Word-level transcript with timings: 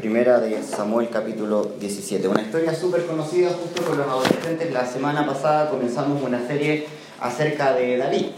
Primera 0.00 0.40
de 0.40 0.62
Samuel 0.62 1.10
capítulo 1.10 1.72
17. 1.78 2.26
Una 2.26 2.40
historia 2.40 2.74
súper 2.74 3.04
conocida 3.04 3.50
justo 3.50 3.82
con 3.82 3.98
los 3.98 4.06
adolescentes. 4.06 4.72
La 4.72 4.86
semana 4.86 5.26
pasada 5.26 5.68
comenzamos 5.68 6.22
una 6.22 6.40
serie 6.46 6.86
acerca 7.20 7.74
de 7.74 7.98
David. 7.98 8.28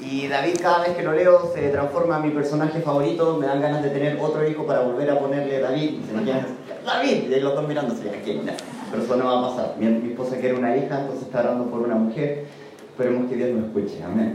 Y 0.00 0.28
David 0.28 0.54
cada 0.62 0.84
vez 0.84 0.96
que 0.96 1.02
lo 1.02 1.12
leo 1.12 1.52
se 1.54 1.68
transforma 1.68 2.16
en 2.16 2.22
mi 2.22 2.30
personaje 2.30 2.80
favorito. 2.80 3.36
Me 3.36 3.46
dan 3.46 3.60
ganas 3.60 3.82
de 3.82 3.90
tener 3.90 4.18
otro 4.18 4.48
hijo 4.48 4.64
para 4.66 4.80
volver 4.80 5.10
a 5.10 5.18
ponerle 5.18 5.60
David. 5.60 5.98
David, 6.86 7.30
y 7.30 7.40
los 7.40 7.54
dos 7.54 7.68
mirándose. 7.68 8.00
Pero 8.24 9.02
eso 9.04 9.16
no 9.16 9.26
va 9.26 9.38
a 9.38 9.50
pasar. 9.50 9.74
Mi, 9.78 9.84
mi 9.84 10.12
esposa 10.12 10.38
quiere 10.38 10.54
una 10.54 10.74
hija, 10.74 11.00
entonces 11.00 11.26
está 11.26 11.40
orando 11.40 11.66
por 11.66 11.80
una 11.80 11.96
mujer. 11.96 12.46
Esperemos 12.88 13.28
que 13.28 13.36
Dios 13.36 13.50
nos 13.50 13.66
escuche. 13.66 14.02
Amén. 14.02 14.34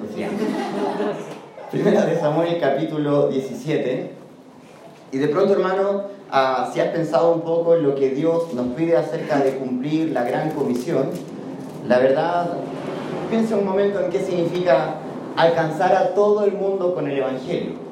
Primera 1.72 2.06
de 2.06 2.20
Samuel 2.20 2.60
capítulo 2.62 3.30
17. 3.30 4.17
Y 5.10 5.20
de 5.20 5.30
pronto, 5.30 5.54
hermano, 5.54 6.04
ah, 6.32 6.70
si 6.74 6.82
has 6.82 6.90
pensado 6.90 7.32
un 7.32 7.42
poco 7.42 7.76
en 7.76 7.84
lo 7.84 7.96
que 7.96 8.10
Dios 8.10 8.54
nos 8.54 8.68
pide 8.76 8.98
acerca 8.98 9.40
de 9.40 9.56
cumplir 9.56 10.12
la 10.12 10.24
gran 10.24 10.52
comisión, 10.52 11.12
la 11.88 12.00
verdad, 12.00 12.50
piensa 13.30 13.56
un 13.56 13.66
momento 13.66 14.02
en 14.02 14.10
qué 14.10 14.20
significa 14.20 14.96
alcanzar 15.38 15.96
a 15.96 16.14
todo 16.14 16.44
el 16.44 16.54
mundo 16.54 16.94
con 16.94 17.08
el 17.10 17.20
Evangelio. 17.20 17.88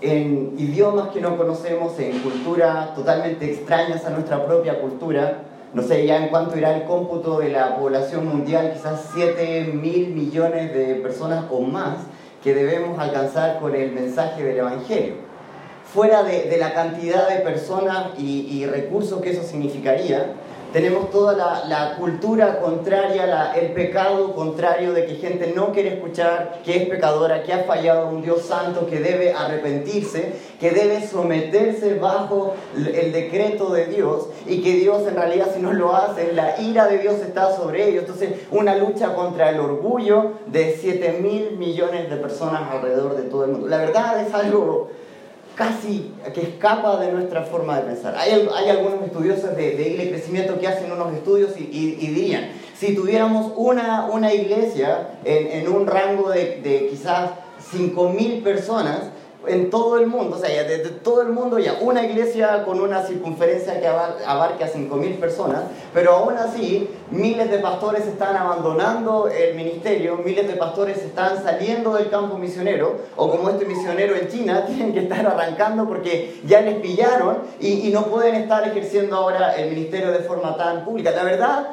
En 0.00 0.54
idiomas 0.58 1.08
que 1.08 1.20
no 1.20 1.36
conocemos, 1.36 1.96
en 2.00 2.18
culturas 2.18 2.94
totalmente 2.96 3.52
extrañas 3.52 4.04
a 4.04 4.10
nuestra 4.10 4.44
propia 4.44 4.80
cultura, 4.80 5.42
no 5.72 5.82
sé 5.82 6.04
ya 6.04 6.16
en 6.16 6.30
cuánto 6.30 6.58
irá 6.58 6.76
el 6.76 6.84
cómputo 6.84 7.38
de 7.38 7.50
la 7.50 7.76
población 7.76 8.26
mundial, 8.26 8.72
quizás 8.72 9.10
7 9.14 9.70
mil 9.72 10.08
millones 10.08 10.74
de 10.74 10.96
personas 10.96 11.44
o 11.50 11.60
más 11.60 11.98
que 12.42 12.54
debemos 12.54 12.98
alcanzar 12.98 13.60
con 13.60 13.74
el 13.76 13.92
mensaje 13.92 14.42
del 14.42 14.58
Evangelio 14.58 15.27
fuera 15.92 16.22
de, 16.22 16.56
la 16.58 16.74
cantidad 16.74 17.28
de 17.28 17.36
personas 17.36 18.18
y, 18.18 18.66
recursos 18.66 19.20
que 19.20 19.30
eso 19.30 19.42
significaría, 19.42 20.34
tenemos 20.72 21.10
toda 21.10 21.64
la, 21.66 21.96
cultura 21.96 22.60
contraria, 22.60 23.52
el 23.54 23.72
pecado 23.72 24.34
contrario 24.34 24.92
de 24.92 25.06
que 25.06 25.14
gente 25.14 25.54
no 25.56 25.72
quiere 25.72 25.94
escuchar, 25.94 26.60
que 26.62 26.76
es 26.76 26.88
pecadora, 26.90 27.42
que 27.42 27.54
ha 27.54 27.64
fallado 27.64 28.10
un 28.10 28.20
Dios 28.20 28.42
santo, 28.42 28.86
que 28.86 29.00
debe 29.00 29.32
arrepentirse, 29.32 30.34
que 30.60 30.70
debe 30.70 31.06
someterse 31.06 31.94
bajo 31.94 32.54
el 32.76 33.12
decreto 33.12 33.70
de 33.70 33.86
Dios 33.86 34.28
y 34.46 34.60
que 34.60 34.74
Dios 34.74 35.08
en 35.08 35.16
realidad 35.16 35.48
si 35.54 35.62
no 35.62 35.72
lo 35.72 35.96
hace, 35.96 36.34
la 36.34 36.60
ira 36.60 36.86
de 36.86 36.98
Dios 36.98 37.14
está 37.22 37.56
sobre 37.56 37.88
ellos. 37.88 38.02
Entonces, 38.02 38.32
una 38.50 38.76
lucha 38.76 39.14
contra 39.14 39.48
el 39.48 39.60
orgullo 39.60 40.32
de 40.48 40.76
7 40.78 41.18
mil 41.22 41.56
millones 41.56 42.10
de 42.10 42.16
personas 42.16 42.70
alrededor 42.70 43.16
de 43.16 43.22
todo 43.22 43.46
el 43.46 43.52
mundo. 43.52 43.68
La 43.68 43.78
verdad 43.78 44.20
es 44.20 44.34
algo 44.34 44.90
casi 45.58 46.12
que 46.32 46.40
escapa 46.40 46.98
de 46.98 47.10
nuestra 47.10 47.42
forma 47.42 47.76
de 47.76 47.82
pensar. 47.82 48.14
Hay, 48.16 48.48
hay 48.54 48.70
algunos 48.70 49.02
estudiosos 49.04 49.56
de, 49.56 49.74
de 49.74 50.08
crecimiento 50.08 50.58
que 50.58 50.68
hacen 50.68 50.92
unos 50.92 51.12
estudios 51.12 51.50
y, 51.58 51.64
y, 51.64 52.06
dirían, 52.06 52.52
si 52.78 52.94
tuviéramos 52.94 53.52
una, 53.56 54.06
una 54.06 54.32
iglesia 54.32 55.18
en, 55.24 55.48
en 55.48 55.68
un 55.68 55.88
rango 55.88 56.30
de, 56.30 56.60
de 56.62 56.86
quizás 56.88 57.32
5.000 57.72 58.44
personas, 58.44 59.10
en 59.48 59.70
todo 59.70 59.98
el 59.98 60.06
mundo, 60.06 60.36
o 60.36 60.38
sea, 60.38 60.62
desde 60.64 60.90
todo 60.90 61.22
el 61.22 61.28
mundo 61.28 61.58
ya, 61.58 61.78
una 61.80 62.04
iglesia 62.04 62.64
con 62.64 62.80
una 62.80 63.02
circunferencia 63.02 63.80
que 63.80 63.86
abarque 63.86 64.64
a 64.64 64.72
5.000 64.72 65.18
personas, 65.18 65.62
pero 65.92 66.16
aún 66.16 66.36
así 66.36 66.88
miles 67.10 67.50
de 67.50 67.58
pastores 67.58 68.06
están 68.06 68.36
abandonando 68.36 69.28
el 69.28 69.54
ministerio, 69.54 70.16
miles 70.16 70.46
de 70.46 70.54
pastores 70.54 70.98
están 70.98 71.42
saliendo 71.42 71.94
del 71.94 72.10
campo 72.10 72.36
misionero, 72.36 72.96
o 73.16 73.30
como 73.30 73.50
este 73.50 73.64
misionero 73.64 74.14
en 74.16 74.28
China, 74.28 74.64
tienen 74.68 74.92
que 74.92 75.00
estar 75.00 75.26
arrancando 75.26 75.86
porque 75.86 76.40
ya 76.44 76.60
les 76.60 76.76
pillaron 76.76 77.38
y, 77.60 77.88
y 77.88 77.92
no 77.92 78.06
pueden 78.06 78.34
estar 78.34 78.66
ejerciendo 78.66 79.16
ahora 79.16 79.56
el 79.56 79.70
ministerio 79.70 80.10
de 80.12 80.20
forma 80.20 80.56
tan 80.56 80.84
pública. 80.84 81.10
La 81.12 81.24
verdad 81.24 81.68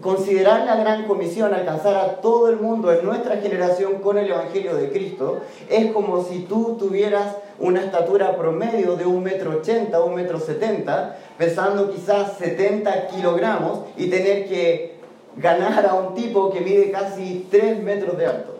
considerar 0.00 0.64
la 0.66 0.76
gran 0.76 1.06
comisión, 1.06 1.52
alcanzar 1.54 1.96
a 1.96 2.20
todo 2.20 2.48
el 2.48 2.56
mundo 2.56 2.92
en 2.92 3.04
nuestra 3.04 3.38
generación 3.38 3.96
con 3.96 4.18
el 4.18 4.30
Evangelio 4.30 4.76
de 4.76 4.90
Cristo, 4.90 5.40
es 5.68 5.92
como 5.92 6.22
si 6.24 6.40
tú 6.40 6.76
tuvieras 6.78 7.36
una 7.58 7.80
estatura 7.80 8.36
promedio 8.36 8.96
de 8.96 9.06
un 9.06 9.22
metro 9.22 9.58
ochenta, 9.58 10.02
un 10.02 10.14
metro 10.14 10.38
setenta, 10.38 11.18
pesando 11.36 11.90
quizás 11.90 12.36
70 12.38 13.08
kilogramos 13.08 13.80
y 13.96 14.08
tener 14.08 14.48
que 14.48 14.98
ganar 15.36 15.86
a 15.86 15.94
un 15.94 16.14
tipo 16.14 16.50
que 16.50 16.60
mide 16.60 16.90
casi 16.90 17.46
3 17.50 17.82
metros 17.82 18.16
de 18.18 18.26
alto. 18.26 18.56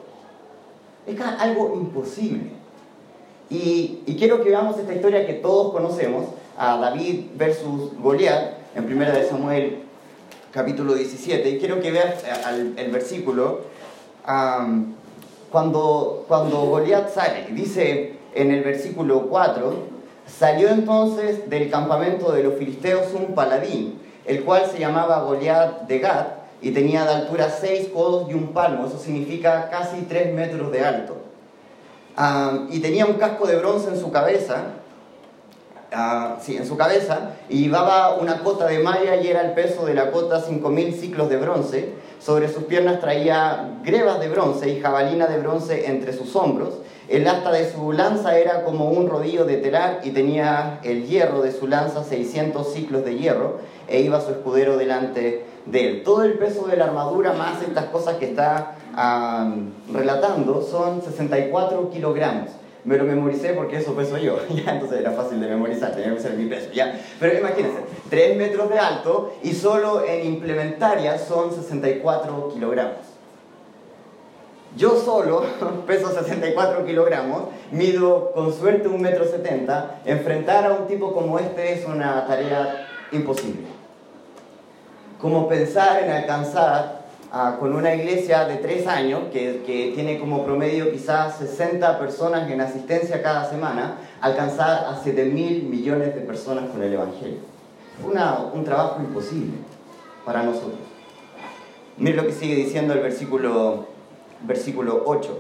Es 1.07 1.21
algo 1.21 1.75
imposible. 1.75 2.51
Y, 3.51 4.03
quiero 4.19 4.43
que 4.43 4.51
veamos 4.51 4.79
esta 4.79 4.93
historia 4.93 5.27
que 5.27 5.35
todos 5.35 5.73
conocemos, 5.73 6.27
a 6.57 6.77
David 6.77 7.27
versus 7.37 7.93
Goliat, 8.03 8.55
en 8.75 8.85
1 8.85 9.05
Samuel 9.31 9.88
capítulo 10.53 10.95
17, 10.95 11.49
y 11.49 11.59
quiero 11.59 11.81
que 11.81 11.91
veas 11.91 12.25
eh, 12.25 12.73
el, 12.77 12.91
versículo, 12.91 13.61
cuando, 15.51 16.25
cuando 16.29 16.61
Goliat 16.67 17.13
sale, 17.13 17.49
dice 17.51 18.15
en 18.35 18.51
el 18.51 18.63
versículo 18.63 19.29
4, 19.29 19.75
salió 20.27 20.69
entonces 20.69 21.49
del 21.49 21.71
campamento 21.71 22.33
de 22.33 22.43
los 22.43 22.55
filisteos 22.55 23.13
un 23.15 23.35
paladín, 23.35 24.01
el 24.27 24.45
cual 24.45 24.67
se 24.71 24.79
llamaba 24.79 25.23
Goliat 25.23 25.83
de 25.83 25.99
Gat, 25.99 26.39
y 26.61 26.73
tenía 26.73 27.05
de 27.05 27.15
altura 27.15 27.51
seis 27.51 27.89
codos 27.93 28.29
y 28.31 28.35
un 28.35 28.49
palmo, 28.49 28.87
eso 28.87 28.99
significa 28.99 29.69
casi 29.71 30.03
tres 30.03 30.35
metros 30.35 30.73
de 30.73 30.85
alto. 30.85 31.17
y 32.71 32.81
tenía 32.81 33.07
un 33.07 33.15
casco 33.15 33.47
de 33.47 33.57
bronce 33.57 33.89
en 33.91 34.01
su 34.01 34.11
cabeza, 34.11 34.78
Ah, 35.91 36.37
sí, 36.43 36.55
en 36.55 36.67
su 36.67 36.77
cabeza 36.77 37.31
y 37.49 37.63
llevaba 37.63 38.17
una 38.17 38.41
cota 38.41 38.67
de 38.67 38.79
malla 38.81 39.17
y 39.17 39.29
era 39.29 39.41
el 39.41 39.53
peso 39.53 39.87
de 39.87 39.95
la 39.95 40.11
cota 40.11 40.45
5.000 40.45 40.93
ciclos 40.93 41.31
de 41.31 41.39
bronce. 41.39 41.95
Sobre 42.19 42.49
sus 42.49 42.65
piernas 42.65 43.01
traía 43.01 43.71
grebas 43.85 44.21
de 44.21 44.29
bronce 44.29 44.69
y 44.69 44.81
jabalina 44.81 45.27
de 45.27 45.39
bronce 45.39 45.87
entre 45.87 46.13
sus 46.13 46.37
hombros. 46.37 46.75
El 47.09 47.27
asta 47.27 47.51
de 47.53 47.73
su 47.73 47.93
lanza 47.93 48.39
era 48.39 48.65
como 48.65 48.91
un 48.91 49.09
rodillo 49.09 49.47
de 49.47 49.57
telar 49.57 50.01
y 50.05 50.11
tenía 50.11 50.79
el 50.83 51.07
hierro 51.07 51.41
de 51.41 51.53
su 51.53 51.67
lanza 51.67 52.05
600 52.05 52.71
ciclos 52.71 53.03
de 53.03 53.17
hierro 53.17 53.61
e 53.87 54.03
iba 54.03 54.21
su 54.21 54.33
escudero 54.33 54.77
delante 54.77 55.47
de 55.65 55.89
él. 55.89 56.03
Todo 56.03 56.25
el 56.25 56.35
peso 56.35 56.67
de 56.67 56.77
la 56.77 56.85
armadura 56.85 57.33
más 57.33 57.63
estas 57.63 57.87
cosas 57.87 58.17
que 58.17 58.27
está 58.27 58.75
relatando 59.91 60.61
son 60.61 61.01
64 61.01 61.89
kilogramos 61.89 62.51
me 62.85 62.97
lo 62.97 63.05
memoricé 63.05 63.51
porque 63.55 63.77
eso 63.77 63.95
peso 63.95 64.19
yo, 64.19 64.39
¿ya? 64.51 64.75
entonces 64.75 65.01
era 65.01 65.13
fácil 65.13 65.41
de 65.41 65.49
memorizar, 65.49 65.93
tenía 65.93 66.15
que 66.15 66.21
ser 66.21 66.35
mi 66.35 66.47
peso, 66.47 66.71
¿ya? 66.73 67.01
Pero 67.19 67.39
imagínense, 67.39 67.79
3 68.11 68.37
metros 68.37 68.71
de 68.71 68.79
alto 68.79 69.35
y 69.43 69.53
solo 69.53 70.05
en 70.05 70.27
implementaria 70.27 71.19
son 71.19 71.55
64 71.55 72.51
kilogramos. 72.55 73.19
Yo 74.77 74.97
solo 74.97 75.45
peso 75.87 76.13
64 76.13 76.85
kilogramos, 76.85 77.45
mido 77.73 78.33
con 78.33 78.53
suerte 78.53 78.89
1,70 78.89 78.99
metro 78.99 79.25
70, 79.25 80.01
enfrentar 80.05 80.67
a 80.67 80.75
un 80.75 80.87
tipo 80.87 81.13
como 81.13 81.39
este 81.39 81.73
es 81.73 81.87
una 81.87 82.27
tarea 82.27 82.87
imposible. 83.13 83.67
Como 85.21 85.49
pensar 85.49 86.05
en 86.05 86.11
alcanzar 86.11 86.98
con 87.59 87.75
una 87.75 87.95
iglesia 87.95 88.47
de 88.47 88.57
tres 88.57 88.87
años 88.87 89.25
que, 89.33 89.93
tiene 89.95 90.19
como 90.19 90.45
promedio 90.45 90.91
quizás 90.91 91.37
60 91.39 91.99
personas 91.99 92.51
en 92.51 92.61
asistencia 92.61 93.23
cada 93.23 93.49
semana, 93.49 93.99
alcanzar 94.21 94.87
a 94.87 94.99
7 95.03 95.25
mil 95.27 95.65
millones 95.65 96.15
de 96.15 96.23
personas 96.23 96.71
con 96.71 96.83
el 96.83 96.93
Evangelio. 96.93 97.39
Una, 98.05 98.39
un 98.53 98.65
trabajo 98.65 99.01
imposible 99.01 99.59
para 100.25 100.43
nosotros. 100.43 100.79
Miren 101.99 102.17
lo 102.17 102.27
que 102.27 102.33
sigue 102.33 102.55
diciendo 102.55 102.95
el 102.95 103.01
versículo, 103.01 103.87
versículo 104.43 105.03
8. 105.05 105.39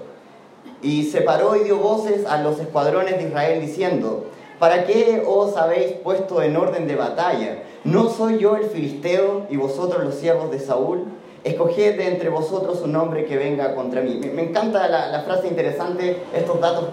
Y 0.83 1.05
separó 1.05 1.57
y 1.57 1.61
dio 1.61 1.79
voces 1.79 2.27
a 2.27 2.43
los 2.43 2.59
escuadrones 2.61 3.17
de 3.17 3.29
Israel 3.29 3.61
diciendo, 3.61 4.27
¿para 4.59 4.85
qué 4.85 5.23
os 5.27 5.57
habéis 5.57 5.93
puesto 5.93 6.43
en 6.43 6.57
orden 6.57 6.87
de 6.87 6.97
batalla? 6.97 7.63
¿No 7.85 8.11
soy 8.11 8.39
yo 8.39 8.57
el 8.57 8.65
filisteo 8.65 9.47
y 9.49 9.57
vosotros 9.57 10.05
los 10.05 10.17
siervos 10.17 10.51
de 10.51 10.59
Saúl? 10.59 11.07
Escoged 11.45 11.97
de 11.97 12.09
entre 12.09 12.29
vosotros 12.29 12.81
un 12.83 12.95
hombre 12.97 13.25
que 13.25 13.37
venga 13.37 13.75
contra 13.75 14.01
mí. 14.01 14.21
Me, 14.35 14.43
encanta 14.43 14.89
la, 14.89 15.23
frase 15.23 15.49
interesante, 15.49 16.17
estos 16.35 16.61
datos 16.61 16.87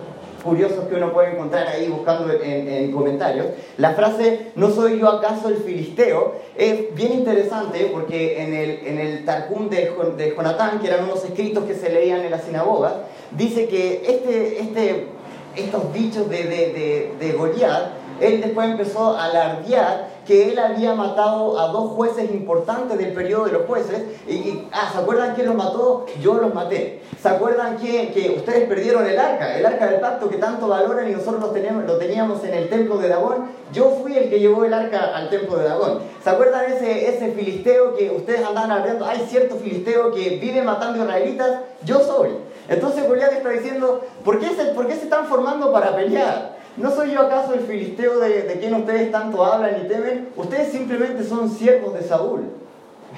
curiosos 0.44 0.86
que 0.88 0.96
uno 0.96 1.12
puede 1.12 1.32
encontrar 1.32 1.68
ahí 1.68 1.88
buscando 1.90 2.32
en, 2.32 2.92
comentarios. 2.92 3.48
La 3.78 3.94
frase, 3.94 4.52
¿no 4.56 4.70
soy 4.70 5.00
yo 5.00 5.10
acaso 5.10 5.50
el 5.50 5.58
filisteo? 5.58 6.34
es 6.56 6.96
bien 6.96 7.14
interesante 7.14 7.90
porque 7.92 8.42
en 8.42 8.54
el, 8.54 8.88
en 8.88 9.00
el 9.00 9.26
Targum 9.26 9.70
de, 9.70 9.94
Jonatán, 10.36 10.80
que 10.80 10.88
eran 10.88 11.04
unos 11.06 11.26
escritos 11.26 11.66
que 11.66 11.76
se 11.76 11.90
leían 11.90 12.22
en 12.22 12.32
la 12.32 12.40
sinagoga, 12.40 13.02
dice 13.32 13.68
que 13.68 14.04
este, 14.08 14.62
este 14.62 15.08
estos 15.56 15.94
dichos 15.94 16.30
de, 16.30 16.44
de, 16.44 16.74
de, 16.74 17.12
de 17.20 17.32
Goliat, 17.34 17.92
él 18.20 18.42
después 18.42 18.70
empezó 18.70 19.16
a 19.16 19.26
alardear 19.26 20.15
que 20.26 20.52
él 20.52 20.60
había 20.60 20.94
matado 20.94 21.60
a 21.60 21.68
dos 21.68 21.92
jueces 21.92 22.32
importantes 22.32 22.98
del 22.98 23.14
periodo 23.14 23.46
de 23.46 23.52
los 23.52 23.66
jueces. 23.66 24.04
Y, 24.28 24.68
ah, 24.72 24.90
¿se 24.92 25.00
acuerdan 25.00 25.36
quién 25.36 25.48
los 25.48 25.56
mató? 25.56 26.06
Yo 26.22 26.36
los 26.36 26.54
maté. 26.54 27.02
¿Se 27.22 27.30
acuerdan 27.30 27.78
que, 27.78 28.12
que 28.12 28.32
ustedes 28.36 28.68
perdieron 28.68 29.06
el 29.06 29.20
arca? 29.20 29.58
El 29.58 29.66
arca 29.66 29.88
del 29.88 30.00
pacto 30.00 30.30
que 30.30 30.38
tanto 30.38 30.68
valoran 30.68 31.10
y 31.10 31.14
nosotros 31.14 31.42
lo 31.42 31.50
teníamos, 31.50 31.86
lo 31.86 31.98
teníamos 31.98 32.44
en 32.44 32.54
el 32.54 32.70
templo 32.70 32.98
de 32.98 33.10
Dagón. 33.10 33.46
Yo 33.72 33.98
fui 34.02 34.18
el 34.18 34.30
que 34.30 34.40
llevó 34.40 34.66
el 34.66 34.74
arca 34.74 35.16
al 35.16 35.30
templo 35.30 35.58
de 35.58 35.66
Dagón. 35.66 36.00
¿Se 36.24 36.30
acuerdan 36.30 36.72
ese, 36.72 37.10
ese 37.10 37.32
filisteo 37.32 37.96
que 37.96 38.10
ustedes 38.10 38.46
andan 38.46 38.72
hablando? 38.72 39.06
Hay 39.06 39.26
cierto 39.28 39.56
filisteo 39.56 40.12
que 40.12 40.38
vive 40.38 40.62
matando 40.62 41.04
israelitas. 41.04 41.62
Yo 41.84 42.00
soy. 42.00 42.30
Entonces 42.68 43.08
Goliat 43.08 43.34
está 43.34 43.50
diciendo, 43.50 44.02
¿por 44.24 44.40
qué, 44.40 44.48
se, 44.56 44.66
¿por 44.74 44.88
qué 44.88 44.96
se 44.96 45.04
están 45.04 45.28
formando 45.28 45.72
para 45.72 45.96
pelear? 45.96 46.56
¿No 46.78 46.92
soy 46.92 47.12
yo 47.12 47.22
acaso 47.22 47.54
el 47.54 47.62
filisteo 47.62 48.20
de, 48.20 48.44
de 48.44 48.60
quien 48.60 48.74
ustedes 48.76 49.12
tanto 49.12 49.46
hablan 49.46 49.82
y 49.82 49.88
temen? 49.88 50.30
Ustedes 50.36 50.72
simplemente 50.72 51.24
son 51.24 51.50
siervos 51.50 51.94
de 51.94 52.04
Saúl. 52.04 52.44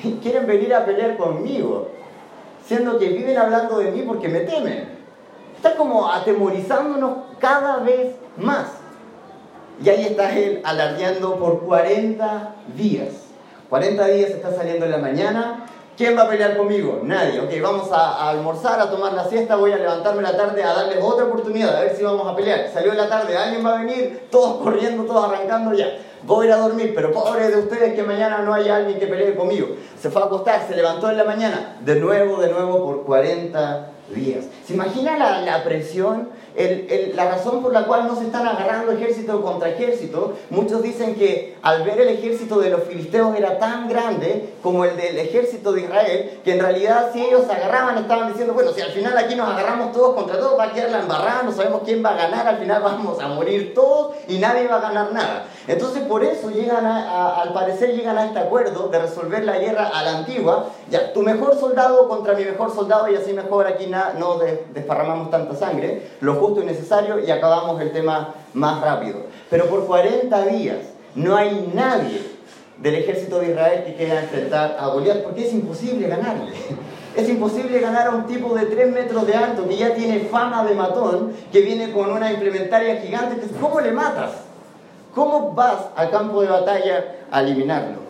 Quieren 0.21 0.45
venir 0.45 0.73
a 0.73 0.85
pelear 0.85 1.17
conmigo, 1.17 1.89
siendo 2.65 2.99
que 2.99 3.09
viven 3.09 3.37
hablando 3.37 3.79
de 3.79 3.91
mí 3.91 4.03
porque 4.05 4.29
me 4.29 4.41
temen. 4.41 4.97
Está 5.55 5.75
como 5.75 6.11
atemorizándonos 6.11 7.17
cada 7.39 7.77
vez 7.77 8.15
más. 8.37 8.67
Y 9.83 9.89
ahí 9.89 10.05
está 10.05 10.35
él 10.37 10.61
alardeando 10.63 11.37
por 11.37 11.61
40 11.61 12.55
días. 12.75 13.09
40 13.69 14.05
días 14.07 14.29
está 14.31 14.55
saliendo 14.55 14.85
en 14.85 14.91
la 14.91 14.97
mañana, 14.97 15.65
¿Quién 15.97 16.15
va 16.15 16.23
a 16.23 16.29
pelear 16.29 16.55
conmigo? 16.55 16.99
Nadie. 17.01 17.39
Ok, 17.39 17.49
vamos 17.59 17.91
a, 17.91 18.29
almorzar, 18.29 18.79
a 18.79 18.91
tomar 18.91 19.13
la 19.13 19.27
siesta, 19.27 19.55
voy 19.55 19.71
a 19.71 19.77
levantarme 19.77 20.21
la 20.21 20.37
tarde 20.37 20.63
a 20.63 20.71
darles 20.71 20.99
otra 21.01 21.25
oportunidad, 21.25 21.75
a 21.75 21.81
ver 21.81 21.95
si 21.95 22.03
vamos 22.03 22.27
a 22.27 22.35
pelear. 22.35 22.69
Salió 22.71 22.93
la 22.93 23.09
tarde, 23.09 23.35
alguien 23.35 23.65
va 23.65 23.79
a 23.79 23.83
venir, 23.83 24.27
todos 24.29 24.57
corriendo, 24.63 25.05
todos 25.05 25.25
arrancando 25.25 25.73
ya. 25.73 25.97
Voy 26.21 26.45
a 26.45 26.49
ir 26.49 26.53
a 26.53 26.57
dormir, 26.57 26.93
pero 26.93 27.11
pobre 27.11 27.49
de 27.49 27.57
ustedes 27.57 27.95
que 27.95 28.03
mañana 28.03 28.39
no 28.39 28.53
haya 28.53 28.75
alguien 28.75 28.99
que 28.99 29.07
pelee 29.07 29.35
conmigo. 29.35 29.69
Se 29.99 30.11
fue 30.11 30.21
a 30.21 30.25
acostar, 30.25 30.67
se 30.67 30.75
levantó 30.75 31.09
en 31.09 31.17
la 31.17 31.23
mañana, 31.23 31.77
de 31.81 31.95
nuevo, 31.95 32.39
de 32.41 32.51
nuevo 32.51 32.85
por 32.85 33.03
40 33.03 33.93
días. 34.09 34.45
¿Se 34.65 34.73
imagina 34.73 35.17
la, 35.17 35.41
la 35.41 35.63
presión? 35.63 36.29
El, 36.55 36.87
el, 36.89 37.15
la 37.15 37.29
razón 37.29 37.61
por 37.61 37.71
la 37.71 37.85
cual 37.85 38.07
no 38.07 38.15
se 38.15 38.25
están 38.25 38.47
agarrando 38.47 38.91
ejército 38.91 39.43
contra 39.43 39.69
ejército, 39.69 40.33
muchos 40.49 40.81
dicen 40.81 41.13
que 41.13 41.55
al 41.61 41.83
ver 41.83 42.01
el 42.01 42.07
ejército 42.07 42.57
de 42.57 42.71
los 42.71 42.81
filisteos 42.85 43.37
era 43.37 43.59
tan 43.59 43.87
grande 43.87 44.55
como 44.63 44.83
el 44.83 44.97
del 44.97 45.19
ejército 45.19 45.71
de 45.71 45.81
Israel, 45.81 46.39
que 46.43 46.53
en 46.53 46.59
realidad 46.59 47.11
si 47.13 47.23
ellos 47.23 47.43
se 47.45 47.53
agarraban 47.53 47.99
estaban 47.99 48.29
diciendo, 48.29 48.55
bueno, 48.55 48.71
si 48.71 48.81
al 48.81 48.89
final 48.89 49.15
aquí 49.15 49.35
nos 49.35 49.47
agarramos 49.47 49.91
todos 49.91 50.15
contra 50.15 50.39
todos, 50.39 50.57
va 50.57 50.63
a 50.63 50.73
quedar 50.73 50.89
la 50.89 51.01
embarrada, 51.01 51.43
no 51.43 51.51
sabemos 51.51 51.83
quién 51.85 52.03
va 52.03 52.09
a 52.09 52.15
ganar, 52.15 52.47
al 52.47 52.57
final 52.57 52.81
vamos 52.81 53.19
a 53.21 53.27
morir 53.27 53.75
todos 53.75 54.15
y 54.27 54.39
nadie 54.39 54.67
va 54.67 54.77
a 54.77 54.81
ganar 54.81 55.13
nada. 55.13 55.45
Entonces 55.67 56.01
por 56.03 56.23
eso 56.23 56.49
llegan 56.49 56.87
a, 56.87 57.07
a, 57.07 57.41
al 57.43 57.53
parecer 57.53 57.95
llegan 57.95 58.17
a 58.17 58.25
este 58.25 58.39
acuerdo 58.39 58.87
de 58.87 58.97
resolver 58.97 59.45
la 59.45 59.59
guerra 59.59 59.91
a 59.93 60.01
la 60.01 60.17
antigua, 60.17 60.69
ya, 60.89 61.13
tu 61.13 61.21
mejor 61.21 61.59
soldado 61.59 62.07
contra 62.07 62.33
mi 62.33 62.45
mejor 62.45 62.73
soldado 62.73 63.09
y 63.11 63.15
así 63.15 63.33
mejor 63.33 63.67
aquí 63.67 63.87
na, 63.87 64.13
no 64.17 64.39
desparramamos 64.73 65.29
tanta 65.29 65.55
sangre, 65.55 66.09
lo 66.21 66.35
justo 66.35 66.61
y 66.61 66.65
necesario 66.65 67.19
y 67.19 67.29
acabamos 67.29 67.81
el 67.81 67.91
tema 67.91 68.35
más 68.53 68.81
rápido. 68.81 69.23
Pero 69.49 69.65
por 69.65 69.85
40 69.85 70.45
días 70.45 70.77
no 71.15 71.35
hay 71.35 71.71
nadie 71.73 72.21
del 72.77 72.95
ejército 72.95 73.39
de 73.39 73.51
Israel 73.51 73.83
que 73.85 73.95
quiera 73.95 74.21
enfrentar 74.21 74.77
a 74.79 74.87
Goliat 74.87 75.23
porque 75.23 75.47
es 75.47 75.53
imposible 75.53 76.07
ganarle. 76.07 76.53
Es 77.17 77.27
imposible 77.29 77.79
ganar 77.79 78.05
a 78.05 78.11
un 78.11 78.27
tipo 78.27 78.53
de 78.53 78.67
3 78.67 78.93
metros 78.93 79.25
de 79.25 79.33
alto 79.33 79.67
que 79.67 79.75
ya 79.75 79.95
tiene 79.95 80.19
fama 80.29 80.63
de 80.63 80.75
matón, 80.75 81.33
que 81.51 81.61
viene 81.61 81.91
con 81.91 82.11
una 82.11 82.31
implementaria 82.31 83.01
gigante. 83.01 83.41
¿Cómo 83.59 83.81
le 83.81 83.91
matas? 83.91 84.33
¿Cómo 85.15 85.51
vas 85.53 85.79
al 85.95 86.11
campo 86.11 86.43
de 86.43 86.49
batalla 86.49 87.15
a 87.31 87.41
eliminarlo? 87.41 88.06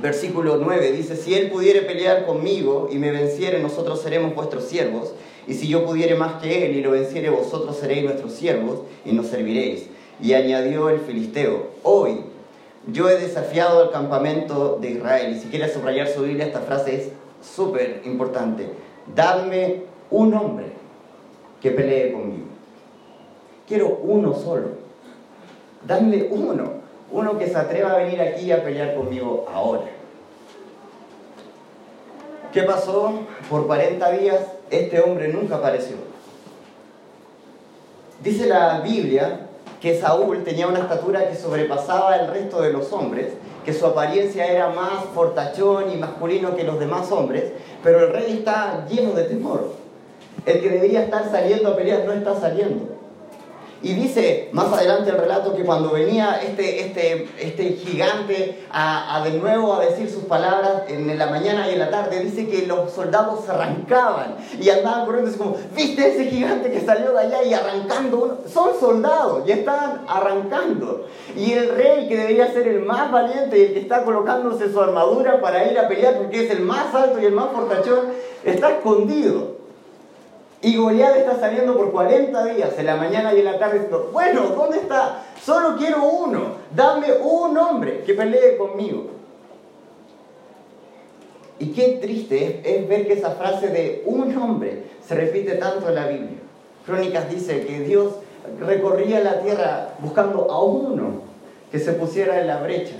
Versículo 0.00 0.56
9 0.56 0.92
dice, 0.92 1.16
si 1.16 1.34
él 1.34 1.50
pudiere 1.50 1.82
pelear 1.82 2.24
conmigo 2.24 2.88
y 2.90 2.96
me 2.96 3.10
venciere, 3.10 3.60
nosotros 3.60 4.00
seremos 4.00 4.34
vuestros 4.34 4.64
siervos. 4.64 5.12
Y 5.46 5.54
si 5.54 5.68
yo 5.68 5.84
pudiere 5.84 6.14
más 6.14 6.40
que 6.40 6.66
él 6.66 6.76
y 6.76 6.80
lo 6.80 6.92
venciere, 6.92 7.28
vosotros 7.28 7.76
seréis 7.76 8.04
nuestros 8.04 8.32
siervos 8.32 8.80
y 9.04 9.12
nos 9.12 9.26
serviréis. 9.26 9.88
Y 10.22 10.32
añadió 10.34 10.88
el 10.88 11.00
filisteo, 11.00 11.68
hoy 11.82 12.20
yo 12.86 13.08
he 13.08 13.18
desafiado 13.18 13.80
al 13.82 13.90
campamento 13.90 14.78
de 14.80 14.90
Israel. 14.92 15.36
Y 15.36 15.40
si 15.40 15.48
quieres 15.48 15.72
subrayar 15.72 16.08
su 16.08 16.22
Biblia, 16.22 16.46
esta 16.46 16.60
frase 16.60 16.94
es 16.94 17.08
súper 17.54 18.02
importante. 18.04 18.70
Dadme 19.14 19.82
un 20.10 20.34
hombre 20.34 20.66
que 21.60 21.70
pelee 21.70 22.12
conmigo. 22.12 22.46
Quiero 23.68 24.00
uno 24.02 24.34
solo. 24.34 24.68
Dadme 25.86 26.28
uno. 26.30 26.81
Uno 27.12 27.38
que 27.38 27.46
se 27.46 27.56
atreva 27.56 27.92
a 27.92 27.98
venir 27.98 28.20
aquí 28.20 28.50
a 28.50 28.64
pelear 28.64 28.94
conmigo 28.94 29.46
ahora. 29.52 29.82
¿Qué 32.52 32.62
pasó? 32.62 33.12
Por 33.48 33.66
40 33.66 34.10
días 34.12 34.40
este 34.70 35.00
hombre 35.00 35.28
nunca 35.28 35.56
apareció. 35.56 35.96
Dice 38.22 38.46
la 38.46 38.80
Biblia 38.80 39.48
que 39.80 39.98
Saúl 39.98 40.44
tenía 40.44 40.68
una 40.68 40.78
estatura 40.78 41.28
que 41.28 41.34
sobrepasaba 41.34 42.16
el 42.16 42.28
resto 42.28 42.62
de 42.62 42.72
los 42.72 42.92
hombres, 42.92 43.32
que 43.64 43.72
su 43.72 43.84
apariencia 43.84 44.46
era 44.46 44.68
más 44.68 45.04
fortachón 45.14 45.90
y 45.90 45.96
masculino 45.96 46.54
que 46.54 46.64
los 46.64 46.78
demás 46.78 47.10
hombres, 47.10 47.52
pero 47.82 48.06
el 48.06 48.12
rey 48.12 48.38
está 48.38 48.86
lleno 48.88 49.12
de 49.12 49.24
temor. 49.24 49.72
El 50.46 50.60
que 50.60 50.70
debería 50.70 51.02
estar 51.02 51.30
saliendo 51.30 51.70
a 51.70 51.76
pelear 51.76 52.04
no 52.04 52.12
está 52.12 52.38
saliendo. 52.38 52.91
Y 53.82 53.94
dice 53.94 54.48
más 54.52 54.72
adelante 54.72 55.10
el 55.10 55.18
relato 55.18 55.56
que 55.56 55.64
cuando 55.64 55.90
venía 55.90 56.40
este, 56.40 56.86
este, 56.86 57.28
este 57.40 57.72
gigante 57.72 58.64
a, 58.70 59.20
de 59.24 59.32
nuevo 59.32 59.74
a 59.74 59.84
decir 59.84 60.08
sus 60.08 60.24
palabras 60.24 60.84
en 60.88 61.18
la 61.18 61.26
mañana 61.26 61.68
y 61.68 61.72
en 61.72 61.80
la 61.80 61.90
tarde, 61.90 62.20
dice 62.20 62.48
que 62.48 62.66
los 62.66 62.92
soldados 62.92 63.44
se 63.44 63.50
arrancaban 63.50 64.36
y 64.60 64.70
andaban 64.70 65.04
corriendo 65.04 65.30
así 65.30 65.38
como, 65.38 65.56
¿viste 65.74 66.08
ese 66.08 66.26
gigante 66.26 66.70
que 66.70 66.80
salió 66.80 67.12
de 67.12 67.18
allá 67.18 67.42
y 67.42 67.54
arrancando? 67.54 68.18
Uno? 68.18 68.38
Son 68.46 68.78
soldados 68.78 69.42
y 69.48 69.52
estaban 69.52 70.02
arrancando. 70.06 71.06
Y 71.36 71.52
el 71.52 71.70
rey 71.70 72.08
que 72.08 72.16
debería 72.16 72.52
ser 72.52 72.68
el 72.68 72.80
más 72.80 73.10
valiente 73.10 73.58
y 73.58 73.62
el 73.62 73.72
que 73.72 73.80
está 73.80 74.04
colocándose 74.04 74.72
su 74.72 74.80
armadura 74.80 75.40
para 75.40 75.70
ir 75.70 75.78
a 75.78 75.88
pelear 75.88 76.18
porque 76.18 76.44
es 76.44 76.50
el 76.52 76.60
más 76.60 76.94
alto 76.94 77.20
y 77.20 77.24
el 77.24 77.32
más 77.32 77.50
fortachón, 77.52 78.12
está 78.44 78.70
escondido. 78.70 79.61
Y 80.62 80.76
Goliat 80.76 81.16
está 81.16 81.40
saliendo 81.40 81.76
por 81.76 81.90
40 81.90 82.44
días, 82.44 82.78
en 82.78 82.86
la 82.86 82.94
mañana 82.94 83.34
y 83.34 83.40
en 83.40 83.46
la 83.46 83.58
tarde, 83.58 83.88
bueno, 84.12 84.42
¿dónde 84.56 84.78
está? 84.78 85.24
Solo 85.42 85.76
quiero 85.76 86.04
uno, 86.04 86.54
dame 86.74 87.08
un 87.20 87.58
hombre 87.58 88.02
que 88.06 88.14
pelee 88.14 88.56
conmigo. 88.56 89.06
Y 91.58 91.72
qué 91.72 91.98
triste 92.00 92.62
es, 92.64 92.88
ver 92.88 93.08
que 93.08 93.14
esa 93.14 93.32
frase 93.32 93.68
de 93.68 94.04
un 94.06 94.36
hombre 94.36 94.84
se 95.04 95.16
repite 95.16 95.56
tanto 95.56 95.88
en 95.88 95.94
la 95.96 96.06
Biblia. 96.06 96.38
Crónicas 96.86 97.28
dice 97.28 97.66
que 97.66 97.80
Dios 97.80 98.14
recorría 98.60 99.18
la 99.20 99.40
tierra 99.40 99.94
buscando 99.98 100.48
a 100.50 100.62
uno 100.62 101.22
que 101.72 101.80
se 101.80 101.92
pusiera 101.92 102.40
en 102.40 102.46
la 102.46 102.62
brecha. 102.62 102.94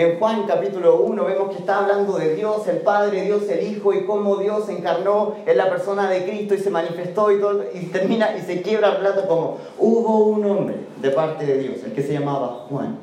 En 0.00 0.18
Juan 0.18 0.44
capítulo 0.46 1.02
1 1.02 1.24
vemos 1.26 1.50
que 1.50 1.58
está 1.58 1.80
hablando 1.80 2.16
de 2.16 2.34
Dios, 2.34 2.66
el 2.68 2.78
Padre, 2.78 3.20
Dios, 3.20 3.46
el 3.50 3.70
Hijo 3.70 3.92
y 3.92 4.06
cómo 4.06 4.36
Dios 4.36 4.64
se 4.64 4.72
encarnó 4.72 5.34
en 5.44 5.58
la 5.58 5.68
persona 5.68 6.08
de 6.08 6.24
Cristo 6.24 6.54
y 6.54 6.58
se 6.58 6.70
manifestó 6.70 7.30
y, 7.30 7.38
todo, 7.38 7.64
y 7.74 7.80
termina 7.88 8.34
y 8.34 8.40
se 8.40 8.62
quiebra 8.62 8.92
el 8.92 8.96
plato 8.96 9.28
como 9.28 9.58
hubo 9.78 10.28
un 10.28 10.46
hombre 10.46 10.76
de 11.02 11.10
parte 11.10 11.44
de 11.44 11.58
Dios, 11.58 11.84
el 11.84 11.92
que 11.92 12.02
se 12.02 12.14
llamaba 12.14 12.64
Juan. 12.70 12.96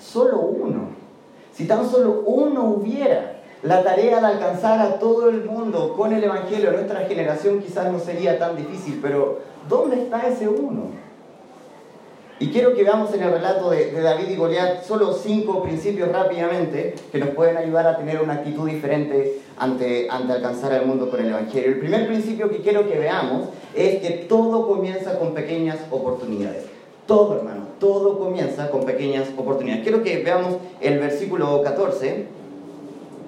Solo 0.00 0.38
uno. 0.38 0.88
Si 1.52 1.66
tan 1.66 1.86
solo 1.86 2.22
uno 2.24 2.64
hubiera, 2.70 3.42
la 3.62 3.82
tarea 3.82 4.20
de 4.20 4.26
alcanzar 4.28 4.80
a 4.80 4.98
todo 4.98 5.28
el 5.28 5.44
mundo 5.44 5.92
con 5.94 6.14
el 6.14 6.24
Evangelio, 6.24 6.72
nuestra 6.72 7.00
generación 7.00 7.60
quizás 7.60 7.92
no 7.92 7.98
sería 7.98 8.38
tan 8.38 8.56
difícil, 8.56 8.98
pero 9.02 9.40
¿dónde 9.68 10.04
está 10.04 10.26
ese 10.26 10.48
uno? 10.48 10.84
Y 12.40 12.50
quiero 12.50 12.74
que 12.74 12.84
veamos 12.84 13.12
en 13.14 13.22
el 13.24 13.32
relato 13.32 13.70
de, 13.70 13.90
David 13.90 14.28
y 14.28 14.36
Goliat 14.36 14.84
solo 14.84 15.12
cinco 15.12 15.60
principios 15.64 16.08
rápidamente 16.12 16.94
que 17.10 17.18
nos 17.18 17.30
pueden 17.30 17.56
ayudar 17.56 17.86
a 17.88 17.96
tener 17.96 18.22
una 18.22 18.34
actitud 18.34 18.68
diferente 18.68 19.40
ante, 19.58 20.06
ante 20.08 20.34
alcanzar 20.34 20.72
al 20.72 20.86
mundo 20.86 21.10
con 21.10 21.18
el 21.18 21.30
Evangelio. 21.30 21.70
El 21.70 21.80
primer 21.80 22.06
principio 22.06 22.48
que 22.48 22.58
quiero 22.58 22.88
que 22.88 22.96
veamos 22.96 23.48
es 23.74 24.00
que 24.00 24.10
todo 24.28 24.68
comienza 24.68 25.18
con 25.18 25.34
pequeñas 25.34 25.78
oportunidades. 25.90 26.66
Todo, 27.06 27.38
hermano, 27.38 27.66
todo 27.80 28.20
comienza 28.20 28.70
con 28.70 28.84
pequeñas 28.84 29.28
oportunidades. 29.36 29.82
Quiero 29.82 30.04
que 30.04 30.22
veamos 30.22 30.58
el 30.80 31.00
versículo 31.00 31.62
14 31.62 32.26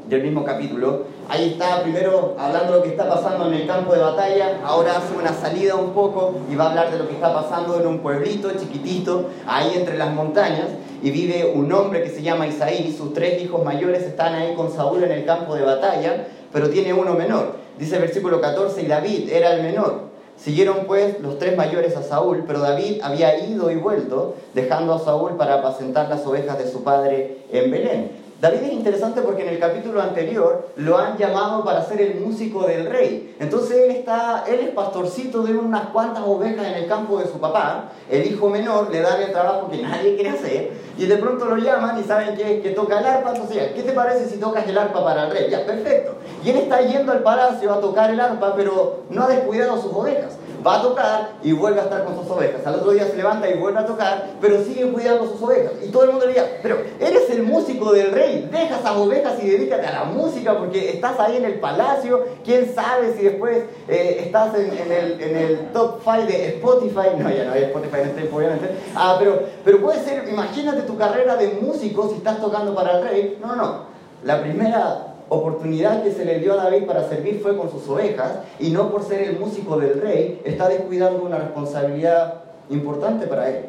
del 0.09 0.23
mismo 0.23 0.45
capítulo. 0.45 1.07
Ahí 1.31 1.51
está 1.53 1.81
primero 1.85 2.35
hablando 2.37 2.73
de 2.73 2.79
lo 2.79 2.83
que 2.83 2.89
está 2.89 3.09
pasando 3.09 3.47
en 3.47 3.55
el 3.55 3.65
campo 3.65 3.93
de 3.93 4.01
batalla, 4.01 4.59
ahora 4.65 4.97
hace 4.97 5.17
una 5.17 5.33
salida 5.33 5.77
un 5.77 5.93
poco 5.93 6.35
y 6.51 6.57
va 6.57 6.65
a 6.65 6.69
hablar 6.71 6.91
de 6.91 6.99
lo 6.99 7.07
que 7.07 7.15
está 7.15 7.33
pasando 7.33 7.79
en 7.79 7.87
un 7.87 8.01
pueblito 8.01 8.51
chiquitito, 8.59 9.27
ahí 9.47 9.75
entre 9.77 9.97
las 9.97 10.13
montañas, 10.13 10.67
y 11.01 11.13
vive 11.13 11.53
un 11.55 11.73
hombre 11.73 12.03
que 12.03 12.09
se 12.09 12.23
llama 12.23 12.49
Isaí, 12.49 12.93
sus 12.93 13.15
tres 13.15 13.41
hijos 13.41 13.65
mayores 13.65 14.03
están 14.03 14.35
ahí 14.35 14.57
con 14.57 14.73
Saúl 14.73 15.05
en 15.05 15.13
el 15.13 15.25
campo 15.25 15.55
de 15.55 15.63
batalla, 15.63 16.27
pero 16.53 16.69
tiene 16.69 16.93
uno 16.93 17.15
menor. 17.15 17.55
Dice 17.79 17.95
el 17.95 18.03
versículo 18.03 18.41
14, 18.41 18.83
y 18.83 18.87
David 18.89 19.31
era 19.31 19.55
el 19.55 19.63
menor. 19.63 20.11
Siguieron 20.37 20.79
pues 20.89 21.21
los 21.21 21.39
tres 21.39 21.57
mayores 21.57 21.97
a 21.97 22.03
Saúl, 22.03 22.43
pero 22.45 22.59
David 22.59 23.03
había 23.05 23.39
ido 23.47 23.71
y 23.71 23.77
vuelto, 23.77 24.35
dejando 24.53 24.95
a 24.95 24.99
Saúl 24.99 25.37
para 25.37 25.61
apacentar 25.61 26.09
las 26.09 26.27
ovejas 26.27 26.59
de 26.59 26.69
su 26.69 26.83
padre 26.83 27.43
en 27.53 27.71
Belén. 27.71 28.20
David 28.41 28.63
es 28.63 28.73
interesante 28.73 29.21
porque 29.21 29.43
en 29.43 29.51
el 29.51 29.59
capítulo 29.59 30.01
anterior 30.01 30.71
lo 30.77 30.97
han 30.97 31.19
llamado 31.19 31.63
para 31.63 31.85
ser 31.85 32.01
el 32.01 32.21
músico 32.21 32.67
del 32.67 32.87
rey. 32.87 33.37
Entonces 33.39 33.83
él, 33.85 33.91
está, 33.91 34.45
él 34.49 34.61
es 34.61 34.71
pastorcito 34.71 35.43
de 35.43 35.55
unas 35.55 35.89
cuantas 35.89 36.25
ovejas 36.27 36.67
en 36.67 36.75
el 36.75 36.87
campo 36.87 37.19
de 37.19 37.27
su 37.27 37.39
papá. 37.39 37.93
El 38.09 38.27
hijo 38.27 38.49
menor 38.49 38.91
le 38.91 39.03
dan 39.03 39.21
el 39.21 39.31
trabajo 39.31 39.69
que 39.71 39.83
nadie 39.83 40.15
quiere 40.15 40.31
hacer. 40.31 40.73
Y 40.97 41.05
de 41.05 41.17
pronto 41.19 41.45
lo 41.45 41.59
llaman 41.59 42.01
y 42.01 42.05
saben 42.05 42.35
que, 42.35 42.63
que 42.63 42.71
toca 42.71 43.01
el 43.01 43.07
arpa. 43.07 43.33
Entonces, 43.35 43.73
¿qué 43.75 43.83
te 43.83 43.93
parece 43.93 44.27
si 44.31 44.39
tocas 44.39 44.67
el 44.67 44.79
arpa 44.79 45.05
para 45.05 45.25
el 45.25 45.33
rey? 45.33 45.51
Ya, 45.51 45.67
perfecto. 45.67 46.15
Y 46.43 46.49
él 46.49 46.57
está 46.57 46.81
yendo 46.81 47.13
al 47.13 47.23
palacio 47.23 47.71
a 47.71 47.81
tocar 47.81 48.11
el 48.11 48.21
arpa, 48.21 48.55
pero 48.57 49.01
no 49.11 49.25
ha 49.25 49.29
descuidado 49.29 49.77
sus 49.83 49.93
ovejas 49.93 50.40
va 50.67 50.79
a 50.79 50.83
tocar 50.83 51.31
y 51.43 51.53
vuelve 51.53 51.81
a 51.81 51.85
estar 51.85 52.05
con 52.05 52.17
sus 52.17 52.31
ovejas. 52.31 52.67
Al 52.67 52.77
otro 52.77 52.93
día 52.93 53.07
se 53.07 53.17
levanta 53.17 53.49
y 53.49 53.59
vuelve 53.59 53.81
a 53.81 53.87
tocar, 53.87 54.31
pero 54.41 54.63
sigue 54.63 54.91
cuidando 54.91 55.27
sus 55.27 55.43
ovejas. 55.43 55.73
Y 55.83 55.89
todo 55.89 56.05
el 56.05 56.11
mundo 56.11 56.27
le 56.27 56.33
diría, 56.33 56.59
pero 56.63 56.79
eres 56.99 57.31
el 57.31 57.43
músico 57.43 57.93
del 57.93 58.13
rey, 58.13 58.49
deja 58.51 58.79
esas 58.79 58.97
ovejas 58.97 59.43
y 59.43 59.49
dedícate 59.49 59.87
a 59.87 59.93
la 59.93 60.05
música 60.05 60.59
porque 60.59 60.91
estás 60.91 61.19
ahí 61.19 61.37
en 61.37 61.45
el 61.45 61.61
palacio. 61.61 62.25
¿Quién 62.45 62.73
sabe 62.75 63.15
si 63.17 63.25
después 63.25 63.65
eh, 63.89 64.23
estás 64.25 64.55
en, 64.55 64.71
el, 64.71 65.21
en, 65.21 65.37
el, 65.37 65.73
top 65.73 66.01
5 66.03 66.27
de 66.27 66.49
Spotify? 66.57 67.17
No, 67.19 67.31
ya 67.31 67.45
no 67.45 67.53
hay 67.53 67.65
Spotify 67.65 68.01
en 68.03 68.09
este 68.09 68.31
obviamente. 68.33 68.71
Ah, 68.95 69.17
pero, 69.19 69.43
pero 69.65 69.81
puede 69.81 70.03
ser, 70.03 70.29
imagínate 70.29 70.83
tu 70.83 70.97
carrera 70.97 71.37
de 71.37 71.49
músico 71.61 72.09
si 72.09 72.17
estás 72.17 72.41
tocando 72.41 72.75
para 72.75 72.99
el 72.99 73.05
rey. 73.05 73.39
No, 73.41 73.57
no. 73.57 73.91
La 74.25 74.43
primera 74.43 75.10
oportunidad 75.31 76.03
que 76.03 76.13
se 76.13 76.25
le 76.25 76.41
dio 76.41 76.53
a 76.53 76.65
David 76.65 76.85
para 76.87 77.09
servir 77.09 77.41
fue 77.41 77.57
con 77.57 77.71
sus 77.71 77.89
ovejas 77.89 78.41
y 78.59 78.71
no 78.71 78.91
por 78.91 79.05
ser 79.05 79.23
el 79.23 79.39
músico 79.39 79.79
del 79.79 80.01
rey, 80.01 80.43
está 80.45 80.69
descuidando 80.69 81.23
una 81.23 81.39
responsabilidad 81.39 82.43
importante 82.69 83.27
para 83.27 83.49
él. 83.49 83.67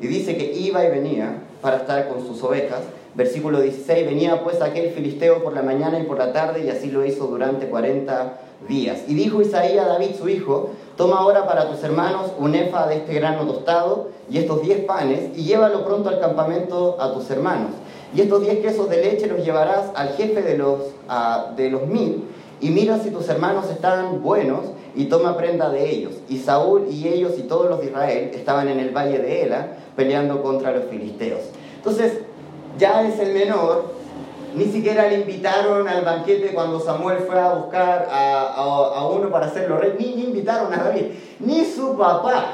Y 0.00 0.06
dice 0.06 0.36
que 0.36 0.52
iba 0.52 0.84
y 0.84 0.90
venía 0.90 1.42
para 1.60 1.78
estar 1.78 2.08
con 2.08 2.24
sus 2.24 2.42
ovejas. 2.42 2.80
Versículo 3.14 3.60
16, 3.60 4.06
venía 4.06 4.44
pues 4.44 4.60
aquel 4.60 4.90
filisteo 4.90 5.42
por 5.42 5.54
la 5.54 5.62
mañana 5.62 5.98
y 5.98 6.04
por 6.04 6.18
la 6.18 6.32
tarde 6.32 6.64
y 6.64 6.68
así 6.68 6.90
lo 6.90 7.04
hizo 7.04 7.26
durante 7.26 7.66
40 7.66 8.38
días. 8.68 9.00
Y 9.08 9.14
dijo 9.14 9.40
Isaías 9.40 9.86
a 9.86 9.88
David 9.88 10.10
su 10.16 10.28
hijo, 10.28 10.70
toma 10.96 11.18
ahora 11.18 11.46
para 11.46 11.68
tus 11.68 11.82
hermanos 11.82 12.30
un 12.38 12.54
efa 12.54 12.86
de 12.86 12.96
este 12.96 13.14
grano 13.14 13.46
tostado 13.46 14.10
y 14.30 14.38
estos 14.38 14.62
10 14.62 14.84
panes 14.84 15.36
y 15.36 15.44
llévalo 15.44 15.84
pronto 15.84 16.10
al 16.10 16.20
campamento 16.20 16.96
a 17.00 17.12
tus 17.12 17.28
hermanos 17.30 17.70
y 18.16 18.22
estos 18.22 18.40
diez 18.40 18.60
quesos 18.60 18.88
de 18.88 19.02
leche 19.02 19.26
los 19.26 19.44
llevarás 19.44 19.90
al 19.94 20.08
jefe 20.16 20.40
de 20.40 20.56
los, 20.56 20.80
de 21.54 21.70
los 21.70 21.86
mil, 21.86 22.24
y 22.62 22.70
mira 22.70 22.98
si 22.98 23.10
tus 23.10 23.28
hermanos 23.28 23.68
están 23.70 24.22
buenos, 24.22 24.60
y 24.94 25.04
toma 25.04 25.36
prenda 25.36 25.68
de 25.68 25.90
ellos. 25.90 26.14
Y 26.26 26.38
Saúl 26.38 26.86
y 26.88 27.06
ellos 27.08 27.34
y 27.36 27.42
todos 27.42 27.68
los 27.68 27.80
de 27.80 27.86
Israel 27.88 28.30
estaban 28.32 28.68
en 28.68 28.80
el 28.80 28.96
valle 28.96 29.18
de 29.18 29.42
Ela, 29.42 29.76
peleando 29.94 30.42
contra 30.42 30.72
los 30.72 30.86
filisteos. 30.86 31.40
Entonces, 31.76 32.20
ya 32.78 33.06
es 33.06 33.18
el 33.18 33.34
menor, 33.34 33.92
ni 34.54 34.64
siquiera 34.64 35.08
le 35.08 35.20
invitaron 35.20 35.86
al 35.86 36.02
banquete 36.02 36.54
cuando 36.54 36.80
Samuel 36.80 37.18
fue 37.18 37.38
a 37.38 37.52
buscar 37.52 38.08
a, 38.10 39.06
uno 39.12 39.28
para 39.28 39.48
hacerlo 39.48 39.76
rey, 39.76 39.92
ni, 39.98 40.14
ni 40.14 40.22
invitaron 40.24 40.72
a 40.72 40.84
David, 40.84 41.08
ni 41.40 41.66
su 41.66 41.94
papá, 41.98 42.52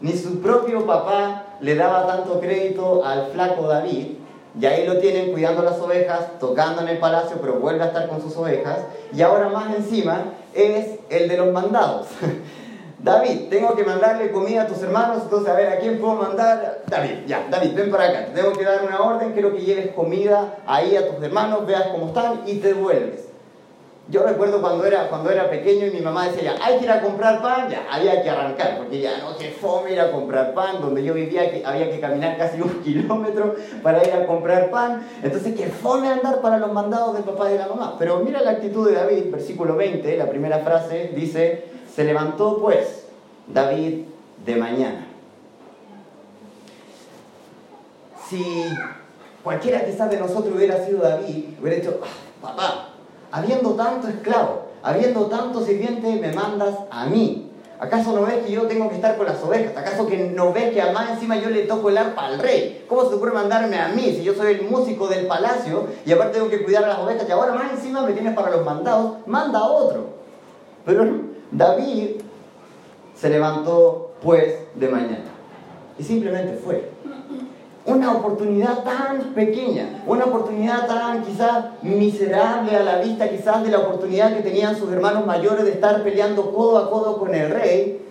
ni 0.00 0.12
su 0.12 0.40
propio 0.40 0.86
papá 0.86 1.56
le 1.60 1.74
daba 1.74 2.06
tanto 2.06 2.38
crédito 2.38 3.04
al 3.04 3.26
flaco 3.32 3.66
David 3.66 4.18
y 4.58 4.64
ahí 4.64 4.86
lo 4.86 4.98
tienen 4.98 5.32
cuidando 5.32 5.62
las 5.62 5.78
ovejas, 5.80 6.38
tocando 6.40 6.82
en 6.82 6.88
el 6.88 6.98
palacio, 6.98 7.36
pero 7.40 7.54
vuelve 7.54 7.82
a 7.82 7.88
estar 7.88 8.08
con 8.08 8.22
sus 8.22 8.36
ovejas. 8.36 8.78
Y 9.14 9.20
ahora 9.20 9.48
más 9.48 9.74
encima 9.74 10.32
es 10.54 10.98
el 11.10 11.28
de 11.28 11.36
los 11.36 11.52
mandados. 11.52 12.06
David, 12.98 13.48
tengo 13.50 13.76
que 13.76 13.84
mandarle 13.84 14.32
comida 14.32 14.62
a 14.62 14.66
tus 14.66 14.82
hermanos, 14.82 15.24
entonces 15.24 15.48
a 15.50 15.54
ver, 15.54 15.68
¿a 15.68 15.78
quién 15.78 16.00
puedo 16.00 16.14
mandar? 16.14 16.82
David, 16.86 17.26
ya, 17.26 17.46
David, 17.50 17.72
ven 17.74 17.90
para 17.90 18.08
acá, 18.08 18.26
te 18.26 18.40
tengo 18.40 18.52
que 18.54 18.64
dar 18.64 18.82
una 18.84 19.00
orden, 19.00 19.32
quiero 19.32 19.54
que 19.54 19.60
lleves 19.60 19.92
comida 19.94 20.56
ahí 20.66 20.96
a 20.96 21.06
tus 21.06 21.22
hermanos, 21.22 21.66
veas 21.66 21.88
cómo 21.88 22.06
están 22.06 22.40
y 22.46 22.54
te 22.54 22.72
vuelves. 22.72 23.25
Yo 24.08 24.22
recuerdo 24.22 24.60
cuando 24.60 24.84
era, 24.84 25.08
cuando 25.08 25.30
era 25.30 25.50
pequeño 25.50 25.86
y 25.86 25.90
mi 25.90 26.00
mamá 26.00 26.28
decía, 26.28 26.54
hay 26.62 26.78
que 26.78 26.84
ir 26.84 26.90
a 26.92 27.00
comprar 27.00 27.42
pan, 27.42 27.68
ya, 27.68 27.88
había 27.90 28.22
que 28.22 28.30
arrancar, 28.30 28.78
porque 28.78 29.00
ya 29.00 29.18
no, 29.18 29.36
qué 29.36 29.50
fome 29.50 29.92
ir 29.92 30.00
a 30.00 30.12
comprar 30.12 30.54
pan, 30.54 30.80
donde 30.80 31.02
yo 31.02 31.12
vivía 31.12 31.50
que 31.50 31.66
había 31.66 31.90
que 31.90 31.98
caminar 31.98 32.38
casi 32.38 32.60
un 32.60 32.82
kilómetro 32.84 33.56
para 33.82 34.06
ir 34.06 34.12
a 34.12 34.24
comprar 34.24 34.70
pan, 34.70 35.04
entonces 35.24 35.56
qué 35.56 35.66
fome 35.66 36.06
andar 36.06 36.40
para 36.40 36.58
los 36.58 36.72
mandados 36.72 37.14
del 37.14 37.24
papá 37.24 37.48
y 37.48 37.54
de 37.54 37.58
la 37.58 37.66
mamá. 37.66 37.96
Pero 37.98 38.20
mira 38.20 38.40
la 38.42 38.52
actitud 38.52 38.88
de 38.88 38.94
David, 38.94 39.24
versículo 39.32 39.74
20, 39.74 40.16
la 40.16 40.30
primera 40.30 40.60
frase 40.60 41.10
dice, 41.12 41.64
se 41.92 42.04
levantó 42.04 42.58
pues 42.60 43.06
David 43.48 44.04
de 44.44 44.54
mañana. 44.54 45.04
Si 48.28 48.64
cualquiera 49.42 49.84
quizás 49.84 50.08
de 50.10 50.20
nosotros 50.20 50.54
hubiera 50.54 50.84
sido 50.84 51.00
David, 51.00 51.44
hubiera 51.60 51.76
dicho, 51.76 52.00
ah, 52.04 52.06
papá, 52.40 52.85
habiendo 53.36 53.74
tanto 53.74 54.08
esclavo, 54.08 54.62
habiendo 54.82 55.26
tanto 55.26 55.62
sirviente, 55.62 56.18
me 56.20 56.32
mandas 56.32 56.74
a 56.90 57.04
mí. 57.04 57.50
¿Acaso 57.78 58.14
no 58.14 58.22
ves 58.22 58.46
que 58.46 58.52
yo 58.52 58.62
tengo 58.62 58.88
que 58.88 58.94
estar 58.94 59.18
con 59.18 59.26
las 59.26 59.42
ovejas? 59.42 59.76
¿Acaso 59.76 60.06
que 60.06 60.16
no 60.16 60.54
ves 60.54 60.72
que 60.72 60.80
además 60.80 61.10
encima 61.10 61.36
yo 61.36 61.50
le 61.50 61.64
toco 61.64 61.90
el 61.90 61.98
arpa 61.98 62.24
al 62.24 62.38
rey? 62.38 62.86
¿Cómo 62.88 63.02
se 63.02 63.10
te 63.10 63.14
ocurre 63.16 63.32
mandarme 63.32 63.78
a 63.78 63.88
mí 63.88 64.14
si 64.16 64.24
yo 64.24 64.32
soy 64.32 64.54
el 64.54 64.62
músico 64.62 65.08
del 65.08 65.26
palacio 65.26 65.86
y 66.06 66.12
aparte 66.12 66.38
tengo 66.38 66.48
que 66.48 66.64
cuidar 66.64 66.84
a 66.84 66.88
las 66.88 66.98
ovejas 67.00 67.26
y 67.28 67.32
ahora 67.32 67.52
más 67.52 67.72
encima 67.72 68.00
me 68.00 68.14
tienes 68.14 68.34
para 68.34 68.50
los 68.50 68.64
mandados? 68.64 69.16
Manda 69.26 69.58
a 69.58 69.66
otro. 69.66 70.06
Pero 70.86 71.04
David 71.50 72.22
se 73.14 73.28
levantó 73.28 74.12
pues 74.22 74.54
de 74.74 74.88
mañana 74.88 75.30
y 75.98 76.02
simplemente 76.02 76.54
fue 76.54 76.90
una 77.86 78.12
oportunidad 78.12 78.82
tan 78.82 79.34
pequeña, 79.34 80.02
una 80.06 80.24
oportunidad 80.24 80.86
tan 80.86 81.22
quizás 81.22 81.66
miserable 81.82 82.76
a 82.76 82.82
la 82.82 82.98
vista 82.98 83.28
quizás 83.28 83.62
de 83.62 83.70
la 83.70 83.78
oportunidad 83.78 84.34
que 84.36 84.42
tenían 84.42 84.76
sus 84.76 84.92
hermanos 84.92 85.24
mayores 85.24 85.64
de 85.64 85.72
estar 85.72 86.02
peleando 86.02 86.52
codo 86.52 86.78
a 86.78 86.90
codo 86.90 87.18
con 87.18 87.34
el 87.34 87.50
rey, 87.50 88.02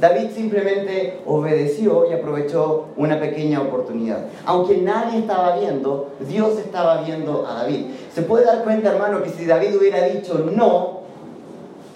David 0.00 0.30
simplemente 0.32 1.20
obedeció 1.26 2.08
y 2.08 2.14
aprovechó 2.14 2.86
una 2.96 3.18
pequeña 3.18 3.60
oportunidad. 3.60 4.26
Aunque 4.46 4.76
nadie 4.76 5.18
estaba 5.18 5.56
viendo, 5.56 6.10
Dios 6.20 6.56
estaba 6.58 7.02
viendo 7.02 7.46
a 7.46 7.62
David. 7.62 7.86
Se 8.14 8.22
puede 8.22 8.44
dar 8.44 8.62
cuenta, 8.62 8.92
hermano, 8.92 9.22
que 9.24 9.30
si 9.30 9.44
David 9.44 9.76
hubiera 9.76 10.04
dicho 10.04 10.50
no, 10.54 10.97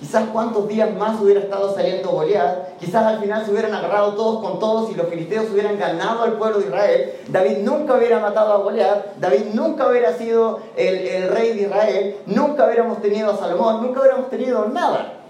Quizás 0.03 0.31
cuántos 0.33 0.67
días 0.67 0.93
más 0.99 1.21
hubiera 1.21 1.39
estado 1.39 1.73
saliendo 1.77 2.11
Goliat, 2.11 2.77
quizás 2.81 3.07
al 3.07 3.21
final 3.21 3.45
se 3.45 3.53
hubieran 3.53 3.73
agarrado 3.73 4.15
todos 4.15 4.43
con 4.43 4.59
todos 4.59 4.91
y 4.91 4.97
los 4.97 5.07
filisteos 5.07 5.49
hubieran 5.53 5.79
ganado 5.79 6.25
al 6.25 6.33
pueblo 6.33 6.59
de 6.59 6.67
Israel. 6.67 7.13
David 7.29 7.59
nunca 7.59 7.95
hubiera 7.95 8.19
matado 8.19 8.53
a 8.53 8.57
Goliat, 8.57 9.19
David 9.21 9.55
nunca 9.55 9.89
hubiera 9.89 10.13
sido 10.19 10.59
el, 10.77 11.29
rey 11.29 11.53
de 11.57 11.63
Israel, 11.63 12.17
nunca 12.27 12.67
hubiéramos 12.67 13.01
tenido 13.01 13.31
a 13.31 13.37
Salomón, 13.37 13.81
nunca 13.81 14.01
hubiéramos 14.01 14.29
tenido 14.29 14.69
nada. 14.71 15.21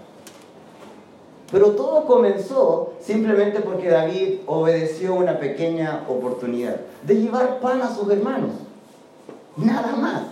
Pero 1.51 1.73
todo 1.73 2.05
comenzó 2.05 2.93
simplemente 2.99 3.59
porque 3.59 3.89
David 3.89 4.39
obedeció 4.47 5.13
una 5.13 5.37
pequeña 5.37 6.01
oportunidad 6.09 6.77
de 7.03 7.15
llevar 7.17 7.59
pan 7.59 7.79
a 7.83 7.93
sus 7.93 8.09
hermanos. 8.09 8.49
Nada 9.55 9.95
más. 9.95 10.23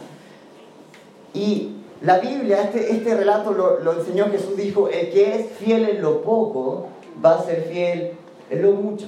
Y 1.36 1.81
la 2.02 2.18
Biblia, 2.18 2.64
este, 2.64 2.92
este 2.92 3.16
relato 3.16 3.52
lo, 3.52 3.80
lo, 3.80 3.94
enseñó 3.94 4.30
Jesús, 4.32 4.58
dijo, 4.58 4.90
el 4.90 5.12
que 5.12 5.36
es 5.36 5.52
fiel 5.60 5.88
en 5.88 6.02
lo 6.02 6.22
poco 6.24 6.88
va 7.24 7.36
a 7.36 7.44
ser 7.44 7.68
fiel 7.72 8.14
en 8.50 8.62
lo 8.62 8.72
mucho. 8.72 9.06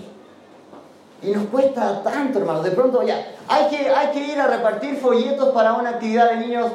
Y 1.24 1.32
nos 1.32 1.48
cuesta 1.48 2.04
tanto, 2.04 2.40
hermano. 2.40 2.62
De 2.62 2.72
pronto 2.72 3.02
ya, 3.02 3.34
hay 3.48 3.68
que, 3.70 3.90
hay 3.90 4.12
que 4.12 4.20
ir 4.20 4.40
a 4.40 4.48
repartir 4.48 4.98
folletos 4.98 5.50
para 5.50 5.74
una 5.74 5.92
actividad 5.92 6.32
de 6.32 6.38
niños, 6.38 6.72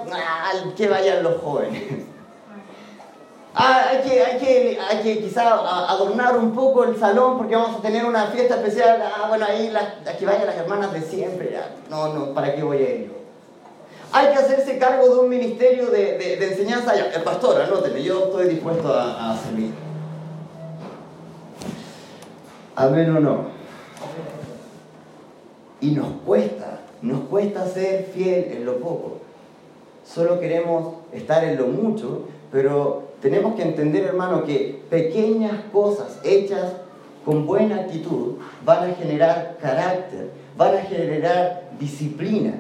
que 0.76 0.88
vayan 0.88 1.22
los 1.22 1.40
jóvenes. 1.40 1.82
Ah, 3.60 3.88
hay 3.90 4.08
que, 4.08 4.22
hay 4.22 4.38
que, 4.38 4.78
hay 4.80 5.02
que 5.02 5.18
quizá 5.18 5.52
adornar 5.90 6.36
un 6.36 6.52
poco 6.52 6.84
el 6.84 6.96
salón 6.96 7.38
porque 7.38 7.56
vamos 7.56 7.76
a 7.76 7.82
tener 7.82 8.04
una 8.04 8.26
fiesta 8.26 8.54
especial. 8.54 9.02
Ah, 9.02 9.26
bueno, 9.28 9.46
ahí 9.48 9.70
las, 9.70 10.16
que 10.16 10.24
vayan 10.24 10.46
las 10.46 10.56
hermanas 10.58 10.92
de 10.92 11.02
siempre. 11.02 11.58
No, 11.90 12.14
no, 12.14 12.32
¿para 12.34 12.54
qué 12.54 12.62
voy 12.62 12.76
a 12.76 12.94
ir 12.94 13.06
yo? 13.08 13.17
Hay 14.12 14.28
que 14.28 14.34
hacerse 14.34 14.78
cargo 14.78 15.06
de 15.08 15.20
un 15.20 15.28
ministerio 15.28 15.90
de, 15.90 16.34
enseñanza. 16.42 16.94
Ya, 16.96 17.22
pastor, 17.22 17.60
anóteme, 17.60 18.02
yo 18.02 18.26
estoy 18.26 18.48
dispuesto 18.48 18.92
a, 18.92 19.32
a 19.32 19.36
servir. 19.36 19.72
Amén 22.74 23.14
o 23.16 23.20
no. 23.20 23.58
Y 25.80 25.90
nos 25.90 26.08
cuesta, 26.24 26.80
nos 27.02 27.20
cuesta 27.22 27.66
ser 27.66 28.04
fiel 28.14 28.52
en 28.52 28.64
lo 28.64 28.78
poco. 28.78 29.18
Solo 30.04 30.40
queremos 30.40 30.94
estar 31.12 31.44
en 31.44 31.58
lo 31.58 31.66
mucho, 31.66 32.22
pero 32.50 33.08
tenemos 33.20 33.56
que 33.56 33.62
entender, 33.62 34.04
hermano, 34.04 34.44
que 34.44 34.82
pequeñas 34.88 35.64
cosas 35.72 36.18
hechas 36.24 36.72
con 37.24 37.46
buena 37.46 37.76
actitud 37.80 38.36
van 38.64 38.90
a 38.90 38.94
generar 38.94 39.58
carácter, 39.60 40.30
van 40.56 40.76
a 40.76 40.82
generar 40.82 41.70
disciplina. 41.78 42.54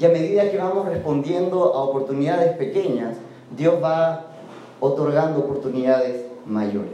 Y 0.00 0.06
a 0.06 0.08
medida 0.08 0.50
que 0.50 0.56
vamos 0.56 0.86
respondiendo 0.86 1.74
a 1.74 1.82
oportunidades 1.82 2.56
pequeñas, 2.56 3.18
Dios 3.54 3.74
va 3.82 4.28
otorgando 4.80 5.40
oportunidades 5.40 6.24
mayores. 6.46 6.92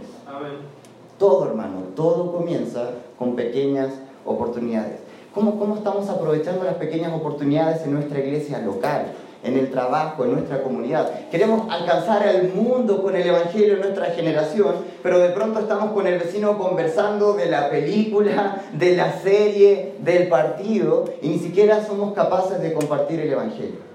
Todo, 1.16 1.46
hermano, 1.46 1.82
todo 1.94 2.32
comienza 2.32 2.90
con 3.16 3.36
pequeñas 3.36 3.92
oportunidades. 4.24 4.98
¿Cómo, 5.32 5.56
¿Cómo 5.56 5.76
estamos 5.76 6.08
aprovechando 6.08 6.64
las 6.64 6.74
pequeñas 6.74 7.12
oportunidades 7.12 7.82
en 7.84 7.94
nuestra 7.94 8.18
iglesia 8.18 8.58
local? 8.58 9.12
En 9.46 9.56
el 9.56 9.70
trabajo, 9.70 10.24
en 10.24 10.32
nuestra 10.32 10.62
comunidad. 10.62 11.10
Queremos 11.30 11.70
alcanzar 11.70 12.26
al 12.26 12.52
mundo 12.52 13.02
con 13.02 13.14
el 13.16 13.26
Evangelio 13.26 13.74
en 13.74 13.80
nuestra 13.80 14.06
generación, 14.06 14.74
pero 15.02 15.18
de 15.18 15.30
pronto 15.30 15.60
estamos 15.60 15.92
con 15.92 16.06
el 16.06 16.18
vecino 16.18 16.58
conversando 16.58 17.34
de 17.34 17.46
la 17.46 17.70
película, 17.70 18.62
de 18.72 18.96
la 18.96 19.12
serie, 19.20 19.94
del 20.00 20.28
partido, 20.28 21.04
y 21.22 21.28
ni 21.28 21.38
siquiera 21.38 21.84
somos 21.84 22.14
capaces 22.14 22.60
de 22.60 22.72
compartir 22.72 23.20
el 23.20 23.32
Evangelio. 23.32 23.86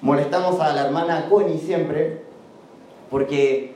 Molestamos 0.00 0.60
a 0.60 0.72
la 0.72 0.86
hermana 0.86 1.26
Connie 1.28 1.58
siempre, 1.58 2.22
porque 3.10 3.74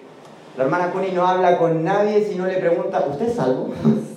la 0.57 0.65
hermana 0.65 0.93
Connie 0.93 1.13
no 1.13 1.27
habla 1.27 1.59
con 1.59 1.85
nadie 1.85 2.25
si 2.25 2.37
no 2.37 2.47
le 2.47 2.59
pregunta, 2.59 3.05
¿usted 3.09 3.29
es 3.29 3.35
salvo? 3.35 3.71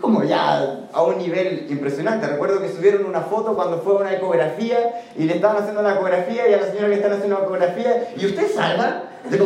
Como 0.00 0.24
ya 0.24 0.86
a 0.92 1.02
un 1.02 1.18
nivel 1.18 1.66
impresionante. 1.70 2.26
Recuerdo 2.26 2.60
que 2.60 2.68
subieron 2.68 3.06
una 3.06 3.22
foto 3.22 3.54
cuando 3.54 3.78
fue 3.78 3.96
una 3.96 4.12
ecografía 4.12 5.04
y 5.16 5.24
le 5.24 5.36
estaban 5.36 5.58
haciendo 5.58 5.82
la 5.82 5.94
ecografía 5.94 6.48
y 6.48 6.54
a 6.54 6.58
la 6.58 6.66
señora 6.66 6.88
le 6.88 6.96
están 6.96 7.12
haciendo 7.12 7.36
una 7.36 7.44
ecografía 7.44 8.08
y 8.16 8.26
usted 8.26 8.50
salva. 8.52 9.02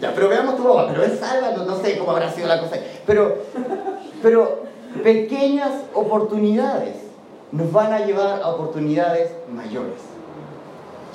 Ya, 0.00 0.12
pero 0.16 0.28
veamos 0.28 0.56
tu 0.56 0.64
boca, 0.64 0.88
pero 0.88 1.04
es 1.04 1.20
salva, 1.20 1.52
no, 1.52 1.76
sé 1.76 1.96
cómo 1.96 2.10
habrá 2.10 2.28
sido 2.28 2.48
la 2.48 2.58
cosa. 2.58 2.74
Pero, 3.06 3.36
pero 4.20 4.64
pequeñas 5.04 5.70
oportunidades 5.94 6.96
nos 7.52 7.70
van 7.70 7.92
a 7.92 8.04
llevar 8.04 8.42
a 8.42 8.48
oportunidades 8.48 9.30
mayores. 9.54 10.11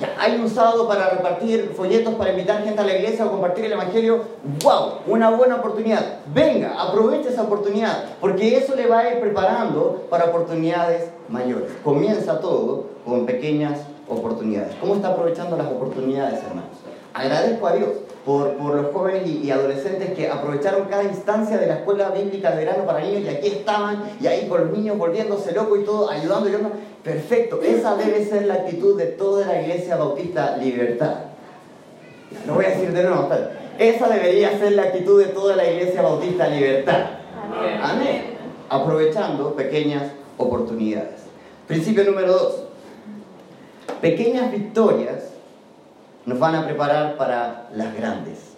Ya, 0.00 0.14
hay 0.16 0.36
un 0.40 0.48
sábado 0.48 0.86
para 0.86 1.10
repartir 1.10 1.72
folletos 1.76 2.14
para 2.14 2.30
invitar 2.30 2.62
gente 2.62 2.80
a 2.80 2.84
la 2.84 2.96
iglesia 2.96 3.26
o 3.26 3.32
compartir 3.32 3.64
el 3.64 3.72
evangelio. 3.72 4.22
¡Wow! 4.62 5.00
Una 5.08 5.30
buena 5.30 5.56
oportunidad. 5.56 6.18
Venga, 6.32 6.80
aproveche 6.80 7.30
esa 7.30 7.42
oportunidad, 7.42 8.04
porque 8.20 8.56
eso 8.56 8.76
le 8.76 8.86
va 8.86 9.00
a 9.00 9.12
ir 9.12 9.20
preparando 9.20 10.06
para 10.08 10.26
oportunidades 10.26 11.10
mayores. 11.28 11.72
Comienza 11.82 12.38
todo 12.38 12.86
con 13.04 13.26
pequeñas 13.26 13.80
oportunidades. 14.08 14.76
¿Cómo 14.80 14.94
está 14.94 15.08
aprovechando 15.08 15.56
las 15.56 15.66
oportunidades, 15.66 16.44
hermanos? 16.44 16.70
Agradezco 17.12 17.66
a 17.66 17.72
Dios 17.72 17.88
por, 18.28 18.58
por 18.58 18.74
los 18.74 18.92
jóvenes 18.92 19.26
y, 19.26 19.50
adolescentes 19.50 20.10
que 20.10 20.28
aprovecharon 20.28 20.86
cada 20.86 21.02
instancia 21.02 21.56
de 21.56 21.66
la 21.66 21.76
escuela 21.76 22.10
bíblica 22.10 22.50
de 22.50 22.58
verano 22.58 22.84
para 22.84 23.00
niños 23.00 23.22
y 23.22 23.28
aquí 23.28 23.46
estaban 23.46 24.02
y 24.20 24.26
ahí 24.26 24.46
con 24.46 24.66
los 24.66 24.76
niños 24.76 24.98
volviéndose 24.98 25.52
locos 25.52 25.78
y 25.78 25.84
todo, 25.84 26.10
ayudando 26.10 26.46
y 26.46 26.52
ayudando. 26.52 26.76
Perfecto, 27.02 27.62
esa 27.62 27.96
debe 27.96 28.22
ser 28.26 28.44
la 28.44 28.52
actitud 28.52 28.98
de 28.98 29.06
toda 29.06 29.46
la 29.46 29.62
iglesia 29.62 29.96
bautista 29.96 30.58
libertad. 30.58 31.14
Lo 32.46 32.52
voy 32.52 32.66
a 32.66 32.68
decir 32.68 32.92
de 32.92 33.02
nuevo, 33.02 33.30
esa 33.78 34.08
debería 34.10 34.58
ser 34.58 34.72
la 34.72 34.82
actitud 34.82 35.24
de 35.24 35.32
toda 35.32 35.56
la 35.56 35.66
iglesia 35.66 36.02
bautista 36.02 36.48
libertad. 36.48 37.06
Amén. 37.50 37.80
Amén. 37.82 38.22
Aprovechando 38.68 39.54
pequeñas 39.54 40.02
oportunidades. 40.36 41.22
Principio 41.66 42.04
número 42.04 42.30
dos. 42.30 42.64
Pequeñas 44.02 44.52
victorias 44.52 45.37
nos 46.28 46.38
van 46.38 46.54
a 46.54 46.64
preparar 46.66 47.16
para 47.16 47.70
las 47.74 47.94
grandes. 47.96 48.52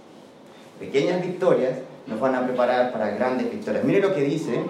Pequeñas 0.80 1.22
victorias 1.22 1.78
nos 2.06 2.20
van 2.20 2.34
a 2.34 2.44
preparar 2.44 2.92
para 2.92 3.10
grandes 3.10 3.50
victorias. 3.50 3.84
Mire 3.84 4.00
lo 4.00 4.14
que 4.14 4.22
dice 4.22 4.64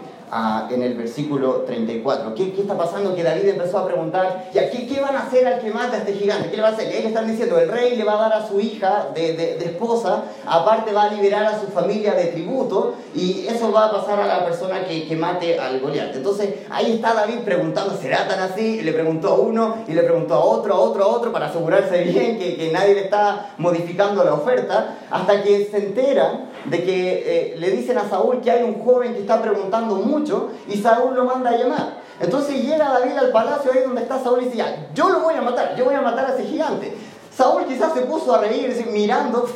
en 0.70 0.82
el 0.82 0.94
versículo 0.94 1.62
34. 1.66 2.34
¿Qué, 2.34 2.52
¿Qué, 2.52 2.60
está 2.60 2.76
pasando? 2.76 3.14
Que 3.14 3.22
David 3.22 3.48
empezó 3.48 3.78
a 3.78 3.86
preguntar, 3.86 4.48
¿y 4.54 4.58
aquí 4.58 4.86
qué 4.86 5.00
van 5.00 5.16
a 5.16 5.22
hacer 5.22 5.46
al 5.46 5.60
que 5.60 5.70
mata 5.70 5.96
a 5.96 5.98
este 5.98 6.14
gigante? 6.14 6.50
¿Qué 6.50 6.56
le 6.56 6.62
va 6.62 6.68
a 6.68 6.72
hacer? 6.72 6.88
Ellos 6.88 7.06
están 7.06 7.26
diciendo, 7.26 7.58
el 7.58 7.68
rey 7.68 7.96
le 7.96 8.04
va 8.04 8.12
a 8.14 8.28
dar 8.28 8.32
a 8.34 8.46
su 8.46 8.60
hija 8.60 9.08
de, 9.12 9.32
de, 9.32 9.64
esposa, 9.64 10.24
aparte 10.46 10.92
va 10.92 11.04
a 11.04 11.12
liberar 11.12 11.46
a 11.46 11.60
su 11.60 11.66
familia 11.68 12.12
de 12.14 12.26
tributo, 12.26 12.94
y 13.14 13.46
eso 13.48 13.72
va 13.72 13.86
a 13.86 13.92
pasar 13.92 14.20
a 14.20 14.26
la 14.26 14.44
persona 14.44 14.84
que, 14.84 15.08
que 15.08 15.16
mate 15.16 15.58
al 15.58 15.80
Goliat. 15.80 16.14
Entonces 16.14 16.54
ahí 16.70 16.92
está 16.92 17.14
David 17.14 17.40
preguntando, 17.44 17.96
¿será 17.96 18.28
tan 18.28 18.40
así? 18.40 18.78
Y 18.78 18.82
le 18.82 18.92
preguntó 18.92 19.30
a 19.30 19.34
uno, 19.34 19.78
y 19.88 19.92
le 19.92 20.02
preguntó 20.02 20.34
a 20.34 20.44
otro, 20.44 20.74
a 20.74 20.78
otro, 20.78 21.04
a 21.04 21.08
otro, 21.08 21.32
para 21.32 21.46
asegurarse 21.46 22.02
bien 22.04 22.38
que, 22.38 22.56
que 22.56 22.70
nadie 22.70 22.94
le 22.94 23.00
está 23.04 23.50
modificando 23.58 24.22
la 24.22 24.34
oferta, 24.34 24.98
hasta 25.10 25.42
que 25.42 25.64
se 25.64 25.78
entera 25.78 26.49
de 26.64 26.84
que 26.84 27.52
eh, 27.52 27.56
le 27.58 27.70
dicen 27.70 27.98
a 27.98 28.08
Saúl 28.08 28.40
que 28.40 28.50
hay 28.50 28.62
un 28.62 28.82
joven 28.84 29.14
que 29.14 29.20
está 29.20 29.40
preguntando 29.40 29.96
mucho 29.96 30.50
y 30.68 30.76
Saúl 30.76 31.14
lo 31.14 31.24
manda 31.24 31.50
a 31.50 31.56
llamar. 31.56 32.00
Entonces 32.20 32.62
llega 32.62 32.92
David 32.92 33.16
al 33.16 33.30
palacio 33.30 33.72
ahí 33.72 33.80
donde 33.80 34.02
está 34.02 34.22
Saúl 34.22 34.42
y 34.42 34.46
dice, 34.46 34.64
yo 34.94 35.08
lo 35.08 35.20
voy 35.20 35.34
a 35.34 35.42
matar, 35.42 35.74
yo 35.76 35.84
voy 35.86 35.94
a 35.94 36.02
matar 36.02 36.26
a 36.26 36.34
ese 36.34 36.44
gigante. 36.44 36.94
Saúl 37.34 37.64
quizás 37.64 37.94
se 37.94 38.02
puso 38.02 38.34
a 38.34 38.38
reír, 38.38 38.86
mirando, 38.92 39.48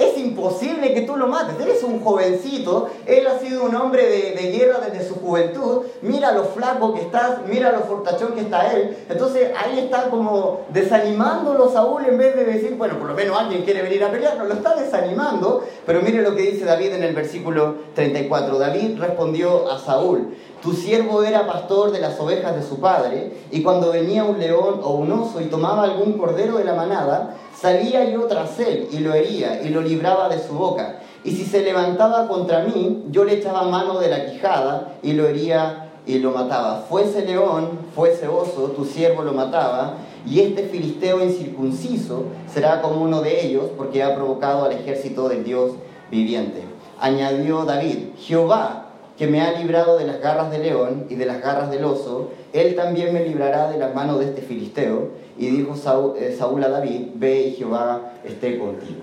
es 0.00 0.16
imposible 0.16 0.94
que 0.94 1.02
tú 1.02 1.16
lo 1.16 1.28
mates. 1.28 1.54
Eres 1.60 1.82
un 1.82 2.00
jovencito. 2.00 2.88
Él 3.06 3.26
ha 3.26 3.38
sido 3.38 3.64
un 3.64 3.74
hombre 3.74 4.02
de, 4.08 4.50
guerra 4.50 4.78
desde 4.80 5.06
su 5.06 5.16
juventud. 5.16 5.82
Mira 6.02 6.32
lo 6.32 6.44
flaco 6.44 6.94
que 6.94 7.02
estás, 7.02 7.40
mira 7.46 7.70
lo 7.70 7.80
fortachón 7.80 8.32
que 8.32 8.40
está 8.40 8.72
él. 8.72 8.96
Entonces 9.08 9.52
ahí 9.56 9.78
está 9.78 10.08
como 10.10 10.62
desanimándolo 10.70 11.70
Saúl 11.70 12.04
en 12.06 12.16
vez 12.16 12.34
de 12.34 12.44
decir, 12.44 12.76
bueno, 12.76 12.98
por 12.98 13.08
lo 13.08 13.14
menos 13.14 13.38
alguien 13.38 13.62
quiere 13.62 13.82
venir 13.82 14.02
a 14.02 14.10
pelear. 14.10 14.38
No, 14.38 14.44
lo 14.44 14.54
está 14.54 14.74
desanimando. 14.74 15.64
Pero 15.84 16.00
mire 16.00 16.22
lo 16.22 16.34
que 16.34 16.42
dice 16.42 16.64
David 16.64 16.94
en 16.94 17.04
el 17.04 17.14
versículo 17.14 17.74
34. 17.94 18.58
David 18.58 18.98
respondió 18.98 19.70
a 19.70 19.78
Saúl. 19.78 20.34
Tu 20.62 20.74
siervo 20.74 21.22
era 21.22 21.46
pastor 21.46 21.90
de 21.90 22.00
las 22.00 22.20
ovejas 22.20 22.54
de 22.54 22.62
su 22.62 22.80
padre, 22.80 23.32
y 23.50 23.62
cuando 23.62 23.90
venía 23.90 24.24
un 24.24 24.38
león 24.38 24.80
o 24.82 24.92
un 24.92 25.10
oso 25.10 25.40
y 25.40 25.46
tomaba 25.46 25.84
algún 25.84 26.18
cordero 26.18 26.58
de 26.58 26.64
la 26.64 26.74
manada, 26.74 27.34
Salía 27.60 28.08
yo 28.08 28.22
tras 28.22 28.58
él 28.58 28.88
y 28.90 29.00
lo 29.00 29.12
hería 29.12 29.60
y 29.62 29.68
lo 29.68 29.82
libraba 29.82 30.30
de 30.30 30.38
su 30.38 30.54
boca. 30.54 31.00
Y 31.24 31.32
si 31.32 31.44
se 31.44 31.60
levantaba 31.62 32.26
contra 32.26 32.64
mí, 32.64 33.04
yo 33.10 33.24
le 33.24 33.34
echaba 33.34 33.64
mano 33.64 33.98
de 33.98 34.08
la 34.08 34.24
quijada 34.24 34.94
y 35.02 35.12
lo 35.12 35.28
hería 35.28 35.90
y 36.06 36.20
lo 36.20 36.30
mataba. 36.30 36.86
Fuese 36.88 37.26
león, 37.26 37.68
fuese 37.94 38.28
oso, 38.28 38.72
tu 38.74 38.86
siervo 38.86 39.22
lo 39.22 39.34
mataba, 39.34 39.96
y 40.26 40.40
este 40.40 40.62
filisteo 40.62 41.22
incircunciso 41.22 42.24
será 42.50 42.80
como 42.80 43.02
uno 43.02 43.20
de 43.20 43.44
ellos, 43.44 43.64
porque 43.76 44.02
ha 44.02 44.14
provocado 44.14 44.64
al 44.64 44.72
ejército 44.72 45.28
del 45.28 45.44
Dios 45.44 45.72
viviente. 46.10 46.62
Añadió 46.98 47.66
David, 47.66 48.14
Jehová, 48.18 48.86
que 49.18 49.26
me 49.26 49.42
ha 49.42 49.58
librado 49.58 49.98
de 49.98 50.06
las 50.06 50.20
garras 50.20 50.50
del 50.50 50.62
león 50.62 51.04
y 51.10 51.14
de 51.14 51.26
las 51.26 51.42
garras 51.42 51.70
del 51.70 51.84
oso, 51.84 52.30
él 52.54 52.74
también 52.74 53.12
me 53.12 53.22
librará 53.22 53.70
de 53.70 53.78
las 53.78 53.94
manos 53.94 54.18
de 54.18 54.24
este 54.24 54.40
filisteo. 54.40 55.08
Y 55.40 55.46
dijo 55.46 55.74
eh, 56.18 56.36
Saúl, 56.38 56.62
a 56.62 56.68
David, 56.68 57.12
ve 57.14 57.40
y 57.40 57.54
Jehová 57.54 58.12
esté 58.22 58.58
contigo. 58.58 59.00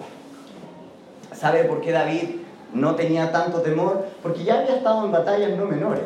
¿Sabe 1.34 1.63
por 1.63 1.82
qué 1.82 1.91
David 1.91 2.30
no 2.76 2.93
tenía 2.93 3.32
tanto 3.32 3.62
temor? 3.62 4.06
Porque 4.21 4.43
ya 4.43 4.60
había 4.60 4.76
estado 4.76 5.04
en 5.04 5.12
batallas 5.12 5.58
no 5.58 5.65
menores. 5.65 6.04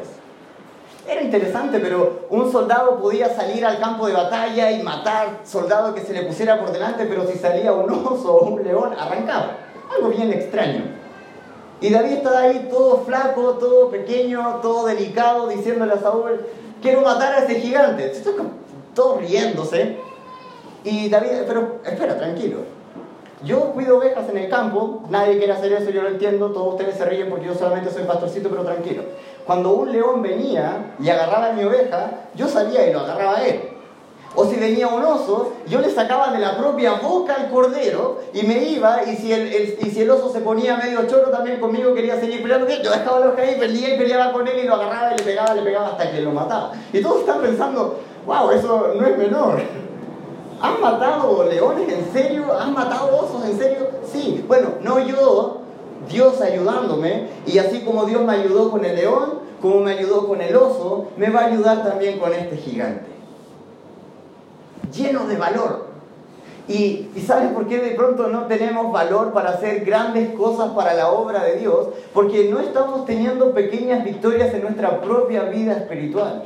Era 1.05 1.21
interesante, 1.21 1.81
pero 1.81 2.27
un 2.29 2.49
soldado 2.49 2.97
podía 3.01 3.27
salir 3.35 3.65
al 3.65 3.77
campo 3.81 4.07
de 4.07 4.13
batalla 4.13 4.71
y 4.71 4.81
matar 4.81 5.41
soldado 5.43 5.93
que 5.93 5.99
se 5.99 6.13
le 6.13 6.21
pusiera 6.21 6.61
por 6.61 6.71
delante, 6.71 7.05
pero 7.07 7.27
si 7.27 7.37
salía 7.37 7.73
un 7.73 7.91
oso 7.91 8.33
o 8.33 8.45
un 8.51 8.63
león, 8.63 8.93
arrancaba. 8.97 9.57
Algo 9.93 10.11
bien 10.11 10.31
extraño. 10.31 10.83
Y 11.81 11.89
David 11.89 12.13
estaba 12.13 12.39
ahí 12.39 12.69
todo 12.71 13.03
flaco, 13.05 13.55
todo 13.55 13.89
pequeño, 13.91 14.59
todo 14.61 14.85
delicado, 14.85 15.49
diciéndole 15.49 15.91
a 15.91 15.99
Saúl, 15.99 16.39
quiero 16.81 17.01
matar 17.01 17.33
a 17.33 17.43
ese 17.43 17.59
gigante. 17.59 18.13
Todo 18.95 19.17
riéndose. 19.17 20.10
Y 20.83 21.09
David, 21.09 21.43
pero 21.47 21.79
espera, 21.85 22.17
tranquilo. 22.17 22.59
Yo 23.43 23.71
cuido 23.71 23.97
ovejas 23.97 24.29
en 24.29 24.37
el 24.37 24.49
campo, 24.49 25.03
nadie 25.09 25.37
quiere 25.37 25.53
hacer 25.53 25.73
eso, 25.73 25.89
yo 25.89 26.03
lo 26.03 26.09
entiendo, 26.09 26.51
todos 26.51 26.73
ustedes 26.73 26.95
se 26.95 27.05
ríen 27.05 27.29
porque 27.29 27.47
yo 27.47 27.55
solamente 27.55 27.89
soy 27.89 28.03
pastorcito, 28.03 28.49
pero 28.49 28.63
tranquilo. 28.63 29.03
Cuando 29.47 29.73
un 29.73 29.91
león 29.91 30.21
venía 30.21 30.93
y 30.99 31.09
agarraba 31.09 31.47
a 31.47 31.53
mi 31.53 31.63
oveja, 31.63 32.11
yo 32.35 32.47
salía 32.47 32.87
y 32.87 32.93
lo 32.93 32.99
agarraba 32.99 33.37
a 33.37 33.47
él. 33.47 33.61
O 34.35 34.45
si 34.45 34.55
venía 34.55 34.87
un 34.87 35.03
oso, 35.03 35.53
yo 35.67 35.81
le 35.81 35.89
sacaba 35.89 36.31
de 36.31 36.39
la 36.39 36.55
propia 36.55 36.93
boca 36.93 37.35
al 37.35 37.49
cordero 37.49 38.19
y 38.33 38.43
me 38.43 38.63
iba, 38.63 39.03
y 39.03 39.15
si 39.17 39.33
el, 39.33 39.77
y 39.81 39.89
si 39.89 40.01
el 40.01 40.09
oso 40.09 40.31
se 40.31 40.39
ponía 40.39 40.77
medio 40.77 41.05
choro 41.07 41.31
también 41.31 41.59
conmigo, 41.59 41.93
quería 41.93 42.17
seguir 42.19 42.41
peleando, 42.41 42.69
yo 42.69 42.91
dejaba 42.91 43.19
oveja 43.19 43.41
ahí, 43.41 43.59
perdía 43.59 43.95
y 43.95 43.97
peleaba 43.97 44.31
con 44.31 44.47
él 44.47 44.59
y 44.63 44.67
lo 44.67 44.75
agarraba 44.75 45.13
y 45.13 45.17
le 45.17 45.23
pegaba, 45.23 45.53
le 45.53 45.63
pegaba 45.63 45.87
hasta 45.87 46.11
que 46.11 46.21
lo 46.21 46.31
mataba. 46.31 46.71
Y 46.93 47.01
todos 47.01 47.21
están 47.21 47.41
pensando, 47.41 47.99
wow, 48.25 48.51
eso 48.51 48.93
no 48.95 49.05
es 49.05 49.17
menor. 49.17 49.59
¿Han 50.61 50.81
matado 50.81 51.43
leones 51.49 51.89
en 51.91 52.11
serio? 52.13 52.45
¿Han 52.59 52.73
matado 52.73 53.17
osos 53.17 53.45
en 53.49 53.57
serio? 53.57 53.87
Sí, 54.11 54.43
bueno, 54.47 54.69
no 54.81 54.99
yo, 54.99 55.61
Dios 56.09 56.41
ayudándome, 56.41 57.29
y 57.45 57.57
así 57.57 57.81
como 57.81 58.05
Dios 58.05 58.21
me 58.23 58.33
ayudó 58.33 58.71
con 58.71 58.85
el 58.85 58.95
león, 58.95 59.39
como 59.61 59.79
me 59.79 59.91
ayudó 59.91 60.27
con 60.27 60.41
el 60.41 60.55
oso, 60.55 61.07
me 61.17 61.29
va 61.29 61.41
a 61.41 61.45
ayudar 61.45 61.83
también 61.83 62.19
con 62.19 62.33
este 62.33 62.57
gigante 62.57 63.11
lleno 64.91 65.25
de 65.25 65.37
valor. 65.37 65.91
Y, 66.67 67.09
y, 67.15 67.23
¿sabes 67.25 67.51
por 67.51 67.67
qué 67.67 67.79
de 67.79 67.91
pronto 67.91 68.27
no 68.27 68.45
tenemos 68.45 68.91
valor 68.91 69.33
para 69.33 69.51
hacer 69.51 69.83
grandes 69.83 70.29
cosas 70.35 70.71
para 70.71 70.93
la 70.93 71.11
obra 71.11 71.43
de 71.43 71.57
Dios? 71.57 71.87
Porque 72.13 72.49
no 72.49 72.59
estamos 72.59 73.05
teniendo 73.05 73.51
pequeñas 73.51 74.03
victorias 74.03 74.53
en 74.53 74.61
nuestra 74.61 75.01
propia 75.01 75.43
vida 75.45 75.73
espiritual. 75.73 76.43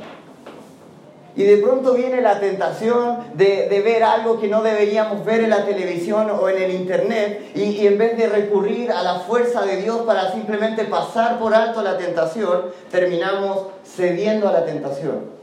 Y 1.36 1.44
de 1.44 1.58
pronto 1.58 1.92
viene 1.92 2.22
la 2.22 2.40
tentación 2.40 3.18
de, 3.34 3.68
ver 3.84 4.02
algo 4.02 4.40
que 4.40 4.48
no 4.48 4.62
deberíamos 4.62 5.24
ver 5.24 5.44
en 5.44 5.50
la 5.50 5.66
televisión 5.66 6.30
o 6.30 6.48
en 6.48 6.62
el 6.62 6.70
internet 6.72 7.52
y, 7.54 7.62
y, 7.62 7.86
en 7.86 7.98
vez 7.98 8.16
de 8.16 8.26
recurrir 8.26 8.90
a 8.90 9.02
la 9.02 9.20
fuerza 9.20 9.64
de 9.66 9.76
Dios 9.76 9.98
para 10.06 10.32
simplemente 10.32 10.84
pasar 10.84 11.38
por 11.38 11.54
alto 11.54 11.82
la 11.82 11.98
tentación, 11.98 12.62
terminamos 12.90 13.66
cediendo 13.84 14.48
a 14.48 14.52
la 14.52 14.64
tentación 14.64 15.35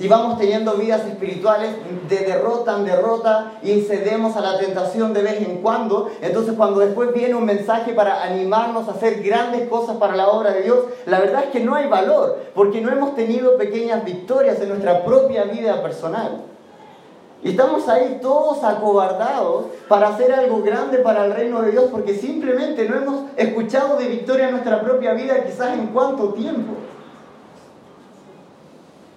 y 0.00 0.08
vamos 0.08 0.38
teniendo 0.38 0.76
vidas 0.76 1.06
espirituales 1.06 1.72
de 2.08 2.18
derrota 2.20 2.76
en 2.78 2.86
derrota 2.86 3.52
y 3.62 3.82
cedemos 3.82 4.34
a 4.34 4.40
la 4.40 4.58
tentación 4.58 5.12
de 5.12 5.22
vez 5.22 5.46
en 5.46 5.58
cuando. 5.58 6.10
Entonces 6.22 6.54
cuando 6.56 6.80
después 6.80 7.12
viene 7.12 7.34
un 7.34 7.44
mensaje 7.44 7.92
para 7.92 8.22
animarnos 8.22 8.88
a 8.88 8.92
hacer 8.92 9.22
grandes 9.22 9.68
cosas 9.68 9.98
para 9.98 10.16
la 10.16 10.28
obra 10.28 10.52
de 10.52 10.62
Dios, 10.62 10.78
la 11.04 11.20
verdad 11.20 11.44
es 11.44 11.50
que 11.50 11.60
no 11.60 11.74
hay 11.74 11.86
valor, 11.86 12.38
porque 12.54 12.80
no 12.80 12.90
hemos 12.90 13.14
tenido 13.14 13.58
pequeñas 13.58 14.02
victorias 14.02 14.58
en 14.62 14.70
nuestra 14.70 15.04
propia 15.04 15.44
vida 15.44 15.82
personal. 15.82 16.44
Y 17.42 17.50
estamos 17.50 17.86
ahí 17.88 18.20
todos 18.22 18.64
acobardados 18.64 19.66
para 19.86 20.08
hacer 20.08 20.32
algo 20.32 20.62
grande 20.62 20.98
para 20.98 21.26
el 21.26 21.32
reino 21.32 21.60
de 21.60 21.72
Dios 21.72 21.84
porque 21.90 22.14
simplemente 22.14 22.88
no 22.88 22.96
hemos 22.96 23.24
escuchado 23.36 23.96
de 23.96 24.08
victoria 24.08 24.46
en 24.46 24.52
nuestra 24.52 24.80
propia 24.80 25.12
vida 25.12 25.44
quizás 25.44 25.74
en 25.74 25.88
cuánto 25.88 26.32
tiempo. 26.32 26.72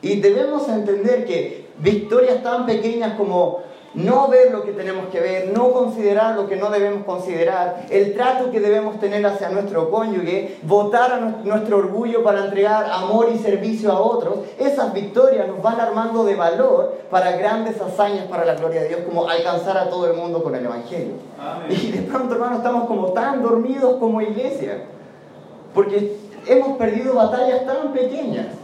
Y 0.03 0.19
debemos 0.19 0.67
entender 0.67 1.25
que 1.25 1.65
victorias 1.79 2.43
tan 2.43 2.65
pequeñas 2.65 3.13
como 3.13 3.61
no 3.93 4.27
ver 4.27 4.51
lo 4.51 4.63
que 4.63 4.71
tenemos 4.71 5.07
que 5.07 5.19
ver, 5.19 5.51
no 5.55 5.71
considerar 5.71 6.35
lo 6.35 6.47
que 6.47 6.55
no 6.55 6.69
debemos 6.69 7.05
considerar, 7.05 7.85
el 7.89 8.13
trato 8.15 8.51
que 8.51 8.59
debemos 8.59 8.99
tener 8.99 9.25
hacia 9.25 9.49
nuestro 9.49 9.89
cónyuge, 9.91 10.57
votar 10.63 11.13
a 11.13 11.19
nuestro 11.19 11.77
orgullo 11.77 12.23
para 12.23 12.45
entregar 12.45 12.89
amor 12.91 13.29
y 13.33 13.37
servicio 13.37 13.91
a 13.91 14.01
otros, 14.01 14.39
esas 14.57 14.93
victorias 14.93 15.47
nos 15.47 15.61
van 15.61 15.79
armando 15.79 16.23
de 16.23 16.35
valor 16.35 16.97
para 17.09 17.37
grandes 17.37 17.79
hazañas 17.79 18.25
para 18.27 18.45
la 18.45 18.55
gloria 18.55 18.81
de 18.81 18.89
Dios, 18.89 19.01
como 19.05 19.29
alcanzar 19.29 19.77
a 19.77 19.89
todo 19.89 20.07
el 20.07 20.17
mundo 20.17 20.43
con 20.43 20.55
el 20.55 20.65
Evangelio. 20.65 21.13
Y 21.69 21.91
de 21.91 22.01
pronto, 22.01 22.33
hermano, 22.33 22.57
estamos 22.57 22.87
como 22.87 23.13
tan 23.13 23.41
dormidos 23.41 23.97
como 23.99 24.21
iglesia, 24.21 24.85
porque 25.73 26.17
hemos 26.47 26.77
perdido 26.77 27.13
batallas 27.13 27.65
tan 27.65 27.93
pequeñas. 27.93 28.62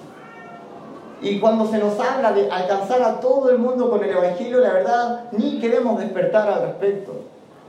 Y 1.21 1.39
cuando 1.39 1.67
se 1.67 1.77
nos 1.77 1.99
habla 1.99 2.31
de 2.31 2.49
alcanzar 2.49 3.01
a 3.03 3.19
todo 3.19 3.49
el 3.49 3.57
mundo 3.57 3.89
con 3.89 4.03
el 4.03 4.11
Evangelio, 4.11 4.59
la 4.59 4.73
verdad, 4.73 5.25
ni 5.33 5.59
queremos 5.59 5.99
despertar 5.99 6.47
al 6.49 6.61
respecto, 6.61 7.13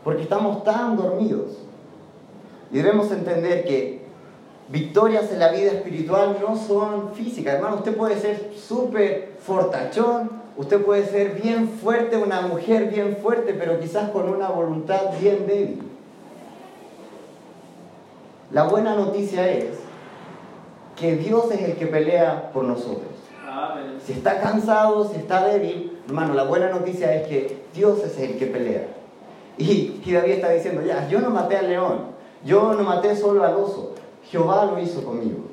porque 0.05 0.23
estamos 0.23 0.63
tan 0.63 0.97
dormidos. 0.97 1.59
Y 2.71 2.79
debemos 2.79 3.11
entender 3.11 3.65
que 3.65 4.03
victorias 4.69 5.33
en 5.33 5.41
la 5.41 5.51
vida 5.51 5.73
espiritual 5.73 6.39
no 6.41 6.57
son 6.57 7.13
físicas. 7.15 7.55
Hermano, 7.55 7.77
usted 7.77 7.97
puede 7.97 8.21
ser 8.21 8.53
súper 8.57 9.33
fortachón, 9.41 10.31
usted 10.57 10.81
puede 10.85 11.05
ser 11.07 11.41
bien 11.43 11.69
fuerte, 11.69 12.17
una 12.17 12.43
mujer 12.43 12.89
bien 12.89 13.17
fuerte, 13.21 13.55
pero 13.55 13.81
quizás 13.81 14.11
con 14.11 14.29
una 14.29 14.49
voluntad 14.49 15.11
bien 15.21 15.47
débil. 15.49 15.83
La 18.53 18.65
buena 18.65 18.95
noticia 18.95 19.51
es 19.51 19.79
que 20.97 21.17
Dios 21.17 21.51
es 21.51 21.63
el 21.63 21.77
que 21.77 21.87
pelea 21.87 22.51
por 22.53 22.65
nosotros. 22.65 23.20
Si 24.05 24.13
está 24.13 24.41
cansado, 24.41 25.09
si 25.09 25.17
está 25.17 25.45
débil, 25.47 25.99
hermano, 26.07 26.35
la 26.35 26.45
buena 26.45 26.71
noticia 26.71 27.15
es 27.15 27.29
que 27.29 27.63
Dios 27.75 27.99
es 28.05 28.19
el 28.19 28.39
que 28.39 28.47
pelea. 28.47 28.87
Y, 29.59 30.01
y 30.05 30.13
David 30.13 30.33
está 30.33 30.51
diciendo, 30.51 30.83
ya, 30.83 31.09
yo 31.09 31.21
no 31.21 31.31
maté 31.31 31.57
al 31.57 31.69
león, 31.69 31.99
yo 32.45 32.73
no 32.73 32.83
maté 32.83 33.15
solo 33.17 33.45
al 33.45 33.57
oso, 33.57 33.95
Jehová 34.31 34.65
lo 34.65 34.79
hizo 34.79 35.05
conmigo. 35.05 35.51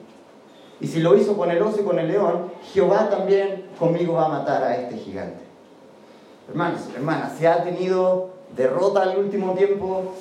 Y 0.79 0.87
si 0.87 0.99
lo 0.99 1.17
hizo 1.17 1.35
con 1.35 1.49
el 1.49 1.61
oso 1.61 1.81
y 1.81 1.83
con 1.83 1.99
el 1.99 2.07
león, 2.07 2.51
Jehová 2.73 3.09
también 3.09 3.65
conmigo 3.79 4.13
va 4.13 4.25
a 4.25 4.29
matar 4.29 4.63
a 4.63 4.77
este 4.77 4.97
gigante. 4.97 5.43
Hermanos, 6.47 6.81
hermanas, 6.95 7.33
si 7.37 7.45
ha 7.45 7.63
tenido 7.63 8.29
derrota 8.55 9.01
al 9.01 9.17
último 9.17 9.53
tiempo, 9.53 10.13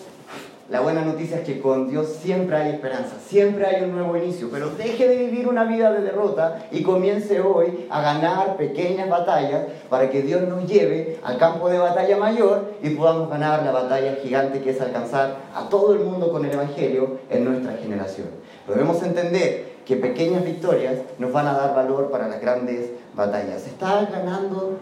la 0.69 0.81
buena 0.81 1.03
noticia 1.03 1.39
es 1.39 1.45
que 1.45 1.61
con 1.61 1.89
Dios 1.89 2.09
siempre 2.21 2.57
hay 2.57 2.73
esperanza, 2.73 3.17
siempre 3.25 3.67
hay 3.67 3.85
un 3.85 3.93
nuevo 3.93 4.17
inicio, 4.17 4.49
pero 4.51 4.71
deje 4.71 5.07
de 5.07 5.17
vivir 5.17 5.47
una 5.47 5.63
vida 5.63 5.93
de 5.93 6.01
derrota 6.01 6.67
y 6.73 6.83
comience 6.83 7.41
hoy 7.41 7.87
a 7.89 8.03
ganar 8.03 8.57
pequeñas 8.57 9.09
batallas 9.09 9.63
para 9.89 10.11
que 10.11 10.23
Dios 10.23 10.43
nos 10.43 10.67
lleve 10.67 11.21
al 11.23 11.39
campo 11.39 11.69
de 11.69 11.79
batalla 11.79 12.17
mayor 12.17 12.73
y 12.83 12.91
podamos 12.91 13.31
ganar 13.31 13.63
la 13.63 13.71
batalla 13.71 14.17
gigante 14.21 14.61
que 14.61 14.71
es 14.71 14.81
alcanzar 14.81 15.37
a 15.55 15.69
todo 15.69 15.93
el 15.93 16.01
mundo 16.01 16.33
con 16.33 16.45
el 16.45 16.53
Evangelio 16.53 17.19
en 17.31 17.45
nuestra 17.45 17.75
generación. 17.77 18.27
Debemos 18.67 19.01
entender 19.05 19.77
que 19.87 19.95
pequeñas 19.95 20.45
victorias 20.45 20.97
nos 21.21 21.33
van 21.33 21.47
a 21.47 21.53
dar 21.53 21.77
valor 21.77 22.11
para 22.11 22.27
las 22.27 22.41
grandes 22.41 22.91
batallas. 23.15 23.69
¿Está 23.69 24.05
ganando 24.11 24.79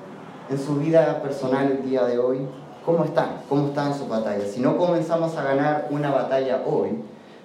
en 0.49 0.59
su 0.59 0.77
vida 0.77 1.21
personal 1.23 1.71
el 1.71 1.91
día 1.91 2.05
de 2.07 2.19
hoy? 2.19 2.39
¿Cómo 2.85 3.05
están? 3.05 3.41
¿Cómo 3.49 3.69
están 3.69 3.97
sus 3.97 4.09
batallas? 4.09 4.51
Si 4.51 4.61
no 4.61 4.77
comenzamos 4.77 5.35
a 5.39 5.43
ganar 5.43 5.89
una 5.91 6.11
batalla 6.11 6.63
hoy, 6.67 6.91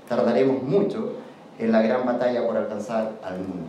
tardaremos 0.10 0.62
mucho 0.63 1.13
en 1.58 1.71
la 1.71 1.82
gran 1.82 2.06
batalla 2.06 2.45
por 2.45 2.58
alcanzar 2.58 3.13
al 3.23 3.38
mundo. 3.38 3.67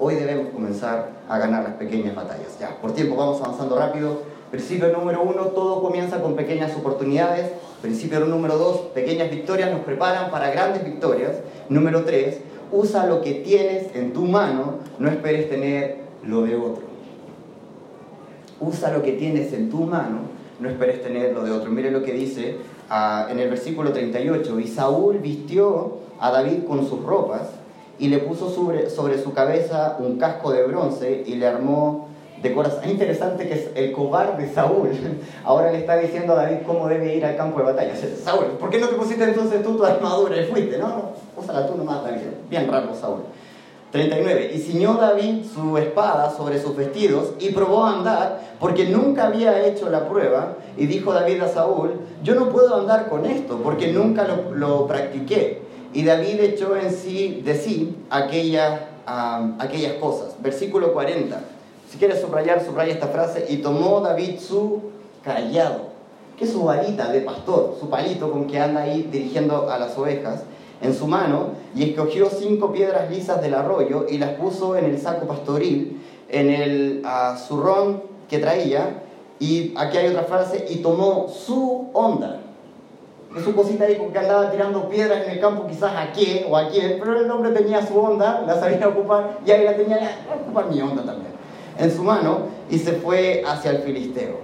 Hoy 0.00 0.16
debemos 0.16 0.52
comenzar 0.52 1.10
a 1.28 1.38
ganar 1.38 1.62
las 1.62 1.74
pequeñas 1.74 2.16
batallas. 2.16 2.58
Ya, 2.58 2.76
por 2.80 2.92
tiempo 2.92 3.14
vamos 3.14 3.40
avanzando 3.40 3.78
rápido. 3.78 4.22
Principio 4.50 4.88
número 4.88 5.22
uno, 5.22 5.42
todo 5.48 5.80
comienza 5.80 6.20
con 6.20 6.34
pequeñas 6.34 6.76
oportunidades. 6.76 7.52
Principio 7.82 8.18
número 8.20 8.58
dos, 8.58 8.78
pequeñas 8.92 9.30
victorias 9.30 9.70
nos 9.70 9.82
preparan 9.82 10.28
para 10.32 10.50
grandes 10.50 10.84
victorias. 10.84 11.36
Número 11.68 12.02
tres, 12.02 12.40
usa 12.72 13.06
lo 13.06 13.20
que 13.20 13.34
tienes 13.34 13.94
en 13.94 14.12
tu 14.12 14.22
mano, 14.22 14.78
no 14.98 15.08
esperes 15.08 15.48
tener 15.48 15.98
lo 16.24 16.42
de 16.42 16.56
otro. 16.56 16.82
Usa 18.58 18.90
lo 18.90 19.02
que 19.02 19.12
tienes 19.12 19.52
en 19.52 19.70
tu 19.70 19.84
mano, 19.84 20.39
no 20.60 20.68
esperes 20.68 21.02
tener 21.02 21.32
lo 21.32 21.42
de 21.44 21.52
otro. 21.52 21.70
Mire 21.70 21.90
lo 21.90 22.02
que 22.02 22.12
dice 22.12 22.56
ah, 22.88 23.28
en 23.30 23.38
el 23.38 23.48
versículo 23.48 23.92
38. 23.92 24.60
Y 24.60 24.68
Saúl 24.68 25.18
vistió 25.18 25.98
a 26.20 26.30
David 26.30 26.64
con 26.66 26.88
sus 26.88 27.02
ropas 27.02 27.50
y 27.98 28.08
le 28.08 28.18
puso 28.18 28.50
sobre, 28.50 28.90
sobre 28.90 29.22
su 29.22 29.32
cabeza 29.32 29.96
un 29.98 30.18
casco 30.18 30.52
de 30.52 30.64
bronce 30.64 31.24
y 31.26 31.34
le 31.34 31.46
armó 31.46 32.08
de 32.42 32.54
corazón. 32.54 32.80
Es 32.84 32.90
interesante 32.90 33.48
que 33.48 33.54
es 33.54 33.70
el 33.74 33.92
cobarde 33.92 34.48
Saúl 34.52 34.90
ahora 35.44 35.72
le 35.72 35.78
está 35.78 35.96
diciendo 35.96 36.32
a 36.32 36.36
David 36.36 36.58
cómo 36.66 36.88
debe 36.88 37.14
ir 37.14 37.24
al 37.24 37.36
campo 37.36 37.58
de 37.58 37.66
batalla. 37.66 37.94
Saúl, 38.22 38.46
¿por 38.58 38.70
qué 38.70 38.78
no 38.78 38.88
te 38.88 38.94
pusiste 38.94 39.24
entonces 39.24 39.62
tú 39.62 39.76
tu 39.76 39.84
armadura 39.84 40.40
y 40.40 40.44
fuiste? 40.46 40.78
No, 40.78 40.88
no, 40.88 41.02
úsala 41.36 41.66
tú 41.66 41.76
nomás, 41.76 42.02
David. 42.02 42.22
Bien 42.48 42.70
raro, 42.70 42.94
Saúl. 42.94 43.20
39. 43.92 44.52
Y 44.54 44.58
ciñó 44.58 44.94
David 44.94 45.44
su 45.52 45.76
espada 45.76 46.30
sobre 46.36 46.60
sus 46.60 46.76
vestidos 46.76 47.32
y 47.40 47.50
probó 47.50 47.84
a 47.84 47.98
andar 47.98 48.56
porque 48.60 48.84
nunca 48.86 49.26
había 49.26 49.66
hecho 49.66 49.90
la 49.90 50.08
prueba. 50.08 50.56
Y 50.76 50.86
dijo 50.86 51.12
David 51.12 51.42
a 51.42 51.48
Saúl, 51.48 51.92
yo 52.22 52.34
no 52.34 52.50
puedo 52.50 52.76
andar 52.76 53.08
con 53.08 53.26
esto 53.26 53.60
porque 53.62 53.92
nunca 53.92 54.26
lo, 54.52 54.86
practiqué. 54.86 55.62
Y 55.92 56.04
David 56.04 56.40
echó 56.40 56.76
en 56.76 56.92
sí, 56.92 57.42
de 57.44 57.56
sí 57.56 57.96
aquellas, 58.10 58.80
cosas. 60.00 60.36
Versículo 60.40 60.92
40. 60.92 61.40
Si 61.90 61.98
quieres 61.98 62.20
subrayar, 62.20 62.64
subraya 62.64 62.92
esta 62.92 63.08
frase. 63.08 63.46
Y 63.48 63.56
tomó 63.56 64.00
David 64.00 64.38
su 64.38 64.82
callado, 65.24 65.88
que 66.38 66.44
es 66.44 66.52
su 66.52 66.62
varita 66.62 67.10
de 67.10 67.22
pastor, 67.22 67.76
su 67.80 67.90
palito 67.90 68.30
con 68.30 68.46
que 68.46 68.60
anda 68.60 68.82
ahí 68.82 69.08
dirigiendo 69.10 69.68
a 69.68 69.78
las 69.78 69.98
ovejas 69.98 70.44
en 70.80 70.94
su 70.94 71.06
mano 71.06 71.50
y 71.74 71.90
escogió 71.90 72.28
cinco 72.30 72.72
piedras 72.72 73.10
lisas 73.10 73.40
del 73.42 73.54
arroyo 73.54 74.06
y 74.08 74.18
las 74.18 74.30
puso 74.30 74.76
en 74.76 74.86
el 74.86 74.98
saco 74.98 75.26
pastoril, 75.26 76.00
en 76.28 76.50
el 76.50 77.02
zurrón 77.46 78.02
que 78.28 78.38
traía. 78.38 79.02
Y 79.38 79.72
aquí 79.78 79.96
hay 79.96 80.08
otra 80.08 80.24
frase, 80.24 80.66
y 80.68 80.76
tomó 80.76 81.26
su 81.28 81.88
onda. 81.94 82.40
Es 83.34 83.42
su 83.42 83.54
cosita 83.54 83.84
ahí 83.84 83.96
con 83.96 84.12
que 84.12 84.18
andaba 84.18 84.50
tirando 84.50 84.86
piedras 84.88 85.24
en 85.24 85.30
el 85.30 85.40
campo, 85.40 85.66
quizás 85.66 85.92
a 85.96 86.12
quién 86.12 86.44
o 86.50 86.56
a 86.58 86.68
quién, 86.68 86.98
pero 87.00 87.18
el 87.18 87.30
hombre 87.30 87.52
tenía 87.52 87.80
su 87.86 87.98
onda, 87.98 88.44
la 88.46 88.60
sabía 88.60 88.86
ocupar, 88.88 89.38
y 89.46 89.50
ahí 89.50 89.64
la 89.64 89.76
tenía, 89.76 89.96
a 89.96 90.34
ocupar 90.34 90.68
mi 90.70 90.82
onda 90.82 91.04
también, 91.04 91.32
en 91.78 91.90
su 91.90 92.02
mano, 92.02 92.40
y 92.70 92.78
se 92.78 92.92
fue 92.92 93.42
hacia 93.46 93.70
el 93.70 93.78
filisteo. 93.78 94.40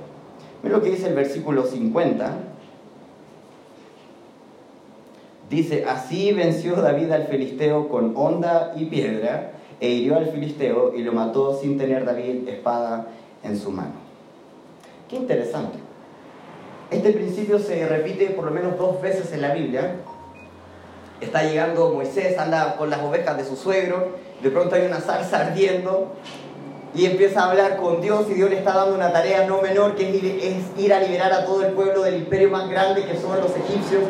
Mira 0.63 0.79
lo 0.79 0.83
que 0.83 0.91
dice 0.91 1.09
el 1.09 1.15
versículo 1.15 1.65
50. 1.65 2.31
Dice, 5.49 5.85
así 5.89 6.33
venció 6.33 6.75
David 6.77 7.13
al 7.13 7.29
filisteo 7.29 7.89
con 7.89 8.15
honda 8.17 8.73
y 8.77 8.87
piedra, 8.87 9.53
e 9.81 9.89
hirió 9.91 10.17
al 10.17 10.27
filisteo 10.27 10.93
y 10.95 11.03
lo 11.03 11.13
mató 11.13 11.59
sin 11.61 11.79
tener 11.79 12.05
David 12.05 12.49
espada 12.49 13.07
en 13.45 13.59
su 13.59 13.71
mano. 13.71 13.93
Qué 15.09 15.17
interesante. 15.17 15.79
Este 16.91 17.13
principio 17.13 17.59
se 17.59 17.87
repite 17.87 18.31
por 18.31 18.47
lo 18.47 18.51
menos 18.51 18.77
dos 18.79 19.01
veces 19.01 19.33
en 19.33 19.43
la 19.43 19.55
Biblia. 19.55 19.97
Está 21.21 21.45
llegando 21.45 21.93
Moisés, 21.93 22.39
anda 22.39 22.77
con 22.77 22.91
las 22.91 23.01
ovejas 23.01 23.37
de 23.37 23.45
su 23.45 23.57
suegro, 23.57 24.17
de 24.43 24.51
pronto 24.51 24.75
hay 24.75 24.87
una 24.87 25.01
zarza 25.01 25.47
ardiendo 25.47 26.13
y 26.95 27.07
empieza 27.07 27.43
a 27.43 27.51
hablar 27.51 27.77
con 27.77 28.01
Dios 28.01 28.27
y 28.31 28.35
Dios 28.35 28.51
le 28.51 28.59
está 28.59 28.75
dando 28.75 28.95
una 28.95 29.13
tarea 29.13 29.47
no 29.47 29.61
menor 29.63 29.95
que 29.95 30.09
es 30.09 30.83
ir 30.83 30.93
a 30.93 31.01
liberar 31.01 31.33
a 31.33 31.45
todo 31.45 31.65
el 31.65 31.73
pueblo 31.73 32.03
del 32.03 32.17
imperio 32.17 32.51
más 32.51 32.69
grande 32.69 33.05
que 33.05 33.17
son 33.17 33.39
los 33.41 33.51
egipcios 33.57 34.03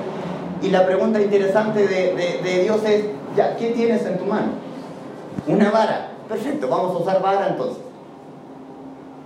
y 0.66 0.70
la 0.70 0.84
pregunta 0.84 1.20
interesante 1.20 1.86
de, 1.86 2.60
Dios 2.62 2.82
es, 2.84 3.04
ya, 3.36 3.56
¿qué 3.56 3.70
tienes 3.70 4.04
en 4.04 4.18
tu 4.18 4.24
mano? 4.24 4.48
Una 5.46 5.70
vara. 5.70 6.10
Perfecto, 6.28 6.66
vamos 6.66 6.96
a 6.96 6.98
usar 6.98 7.22
vara 7.22 7.48
entonces. 7.50 7.84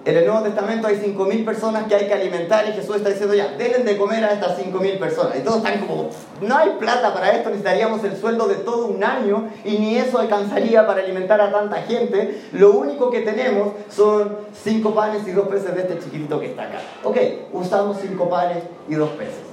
En 0.04 0.16
el 0.16 0.26
Nuevo 0.26 0.42
Testamento 0.42 0.86
hay 0.86 0.96
5.000 0.96 1.44
personas 1.44 1.84
que 1.86 1.94
hay 1.94 2.06
que 2.06 2.12
alimentar 2.12 2.68
y 2.68 2.72
Jesús 2.72 2.96
está 2.96 3.08
diciendo 3.08 3.34
ya, 3.34 3.54
denle 3.56 3.84
de 3.84 3.96
comer 3.96 4.22
a 4.24 4.32
estas 4.32 4.58
5.000 4.58 4.98
personas. 4.98 5.38
Y 5.38 5.40
todos 5.40 5.58
están 5.58 5.80
como, 5.80 6.10
no 6.42 6.56
hay 6.56 6.70
plata 6.78 7.14
para 7.14 7.32
esto, 7.32 7.48
necesitaríamos 7.48 8.04
el 8.04 8.16
sueldo 8.18 8.46
de 8.46 8.56
todo 8.56 8.86
un 8.86 9.02
año 9.02 9.48
y 9.64 9.78
ni 9.78 9.96
eso 9.96 10.18
alcanzaría 10.18 10.86
para 10.86 11.02
alimentar 11.02 11.40
a 11.40 11.50
tanta 11.50 11.76
gente. 11.82 12.42
Lo 12.52 12.72
único 12.72 13.10
que 13.10 13.20
tenemos 13.20 13.72
son 13.88 14.36
5 14.62 14.94
panes 14.94 15.26
y 15.26 15.32
2 15.32 15.48
peces 15.48 15.74
de 15.74 15.80
este 15.82 15.98
chiquitito 16.00 16.38
que 16.38 16.46
está 16.46 16.64
acá. 16.64 16.80
Ok, 17.02 17.16
usamos 17.52 17.96
5 18.02 18.28
panes 18.28 18.58
y 18.88 18.94
2 18.94 19.08
peces. 19.10 19.49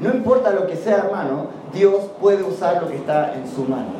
No 0.00 0.10
importa 0.10 0.50
lo 0.50 0.66
que 0.66 0.76
sea, 0.76 0.98
hermano, 0.98 1.48
Dios 1.72 2.04
puede 2.20 2.42
usar 2.42 2.82
lo 2.82 2.88
que 2.88 2.96
está 2.96 3.34
en 3.34 3.48
su 3.48 3.62
mano. 3.64 3.92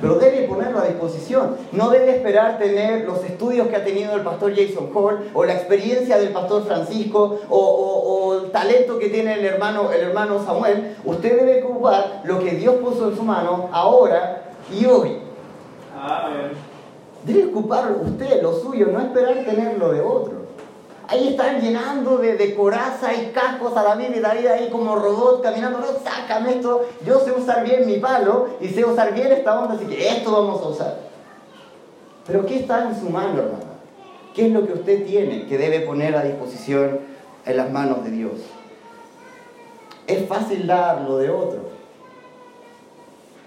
Pero 0.00 0.14
debe 0.16 0.46
ponerlo 0.46 0.78
a 0.78 0.84
disposición. 0.84 1.56
No 1.72 1.90
debe 1.90 2.16
esperar 2.16 2.58
tener 2.58 3.04
los 3.04 3.24
estudios 3.24 3.66
que 3.66 3.76
ha 3.76 3.84
tenido 3.84 4.14
el 4.14 4.22
pastor 4.22 4.54
Jason 4.54 4.90
Hall 4.94 5.30
o 5.34 5.44
la 5.44 5.54
experiencia 5.54 6.18
del 6.18 6.28
pastor 6.28 6.64
Francisco 6.64 7.40
o, 7.48 8.40
el 8.44 8.50
talento 8.52 8.98
que 8.98 9.08
tiene 9.08 9.34
el 9.34 9.44
hermano, 9.44 9.90
el 9.92 10.02
hermano 10.02 10.44
Samuel. 10.44 10.96
Usted 11.04 11.40
debe 11.40 11.64
ocupar 11.64 12.22
lo 12.24 12.38
que 12.38 12.52
Dios 12.52 12.76
puso 12.76 13.10
en 13.10 13.16
su 13.16 13.22
mano 13.22 13.68
ahora 13.72 14.42
y 14.72 14.86
hoy. 14.86 15.18
Debe 17.24 17.46
ocupar 17.46 17.92
usted 18.00 18.42
lo 18.42 18.52
suyo, 18.52 18.88
no 18.92 19.00
esperar 19.00 19.44
tenerlo 19.44 19.92
de 19.92 20.00
otro. 20.00 20.45
Ahí 21.08 21.28
están 21.28 21.60
llenando 21.60 22.18
de, 22.18 22.54
coraza 22.54 23.14
y 23.14 23.30
cascos 23.30 23.76
a 23.76 23.82
David 23.82 24.16
y 24.16 24.20
David 24.20 24.46
ahí 24.46 24.70
como 24.70 24.96
robot 24.96 25.42
caminando. 25.42 25.78
No, 25.78 25.86
sácame 26.02 26.56
esto. 26.56 26.86
Yo 27.04 27.20
sé 27.20 27.32
usar 27.32 27.64
bien 27.64 27.86
mi 27.86 27.98
palo 27.98 28.48
y 28.60 28.68
sé 28.68 28.84
usar 28.84 29.14
bien 29.14 29.30
esta 29.30 29.60
onda, 29.60 29.76
así 29.76 29.86
que 29.86 30.08
esto 30.08 30.32
vamos 30.32 30.60
a 30.62 30.68
usar. 30.68 30.98
Pero 32.26 32.44
¿qué 32.44 32.56
está 32.56 32.88
en 32.88 32.98
su 32.98 33.08
mano, 33.08 33.38
hermano? 33.40 33.76
¿Qué 34.34 34.46
es 34.46 34.52
lo 34.52 34.66
que 34.66 34.72
usted 34.72 35.06
tiene 35.06 35.46
que 35.46 35.56
debe 35.56 35.80
poner 35.80 36.16
a 36.16 36.22
disposición 36.22 37.00
en 37.44 37.56
las 37.56 37.70
manos 37.70 38.02
de 38.02 38.10
Dios? 38.10 38.32
Es 40.08 40.26
fácil 40.26 40.66
dar 40.66 41.02
lo 41.02 41.18
de 41.18 41.30
otro. 41.30 41.60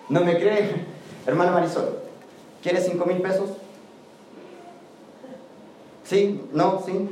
¿No 0.08 0.22
me 0.22 0.38
cree? 0.38 0.86
Hermano 1.28 1.52
Marisol, 1.52 2.00
¿quiere 2.64 2.82
cinco 2.82 3.06
mil 3.06 3.22
pesos? 3.22 3.50
¿Sí? 6.10 6.42
¿No? 6.54 6.82
¿Sí? 6.84 7.08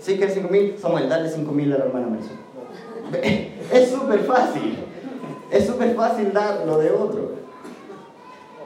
¿Sí 0.00 0.18
que 0.18 0.30
5 0.30 0.48
mil? 0.48 0.78
Samuel, 0.80 1.06
dale 1.06 1.28
5 1.28 1.52
mil 1.52 1.70
a 1.74 1.78
la 1.78 1.84
hermana 1.84 2.06
Marisol. 2.06 2.38
Es 3.72 3.90
súper 3.90 4.20
fácil. 4.20 4.78
Es 5.50 5.66
súper 5.66 5.94
fácil 5.94 6.32
dar 6.32 6.64
lo 6.66 6.78
de 6.78 6.90
otro. 6.90 7.32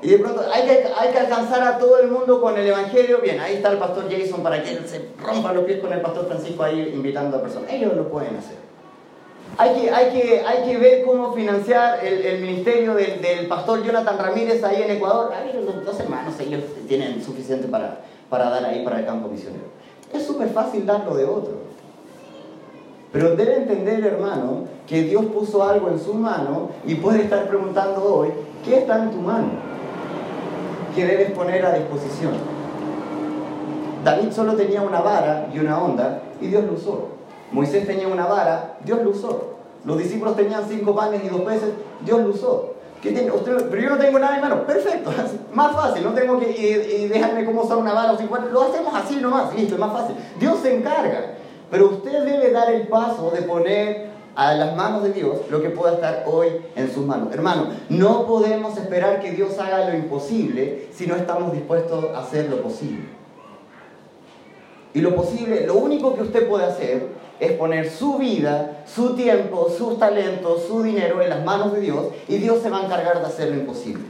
Y 0.02 0.10
de 0.10 0.18
pronto 0.18 0.42
hay 0.52 0.62
que, 0.62 0.84
hay 0.96 1.10
que 1.10 1.18
alcanzar 1.18 1.62
a 1.62 1.78
todo 1.78 1.98
el 1.98 2.08
mundo 2.08 2.40
con 2.40 2.56
el 2.56 2.68
Evangelio. 2.68 3.20
Bien, 3.20 3.40
ahí 3.40 3.56
está 3.56 3.72
el 3.72 3.78
pastor 3.78 4.08
Jason 4.08 4.44
para 4.44 4.62
que 4.62 4.70
él 4.70 4.86
se 4.86 5.08
rompa 5.20 5.52
los 5.52 5.64
pies 5.64 5.80
con 5.80 5.92
el 5.92 6.00
pastor 6.00 6.28
Francisco 6.28 6.62
ahí 6.62 6.92
invitando 6.94 7.38
a 7.38 7.42
personas. 7.42 7.72
Ellos 7.72 7.96
lo 7.96 8.08
pueden 8.08 8.36
hacer. 8.36 8.56
Hay 9.56 9.80
que, 9.80 9.90
hay 9.90 10.10
que, 10.12 10.40
hay 10.46 10.68
que 10.68 10.78
ver 10.78 11.04
cómo 11.04 11.32
financiar 11.32 12.04
el, 12.04 12.24
el 12.24 12.40
ministerio 12.40 12.94
del, 12.94 13.20
del, 13.20 13.48
pastor 13.48 13.82
Jonathan 13.82 14.16
Ramírez 14.16 14.62
ahí 14.62 14.82
en 14.82 14.92
Ecuador. 14.92 15.32
Ahí 15.32 15.60
los 15.64 15.84
dos 15.84 15.98
hermanos, 15.98 16.38
ellos 16.38 16.62
tienen 16.86 17.20
suficiente 17.24 17.66
para, 17.66 17.98
para 18.30 18.50
dar 18.50 18.64
ahí 18.64 18.84
para 18.84 19.00
el 19.00 19.06
campo 19.06 19.28
misionero. 19.28 19.64
Es 20.12 20.26
súper 20.26 20.48
fácil 20.50 20.86
darlo 20.86 21.14
de 21.16 21.24
otro. 21.24 21.52
Pero 23.12 23.36
debe 23.36 23.56
entender, 23.56 24.04
hermano, 24.04 24.64
que 24.86 25.02
Dios 25.02 25.24
puso 25.26 25.62
algo 25.62 25.88
en 25.88 25.98
su 25.98 26.14
mano 26.14 26.70
y 26.86 26.94
puede 26.96 27.22
estar 27.22 27.48
preguntando 27.48 28.04
hoy, 28.04 28.28
¿qué 28.64 28.78
está 28.78 29.02
en 29.02 29.10
tu 29.10 29.18
mano? 29.18 29.48
¿Qué 30.94 31.06
debes 31.06 31.30
poner 31.32 31.64
a 31.64 31.72
disposición? 31.72 32.32
David 34.04 34.30
solo 34.32 34.54
tenía 34.54 34.82
una 34.82 35.00
vara 35.00 35.48
y 35.54 35.58
una 35.58 35.82
onda 35.82 36.22
y 36.40 36.48
Dios 36.48 36.64
lo 36.64 36.74
usó. 36.74 37.08
Moisés 37.50 37.86
tenía 37.86 38.08
una 38.08 38.26
vara, 38.26 38.76
Dios 38.84 39.02
lo 39.02 39.10
usó. 39.10 39.54
Los 39.84 39.98
discípulos 39.98 40.36
tenían 40.36 40.64
cinco 40.68 40.94
panes 40.94 41.24
y 41.24 41.28
dos 41.28 41.42
peces, 41.42 41.70
Dios 42.04 42.20
lo 42.20 42.30
usó 42.30 42.77
pero 43.02 43.80
yo 43.80 43.90
no 43.90 43.98
tengo 43.98 44.18
nada 44.18 44.36
en 44.36 44.40
mano. 44.40 44.66
Perfecto, 44.66 45.10
más 45.52 45.72
fácil, 45.74 46.04
no 46.04 46.12
tengo 46.12 46.38
que 46.38 46.50
y, 46.50 47.08
dejarme 47.08 47.44
cómo 47.44 47.62
usar 47.62 47.78
una 47.78 47.92
bala 47.92 48.12
o 48.12 48.52
Lo 48.52 48.62
hacemos 48.62 48.94
así 48.94 49.16
nomás, 49.16 49.54
listo, 49.54 49.74
es 49.74 49.80
más 49.80 49.92
fácil. 49.92 50.16
Dios 50.38 50.58
se 50.60 50.76
encarga. 50.76 51.34
Pero 51.70 51.90
usted 51.90 52.24
debe 52.24 52.50
dar 52.50 52.72
el 52.72 52.88
paso 52.88 53.30
de 53.30 53.42
poner 53.42 54.08
a 54.34 54.54
las 54.54 54.76
manos 54.76 55.02
de 55.02 55.12
Dios 55.12 55.38
lo 55.50 55.60
que 55.60 55.70
pueda 55.70 55.94
estar 55.94 56.24
hoy 56.26 56.48
en 56.76 56.92
sus 56.92 57.04
manos. 57.04 57.28
Hermano, 57.32 57.70
no 57.88 58.24
podemos 58.26 58.76
esperar 58.78 59.20
que 59.20 59.32
Dios 59.32 59.58
haga 59.58 59.90
lo 59.90 59.96
imposible 59.96 60.88
si 60.92 61.06
no 61.06 61.16
estamos 61.16 61.52
dispuestos 61.52 62.06
a 62.14 62.20
hacer 62.20 62.48
lo 62.48 62.62
posible. 62.62 63.18
Y 64.98 65.00
lo 65.00 65.14
posible, 65.14 65.64
lo 65.64 65.76
único 65.76 66.16
que 66.16 66.22
usted 66.22 66.48
puede 66.48 66.64
hacer 66.64 67.06
es 67.38 67.52
poner 67.52 67.88
su 67.88 68.18
vida, 68.18 68.82
su 68.84 69.14
tiempo, 69.14 69.68
sus 69.70 69.96
talentos, 69.96 70.64
su 70.64 70.82
dinero 70.82 71.22
en 71.22 71.30
las 71.30 71.44
manos 71.44 71.72
de 71.72 71.82
Dios 71.82 72.06
y 72.26 72.38
Dios 72.38 72.60
se 72.60 72.68
va 72.68 72.80
a 72.80 72.84
encargar 72.84 73.20
de 73.20 73.26
hacer 73.26 73.50
lo 73.50 73.60
imposible. 73.60 74.02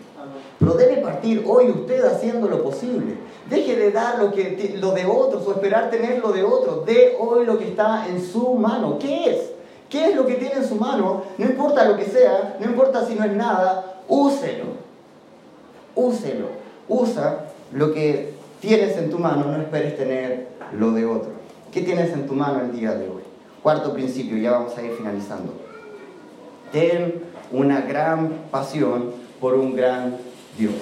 Pero 0.58 0.72
debe 0.72 1.02
partir 1.02 1.44
hoy 1.46 1.68
usted 1.68 2.02
haciendo 2.06 2.48
lo 2.48 2.62
posible. 2.62 3.16
Deje 3.50 3.76
de 3.76 3.90
dar 3.92 4.18
lo, 4.18 4.32
que, 4.32 4.76
lo 4.80 4.92
de 4.92 5.04
otros 5.04 5.46
o 5.46 5.52
esperar 5.52 5.90
tener 5.90 6.20
lo 6.20 6.32
de 6.32 6.42
otros. 6.42 6.86
De 6.86 7.18
hoy 7.20 7.44
lo 7.44 7.58
que 7.58 7.68
está 7.68 8.06
en 8.08 8.24
su 8.24 8.54
mano. 8.54 8.98
¿Qué 8.98 9.30
es? 9.30 9.50
¿Qué 9.90 10.06
es 10.06 10.16
lo 10.16 10.24
que 10.24 10.36
tiene 10.36 10.54
en 10.54 10.66
su 10.66 10.76
mano? 10.76 11.24
No 11.36 11.44
importa 11.44 11.84
lo 11.84 11.98
que 11.98 12.06
sea, 12.06 12.56
no 12.60 12.64
importa 12.64 13.04
si 13.04 13.14
no 13.14 13.24
es 13.24 13.32
nada, 13.32 14.00
úselo. 14.08 14.64
Úselo. 15.94 16.46
Usa 16.88 17.40
lo 17.74 17.92
que 17.92 18.32
tienes 18.60 18.96
en 18.96 19.10
tu 19.10 19.18
mano, 19.18 19.44
no 19.44 19.60
esperes 19.60 19.98
tener 19.98 20.48
lo 20.72 20.92
de 20.92 21.06
otro. 21.06 21.30
¿Qué 21.72 21.82
tienes 21.82 22.12
en 22.12 22.26
tu 22.26 22.34
mano 22.34 22.60
el 22.60 22.72
día 22.72 22.92
de 22.92 23.08
hoy? 23.08 23.22
Cuarto 23.62 23.92
principio, 23.92 24.38
ya 24.38 24.52
vamos 24.52 24.76
a 24.76 24.82
ir 24.82 24.92
finalizando. 24.92 25.52
Ten 26.72 27.22
una 27.50 27.82
gran 27.82 28.30
pasión 28.50 29.12
por 29.40 29.54
un 29.54 29.74
gran 29.74 30.16
Dios. 30.56 30.74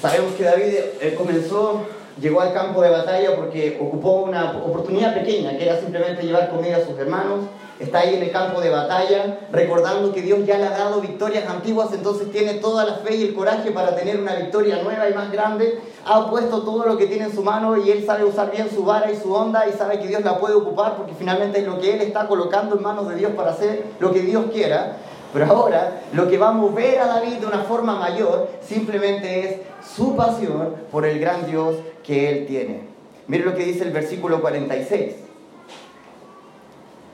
Sabemos 0.00 0.34
que 0.34 0.44
David 0.44 0.74
comenzó, 1.16 1.82
llegó 2.20 2.40
al 2.40 2.52
campo 2.52 2.82
de 2.82 2.90
batalla 2.90 3.36
porque 3.36 3.78
ocupó 3.80 4.22
una 4.22 4.58
oportunidad 4.58 5.14
pequeña, 5.14 5.56
que 5.56 5.64
era 5.64 5.80
simplemente 5.80 6.22
llevar 6.22 6.50
comida 6.50 6.78
a 6.78 6.84
sus 6.84 6.98
hermanos, 6.98 7.40
está 7.82 8.00
ahí 8.00 8.14
en 8.14 8.22
el 8.22 8.30
campo 8.30 8.60
de 8.60 8.70
batalla, 8.70 9.40
recordando 9.50 10.12
que 10.12 10.22
Dios 10.22 10.46
ya 10.46 10.58
le 10.58 10.66
ha 10.66 10.70
dado 10.70 11.00
victorias 11.00 11.48
antiguas, 11.48 11.92
entonces 11.92 12.30
tiene 12.30 12.54
toda 12.54 12.84
la 12.84 12.94
fe 12.96 13.16
y 13.16 13.24
el 13.24 13.34
coraje 13.34 13.72
para 13.72 13.94
tener 13.96 14.20
una 14.20 14.34
victoria 14.36 14.82
nueva 14.82 15.08
y 15.08 15.14
más 15.14 15.32
grande. 15.32 15.80
Ha 16.04 16.30
puesto 16.30 16.62
todo 16.62 16.86
lo 16.86 16.96
que 16.96 17.06
tiene 17.06 17.24
en 17.24 17.34
su 17.34 17.42
mano 17.42 17.76
y 17.76 17.90
él 17.90 18.04
sabe 18.06 18.24
usar 18.24 18.50
bien 18.50 18.70
su 18.70 18.84
vara 18.84 19.10
y 19.10 19.16
su 19.16 19.32
onda 19.32 19.68
y 19.68 19.72
sabe 19.72 19.98
que 19.98 20.06
Dios 20.06 20.22
la 20.22 20.38
puede 20.38 20.54
ocupar 20.54 20.96
porque 20.96 21.14
finalmente 21.14 21.60
es 21.60 21.66
lo 21.66 21.80
que 21.80 21.94
él 21.94 22.00
está 22.02 22.28
colocando 22.28 22.76
en 22.76 22.82
manos 22.82 23.08
de 23.08 23.16
Dios 23.16 23.32
para 23.32 23.50
hacer 23.50 23.84
lo 23.98 24.12
que 24.12 24.20
Dios 24.20 24.46
quiera. 24.52 24.96
Pero 25.32 25.46
ahora 25.46 26.02
lo 26.12 26.28
que 26.28 26.38
va 26.38 26.48
a 26.48 26.52
mover 26.52 26.98
a 26.98 27.06
David 27.06 27.38
de 27.38 27.46
una 27.46 27.60
forma 27.60 27.94
mayor 27.94 28.48
simplemente 28.60 29.40
es 29.44 29.56
su 29.96 30.14
pasión 30.14 30.74
por 30.90 31.06
el 31.06 31.18
gran 31.18 31.46
Dios 31.46 31.76
que 32.04 32.30
él 32.30 32.46
tiene. 32.46 32.82
Mire 33.26 33.44
lo 33.44 33.54
que 33.54 33.64
dice 33.64 33.84
el 33.84 33.92
versículo 33.92 34.40
46. 34.40 35.21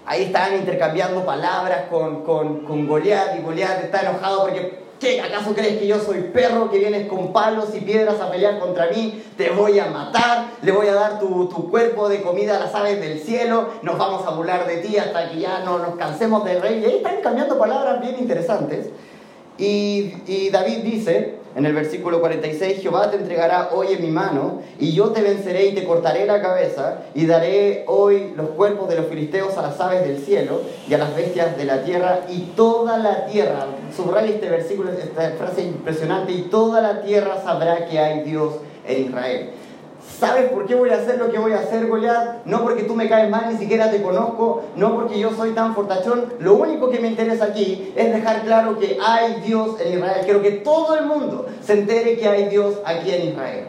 Ahí 0.09 0.23
están 0.23 0.57
intercambiando 0.57 1.27
palabras 1.27 1.83
con, 1.91 2.25
con, 2.25 2.61
con 2.61 2.89
Goliat 2.89 3.39
y 3.39 3.43
Goliat 3.43 3.85
está 3.85 4.01
enojado 4.01 4.41
porque, 4.41 4.79
¿qué? 4.99 5.21
¿Acaso 5.21 5.55
crees 5.55 5.77
que 5.77 5.87
yo 5.87 6.01
soy 6.01 6.23
perro 6.33 6.71
que 6.71 6.79
vienes 6.79 7.09
con 7.09 7.31
palos 7.31 7.75
y 7.75 7.83
piedras 7.83 8.19
a 8.19 8.31
pelear 8.31 8.59
contra 8.59 8.87
mí? 8.87 9.23
Te 9.37 9.51
voy 9.51 9.79
a 9.79 9.85
matar, 9.85 10.47
le 10.63 10.73
voy 10.73 10.87
a 10.87 10.95
dar 10.95 11.19
tu, 11.19 11.47
tu 11.51 11.71
cuerpo 11.71 12.09
de 12.09 12.23
comida 12.23 12.57
a 12.57 12.59
las 12.59 12.75
aves 12.75 12.99
del 12.99 13.21
cielo, 13.21 13.69
nos 13.83 13.99
vamos 13.99 14.27
a 14.27 14.31
burlar 14.31 14.67
de 14.67 14.79
ti 14.79 14.97
hasta 14.97 15.29
que 15.29 15.41
ya 15.41 15.59
no 15.59 15.79
nos 15.79 15.97
cansemos 15.97 16.43
del 16.43 16.63
rey. 16.63 16.81
Y 16.81 16.87
ahí 16.87 16.97
están 16.97 17.21
cambiando 17.21 17.59
palabras 17.59 18.01
bien 18.01 18.17
interesantes. 18.19 18.89
Y, 19.59 20.51
David 20.53 20.79
dice, 20.85 21.35
en 21.57 21.67
el 21.67 21.73
versículo 21.73 22.21
46, 22.21 22.81
Jehová 22.81 23.11
te 23.11 23.17
entregará 23.17 23.71
hoy 23.73 23.89
en 23.91 24.03
mi 24.03 24.11
mano, 24.11 24.63
y 24.79 24.93
yo 24.93 25.11
te 25.11 25.21
venceré 25.21 25.67
y 25.67 25.75
te 25.75 25.85
cortaré 25.85 26.27
la 26.27 26.41
cabeza, 26.41 27.01
y 27.13 27.27
daré 27.27 27.85
hoy 27.89 28.33
los 28.37 28.51
cuerpos 28.51 28.89
de 28.89 28.95
los 28.95 29.07
filisteos 29.07 29.59
a 29.59 29.63
las 29.63 29.81
aves 29.81 30.07
del 30.07 30.19
cielo 30.19 30.61
y 30.89 30.95
a 30.95 30.99
las 30.99 31.15
bestias 31.17 31.57
de 31.57 31.65
la 31.65 31.83
tierra, 31.83 32.21
y 32.29 32.53
toda 32.55 32.99
la 32.99 33.27
tierra, 33.27 33.67
subraya 33.97 34.29
este 34.29 34.49
versículo, 34.49 34.93
esta 34.93 35.33
frase 35.33 35.63
impresionante, 35.63 36.31
y 36.31 36.43
toda 36.43 36.81
la 36.81 37.03
tierra 37.03 37.43
sabrá 37.43 37.87
que 37.87 37.99
hay 37.99 38.23
Dios 38.23 38.55
en 38.87 39.07
Israel. 39.07 39.51
¿Sabes 40.19 40.51
por 40.51 40.67
qué 40.67 40.75
voy 40.75 40.91
a 40.91 40.97
hacer 40.97 41.19
lo 41.19 41.31
que 41.31 41.39
voy 41.39 41.53
a 41.53 41.61
hacer, 41.61 41.87
Goliat? 41.87 42.45
No 42.45 42.65
porque 42.65 42.83
tú 42.83 42.97
me 42.97 43.09
caes 43.09 43.31
mal, 43.31 43.53
ni 43.53 43.57
siquiera 43.57 43.89
te 43.89 44.03
conozco, 44.03 44.65
no 44.75 44.97
porque 44.97 45.17
yo 45.17 45.31
soy 45.33 45.53
tan 45.53 45.77
fortachón. 45.77 46.33
Lo 46.41 46.55
único 46.55 46.91
que 46.91 46.99
me 46.99 47.07
interesa 47.07 47.45
aquí 47.45 47.93
es 47.95 48.13
dejar 48.13 48.43
claro 48.43 48.81
que 48.81 48.99
hay 49.01 49.41
Dios 49.47 49.81
en 49.81 49.99
Israel. 49.99 50.23
Quiero 50.25 50.43
que 50.43 50.51
todo 50.51 50.97
el 50.97 51.07
mundo 51.07 51.47
se 51.63 51.75
entere 51.75 52.17
que 52.17 52.29
hay 52.29 52.49
Dios 52.49 52.79
aquí 52.85 53.13
en 53.13 53.29
Israel. 53.29 53.69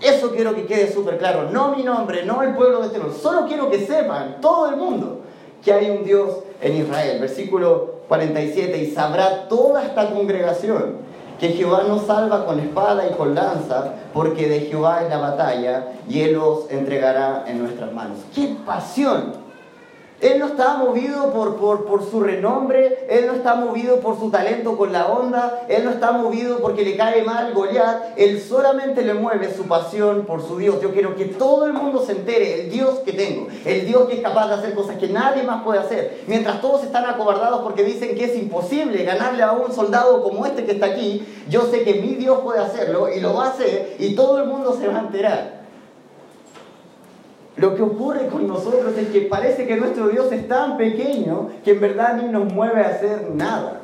Eso 0.00 0.32
quiero 0.32 0.56
que 0.56 0.66
quede 0.66 0.92
súper 0.92 1.16
claro. 1.18 1.50
No 1.52 1.76
mi 1.76 1.84
nombre, 1.84 2.24
no 2.24 2.42
el 2.42 2.56
pueblo 2.56 2.80
de 2.80 2.88
este. 2.88 3.00
Solo 3.16 3.46
quiero 3.46 3.70
que 3.70 3.86
sepan, 3.86 4.40
todo 4.40 4.68
el 4.70 4.76
mundo, 4.76 5.20
que 5.64 5.72
hay 5.72 5.90
un 5.90 6.02
Dios 6.02 6.40
en 6.60 6.76
Israel. 6.76 7.20
Versículo 7.20 8.00
47. 8.08 8.78
Y 8.78 8.90
sabrá 8.90 9.46
toda 9.48 9.84
esta 9.84 10.10
congregación 10.10 11.04
que 11.38 11.48
Jehová 11.50 11.84
no 11.86 11.98
salva 11.98 12.46
con 12.46 12.60
espada 12.60 13.06
y 13.08 13.14
con 13.14 13.34
lanza, 13.34 13.92
porque 14.12 14.48
de 14.48 14.60
Jehová 14.60 15.02
es 15.02 15.10
la 15.10 15.18
batalla 15.18 15.92
y 16.08 16.20
Él 16.20 16.36
os 16.36 16.70
entregará 16.70 17.44
en 17.46 17.62
nuestras 17.62 17.92
manos. 17.92 18.18
¡Qué 18.34 18.56
pasión! 18.64 19.43
Él 20.24 20.38
no 20.38 20.46
está 20.46 20.78
movido 20.78 21.34
por, 21.34 21.56
por, 21.56 22.10
su 22.10 22.20
renombre, 22.20 23.04
Él 23.10 23.26
no 23.26 23.34
está 23.34 23.56
movido 23.56 24.00
por 24.00 24.18
su 24.18 24.30
talento 24.30 24.74
con 24.74 24.90
la 24.90 25.08
onda, 25.08 25.66
Él 25.68 25.84
no 25.84 25.90
está 25.90 26.12
movido 26.12 26.60
porque 26.60 26.82
le 26.82 26.96
cae 26.96 27.22
mal 27.24 27.52
Goliat, 27.52 28.14
Él 28.16 28.40
solamente 28.40 29.02
le 29.02 29.12
mueve 29.12 29.52
su 29.54 29.64
pasión 29.64 30.24
por 30.24 30.40
su 30.40 30.56
Dios. 30.56 30.80
Yo 30.80 30.92
quiero 30.92 31.14
que 31.14 31.26
todo 31.26 31.66
el 31.66 31.74
mundo 31.74 32.02
se 32.02 32.12
entere 32.12 32.62
el 32.62 32.70
Dios 32.70 33.00
que 33.00 33.12
tengo, 33.12 33.48
el 33.66 33.86
Dios 33.86 34.08
que 34.08 34.14
es 34.14 34.20
capaz 34.22 34.48
de 34.48 34.54
hacer 34.54 34.74
cosas 34.74 34.96
que 34.96 35.08
nadie 35.08 35.42
más 35.42 35.62
puede 35.62 35.80
hacer. 35.80 36.22
Mientras 36.26 36.62
todos 36.62 36.84
están 36.84 37.04
acobardados 37.04 37.60
porque 37.60 37.84
dicen 37.84 38.16
que 38.16 38.24
es 38.24 38.34
imposible 38.34 39.04
ganarle 39.04 39.42
a 39.42 39.52
un 39.52 39.74
soldado 39.74 40.22
como 40.22 40.46
este 40.46 40.64
que 40.64 40.72
está 40.72 40.86
aquí, 40.86 41.22
yo 41.50 41.66
sé 41.66 41.82
que 41.82 42.00
mi 42.00 42.14
Dios 42.14 42.38
puede 42.42 42.60
hacerlo 42.60 43.12
y 43.12 43.20
lo 43.20 43.34
va 43.34 43.48
a 43.48 43.50
hacer 43.50 43.96
y 43.98 44.14
todo 44.14 44.38
el 44.38 44.46
mundo 44.46 44.74
se 44.80 44.88
va 44.88 44.96
a 44.96 45.00
enterar. 45.00 45.53
Lo 47.56 47.76
que 47.76 47.82
ocurre 47.82 48.26
con 48.28 48.48
nosotros 48.48 48.96
es 48.98 49.08
que 49.08 49.22
parece 49.22 49.66
que 49.66 49.76
nuestro 49.76 50.08
Dios 50.08 50.32
es 50.32 50.48
tan 50.48 50.76
pequeño 50.76 51.50
que 51.64 51.72
en 51.72 51.80
verdad 51.80 52.20
ni 52.20 52.28
nos 52.28 52.52
mueve 52.52 52.82
a 52.82 52.88
hacer 52.88 53.30
nada. 53.32 53.80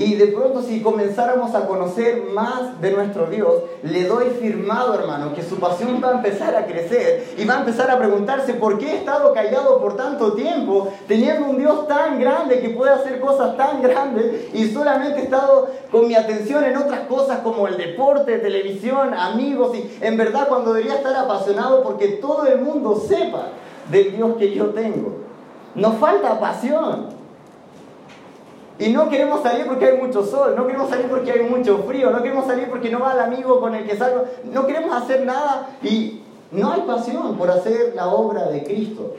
Y 0.00 0.14
de 0.14 0.28
pronto 0.28 0.62
si 0.62 0.80
comenzáramos 0.80 1.54
a 1.54 1.66
conocer 1.66 2.22
más 2.32 2.80
de 2.80 2.90
nuestro 2.90 3.26
Dios, 3.26 3.52
le 3.82 4.04
doy 4.04 4.30
firmado, 4.40 4.94
hermano, 4.94 5.34
que 5.34 5.42
su 5.42 5.56
pasión 5.56 6.00
va 6.02 6.08
a 6.08 6.12
empezar 6.12 6.56
a 6.56 6.64
crecer 6.64 7.34
y 7.36 7.44
va 7.44 7.56
a 7.56 7.60
empezar 7.60 7.90
a 7.90 7.98
preguntarse 7.98 8.54
por 8.54 8.78
qué 8.78 8.92
he 8.92 8.96
estado 8.96 9.34
callado 9.34 9.78
por 9.78 9.98
tanto 9.98 10.32
tiempo, 10.32 10.90
teniendo 11.06 11.50
un 11.50 11.58
Dios 11.58 11.86
tan 11.86 12.18
grande 12.18 12.60
que 12.60 12.70
puede 12.70 12.92
hacer 12.92 13.20
cosas 13.20 13.58
tan 13.58 13.82
grandes 13.82 14.48
y 14.54 14.70
solamente 14.70 15.20
he 15.20 15.24
estado 15.24 15.68
con 15.92 16.08
mi 16.08 16.14
atención 16.14 16.64
en 16.64 16.78
otras 16.78 17.00
cosas 17.00 17.40
como 17.40 17.68
el 17.68 17.76
deporte, 17.76 18.38
televisión, 18.38 19.12
amigos 19.12 19.76
y 19.76 19.98
en 20.00 20.16
verdad 20.16 20.48
cuando 20.48 20.72
debería 20.72 20.96
estar 20.96 21.14
apasionado 21.14 21.82
porque 21.82 22.08
todo 22.08 22.46
el 22.46 22.62
mundo 22.62 22.96
sepa 23.06 23.48
del 23.90 24.16
Dios 24.16 24.36
que 24.38 24.54
yo 24.54 24.70
tengo. 24.70 25.18
Nos 25.74 25.96
falta 25.96 26.40
pasión. 26.40 27.19
Y 28.80 28.88
no 28.88 29.10
queremos 29.10 29.42
salir 29.42 29.66
porque 29.66 29.84
hay 29.84 29.98
mucho 29.98 30.24
sol, 30.24 30.54
no 30.56 30.66
queremos 30.66 30.88
salir 30.88 31.06
porque 31.06 31.32
hay 31.32 31.42
mucho 31.42 31.84
frío, 31.86 32.10
no 32.10 32.22
queremos 32.22 32.46
salir 32.46 32.66
porque 32.70 32.90
no 32.90 33.00
va 33.00 33.12
el 33.12 33.20
amigo 33.20 33.60
con 33.60 33.74
el 33.74 33.86
que 33.86 33.94
salgo, 33.94 34.24
no 34.44 34.66
queremos 34.66 34.94
hacer 34.94 35.26
nada 35.26 35.68
y 35.82 36.22
no 36.50 36.72
hay 36.72 36.80
pasión 36.80 37.36
por 37.36 37.50
hacer 37.50 37.92
la 37.94 38.08
obra 38.08 38.48
de 38.48 38.64
Cristo. 38.64 39.16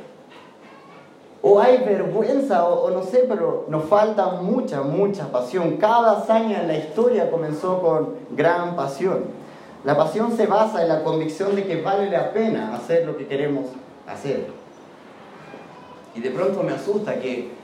O 1.44 1.60
hay 1.60 1.78
vergüenza, 1.78 2.68
o, 2.68 2.90
no 2.90 3.04
sé, 3.04 3.26
pero 3.30 3.66
nos 3.68 3.86
falta 3.86 4.28
mucha, 4.42 4.82
mucha 4.82 5.32
pasión. 5.32 5.78
Cada 5.78 6.20
hazaña 6.20 6.62
en 6.62 6.68
la 6.68 6.78
historia 6.78 7.30
comenzó 7.30 7.82
con 7.82 8.16
gran 8.32 8.76
pasión. 8.76 9.26
La 9.84 9.96
pasión 9.96 10.36
se 10.36 10.48
basa 10.48 10.82
en 10.82 10.88
la 10.88 11.04
convicción 11.04 11.56
de 11.56 11.66
que 11.66 11.82
vale 11.82 12.10
la 12.10 12.32
pena 12.34 12.76
hacer 12.76 13.06
lo 13.06 13.16
que 13.16 13.28
queremos 13.28 13.66
hacer. 14.08 14.48
Y 16.16 16.20
de 16.20 16.32
pronto 16.32 16.64
me 16.64 16.74
asusta 16.74 17.20
que 17.20 17.61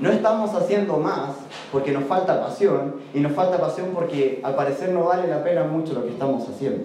no 0.00 0.10
estamos 0.10 0.54
haciendo 0.54 0.96
más 0.96 1.36
porque 1.70 1.92
nos 1.92 2.04
falta 2.04 2.40
pasión 2.40 2.96
y 3.12 3.20
nos 3.20 3.32
falta 3.32 3.58
pasión 3.58 3.90
porque 3.94 4.40
al 4.42 4.56
parecer 4.56 4.90
no 4.90 5.04
vale 5.04 5.28
la 5.28 5.44
pena 5.44 5.64
mucho 5.64 5.92
lo 5.92 6.02
que 6.02 6.10
estamos 6.10 6.48
haciendo. 6.48 6.84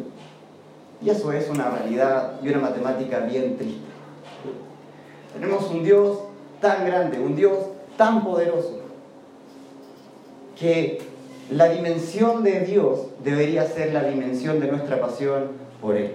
Y 1.02 1.10
eso 1.10 1.32
es 1.32 1.50
una 1.50 1.69
realidad 1.69 2.34
y 2.43 2.50
una 2.50 2.60
matemática 2.60 3.19
bien 3.19 3.58
triste. 3.58 3.88
Tenemos 5.34 5.69
un 5.72 5.84
Dios 5.84 6.19
tan 6.60 6.86
grande, 6.86 7.19
un 7.19 7.36
Dios 7.36 7.58
tan 7.98 8.24
poderoso, 8.24 8.80
que 10.58 11.02
la 11.50 11.69
dimensión 11.69 12.43
de 12.43 12.62
Dios 12.62 13.08
debería 13.24 13.65
ser 13.65 13.93
la 13.93 14.04
dimensión 14.04 14.60
de 14.60 14.67
nuestra 14.67 15.00
pasión 15.00 15.48
por 15.82 15.95
Él. 15.95 16.12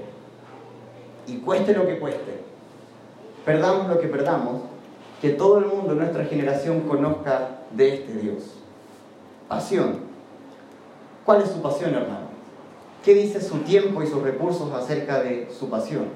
Y 1.27 1.39
cueste 1.39 1.73
lo 1.73 1.87
que 1.87 1.99
cueste, 1.99 2.41
perdamos 3.45 3.89
lo 3.89 3.99
que 3.99 4.09
perdamos, 4.09 4.63
que 5.21 5.31
todo 5.31 5.59
el 5.59 5.67
mundo 5.67 5.95
nuestra 5.95 6.25
generación 6.25 6.81
conozca 6.81 7.61
de 7.71 7.95
este 7.95 8.13
Dios. 8.15 8.55
Pasión. 9.49 10.01
¿Cuál 11.25 11.43
es 11.43 11.51
su 11.51 11.63
pasión, 11.63 11.95
hermano? 11.95 12.29
¿Qué 13.05 13.15
dice 13.15 13.41
su 13.41 13.59
tiempo 13.59 14.03
y 14.03 14.07
sus 14.07 14.23
recursos 14.23 14.73
acerca 14.73 15.23
de 15.23 15.49
su 15.59 15.69
pasión? 15.69 16.07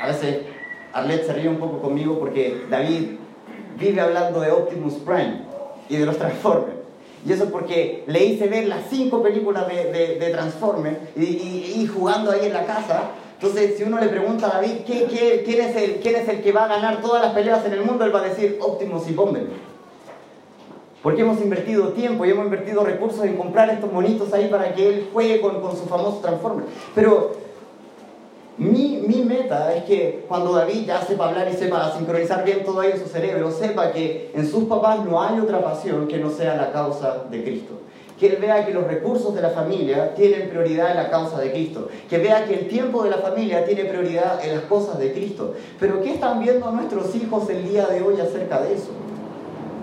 A 0.00 0.08
veces 0.08 0.46
Arlette 0.92 1.26
se 1.26 1.32
ríe 1.32 1.48
un 1.48 1.58
poco 1.58 1.80
conmigo 1.80 2.18
porque 2.18 2.66
David 2.68 3.16
vive 3.78 4.00
hablando 4.00 4.40
de 4.40 4.50
Optimus 4.50 4.94
Prime 4.94 5.42
y 5.88 5.96
de 5.96 6.06
los 6.06 6.18
Transformers. 6.18 6.82
Y 7.24 7.32
eso 7.32 7.50
porque 7.50 8.02
le 8.08 8.24
hice 8.24 8.48
ver 8.48 8.66
las 8.66 8.88
cinco 8.90 9.22
películas 9.22 9.68
de, 9.68 10.30
Transformers 10.32 10.98
y, 11.16 11.86
jugando 11.86 12.32
ahí 12.32 12.46
en 12.46 12.52
la 12.52 12.66
casa 12.66 13.10
entonces, 13.42 13.76
si 13.76 13.82
uno 13.82 13.98
le 13.98 14.06
pregunta 14.06 14.46
a 14.46 14.60
David 14.60 14.82
quién, 14.86 15.02
es 15.10 15.76
el, 15.76 15.96
quién 15.96 16.14
es 16.14 16.28
el 16.28 16.42
que 16.42 16.52
va 16.52 16.66
a 16.66 16.68
ganar 16.68 17.02
todas 17.02 17.20
las 17.20 17.32
peleas 17.32 17.66
en 17.66 17.72
el 17.72 17.82
mundo, 17.82 18.04
él 18.04 18.14
va 18.14 18.20
a 18.20 18.28
decir 18.28 18.56
Optimus 18.60 19.10
y 19.10 19.14
Bumblebee. 19.14 19.50
Porque 21.02 21.22
hemos 21.22 21.40
invertido 21.40 21.88
tiempo 21.88 22.24
y 22.24 22.30
hemos 22.30 22.44
invertido 22.44 22.84
recursos 22.84 23.24
en 23.24 23.36
comprar 23.36 23.68
estos 23.70 23.92
monitos 23.92 24.32
ahí 24.32 24.46
para 24.46 24.72
que 24.72 24.86
él 24.86 25.08
juegue 25.12 25.40
con, 25.40 25.60
con 25.60 25.76
su 25.76 25.86
famoso 25.86 26.18
Transformer. 26.18 26.66
Pero 26.94 27.32
mi, 28.58 29.02
mi, 29.08 29.24
meta 29.24 29.74
es 29.74 29.82
que 29.86 30.24
cuando 30.28 30.52
David 30.52 30.86
ya 30.86 31.02
sepa 31.02 31.28
hablar 31.28 31.48
y 31.52 31.56
sepa 31.56 31.92
sincronizar 31.98 32.44
bien 32.44 32.62
todo 32.64 32.78
ahí 32.78 32.92
en 32.92 33.00
su 33.00 33.08
cerebro, 33.08 33.50
sepa 33.50 33.90
que 33.90 34.30
en 34.36 34.48
sus 34.48 34.64
papás 34.64 35.04
no 35.04 35.20
hay 35.20 35.40
otra 35.40 35.60
pasión 35.60 36.06
que 36.06 36.18
no 36.18 36.30
sea 36.30 36.54
la 36.54 36.70
causa 36.70 37.24
de 37.28 37.42
Cristo 37.42 37.81
que 38.22 38.28
él 38.28 38.36
vea 38.40 38.64
que 38.64 38.72
los 38.72 38.86
recursos 38.86 39.34
de 39.34 39.42
la 39.42 39.50
familia 39.50 40.14
tienen 40.14 40.48
prioridad 40.48 40.92
en 40.92 40.96
la 40.96 41.10
causa 41.10 41.40
de 41.40 41.50
Cristo, 41.50 41.88
que 42.08 42.18
vea 42.18 42.44
que 42.44 42.54
el 42.54 42.68
tiempo 42.68 43.02
de 43.02 43.10
la 43.10 43.16
familia 43.16 43.64
tiene 43.64 43.84
prioridad 43.84 44.38
en 44.44 44.54
las 44.54 44.64
cosas 44.66 45.00
de 45.00 45.12
Cristo. 45.12 45.54
Pero 45.80 46.00
¿qué 46.00 46.14
están 46.14 46.38
viendo 46.38 46.70
nuestros 46.70 47.12
hijos 47.16 47.50
el 47.50 47.68
día 47.68 47.88
de 47.88 48.00
hoy 48.00 48.20
acerca 48.20 48.62
de 48.62 48.74
eso? 48.74 48.90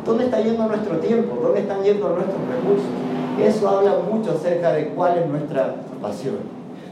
¿Dónde 0.05 0.23
está 0.23 0.39
yendo 0.39 0.65
nuestro 0.67 0.99
tiempo? 0.99 1.37
¿Dónde 1.41 1.59
están 1.59 1.83
yendo 1.83 2.07
nuestros 2.07 2.39
recursos? 2.47 2.89
Eso 3.43 3.67
habla 3.67 3.97
mucho 4.09 4.31
acerca 4.31 4.71
de 4.71 4.87
cuál 4.87 5.17
es 5.17 5.27
nuestra 5.27 5.75
pasión. 6.01 6.37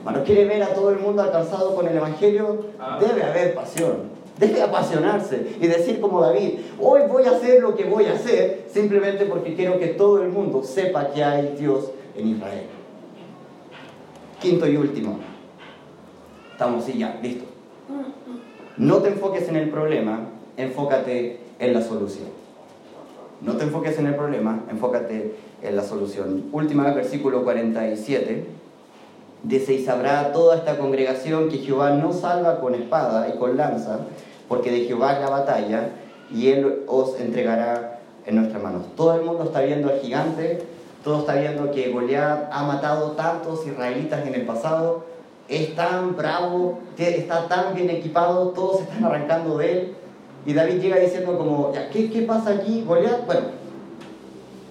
Cuando 0.03 0.25
quiere 0.25 0.43
ver 0.43 0.63
a 0.63 0.73
todo 0.73 0.89
el 0.89 0.99
mundo 0.99 1.21
alcanzado 1.21 1.73
con 1.75 1.87
el 1.87 1.95
Evangelio, 1.95 2.57
ah. 2.77 2.99
debe 2.99 3.23
haber 3.23 3.55
pasión. 3.55 4.16
Deje 4.39 4.53
de 4.53 4.61
apasionarse 4.61 5.57
y 5.59 5.67
decir 5.67 5.99
como 5.99 6.21
David, 6.21 6.59
hoy 6.79 7.01
voy 7.09 7.23
a 7.25 7.31
hacer 7.31 7.61
lo 7.61 7.75
que 7.75 7.85
voy 7.85 8.05
a 8.05 8.13
hacer 8.13 8.65
simplemente 8.71 9.25
porque 9.25 9.55
quiero 9.55 9.79
que 9.79 9.87
todo 9.87 10.21
el 10.21 10.29
mundo 10.29 10.63
sepa 10.63 11.09
que 11.11 11.23
hay 11.23 11.55
Dios 11.57 11.91
en 12.15 12.27
Israel. 12.27 12.65
Quinto 14.39 14.67
y 14.67 14.77
último. 14.77 15.17
Estamos 16.51 16.83
así 16.83 16.99
ya, 16.99 17.19
listo. 17.21 17.45
No 18.77 18.97
te 18.97 19.09
enfoques 19.09 19.49
en 19.49 19.55
el 19.55 19.69
problema, 19.69 20.29
enfócate 20.55 21.39
en 21.59 21.73
la 21.73 21.81
solución. 21.81 22.27
No 23.41 23.57
te 23.57 23.63
enfoques 23.63 23.97
en 23.97 24.07
el 24.07 24.15
problema, 24.15 24.63
enfócate 24.69 25.35
en 25.61 25.75
la 25.75 25.83
solución. 25.83 26.45
Última, 26.51 26.91
versículo 26.91 27.43
47. 27.43 28.45
Dice, 29.43 29.73
y 29.73 29.85
sabrá 29.85 30.31
toda 30.31 30.55
esta 30.57 30.77
congregación 30.77 31.49
que 31.49 31.59
Jehová 31.59 31.91
no 31.91 32.11
salva 32.11 32.59
con 32.59 32.73
espada 32.73 33.29
y 33.29 33.37
con 33.37 33.55
lanza, 33.55 33.99
porque 34.47 34.71
de 34.71 34.85
Jehová 34.85 35.13
es 35.13 35.19
la 35.21 35.29
batalla 35.29 35.89
y 36.33 36.49
Él 36.49 36.83
os 36.87 37.19
entregará 37.19 37.99
en 38.25 38.35
nuestras 38.35 38.61
manos. 38.61 38.83
Todo 38.95 39.15
el 39.15 39.23
mundo 39.23 39.43
está 39.43 39.61
viendo 39.61 39.89
al 39.89 39.99
gigante, 39.99 40.63
todo 41.03 41.19
está 41.19 41.35
viendo 41.35 41.71
que 41.71 41.91
Goliat 41.91 42.49
ha 42.51 42.63
matado 42.63 43.11
tantos 43.11 43.65
israelitas 43.65 44.25
en 44.27 44.35
el 44.35 44.41
pasado, 44.41 45.05
es 45.47 45.75
tan 45.75 46.17
bravo, 46.17 46.79
está 46.97 47.47
tan 47.47 47.73
bien 47.73 47.89
equipado, 47.89 48.49
todos 48.49 48.81
están 48.81 49.05
arrancando 49.05 49.57
de 49.57 49.71
él. 49.71 49.95
Y 50.45 50.53
David 50.53 50.81
llega 50.81 50.97
diciendo 50.97 51.37
como, 51.37 51.71
¿qué, 51.93 52.09
qué 52.09 52.21
pasa 52.23 52.51
aquí? 52.51 52.83
Goliat, 52.85 53.25
bueno, 53.25 53.47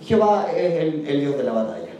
Jehová 0.02 0.46
es 0.54 0.74
el, 0.74 1.06
el 1.06 1.20
Dios 1.20 1.36
de 1.38 1.44
la 1.44 1.52
batalla. 1.52 1.90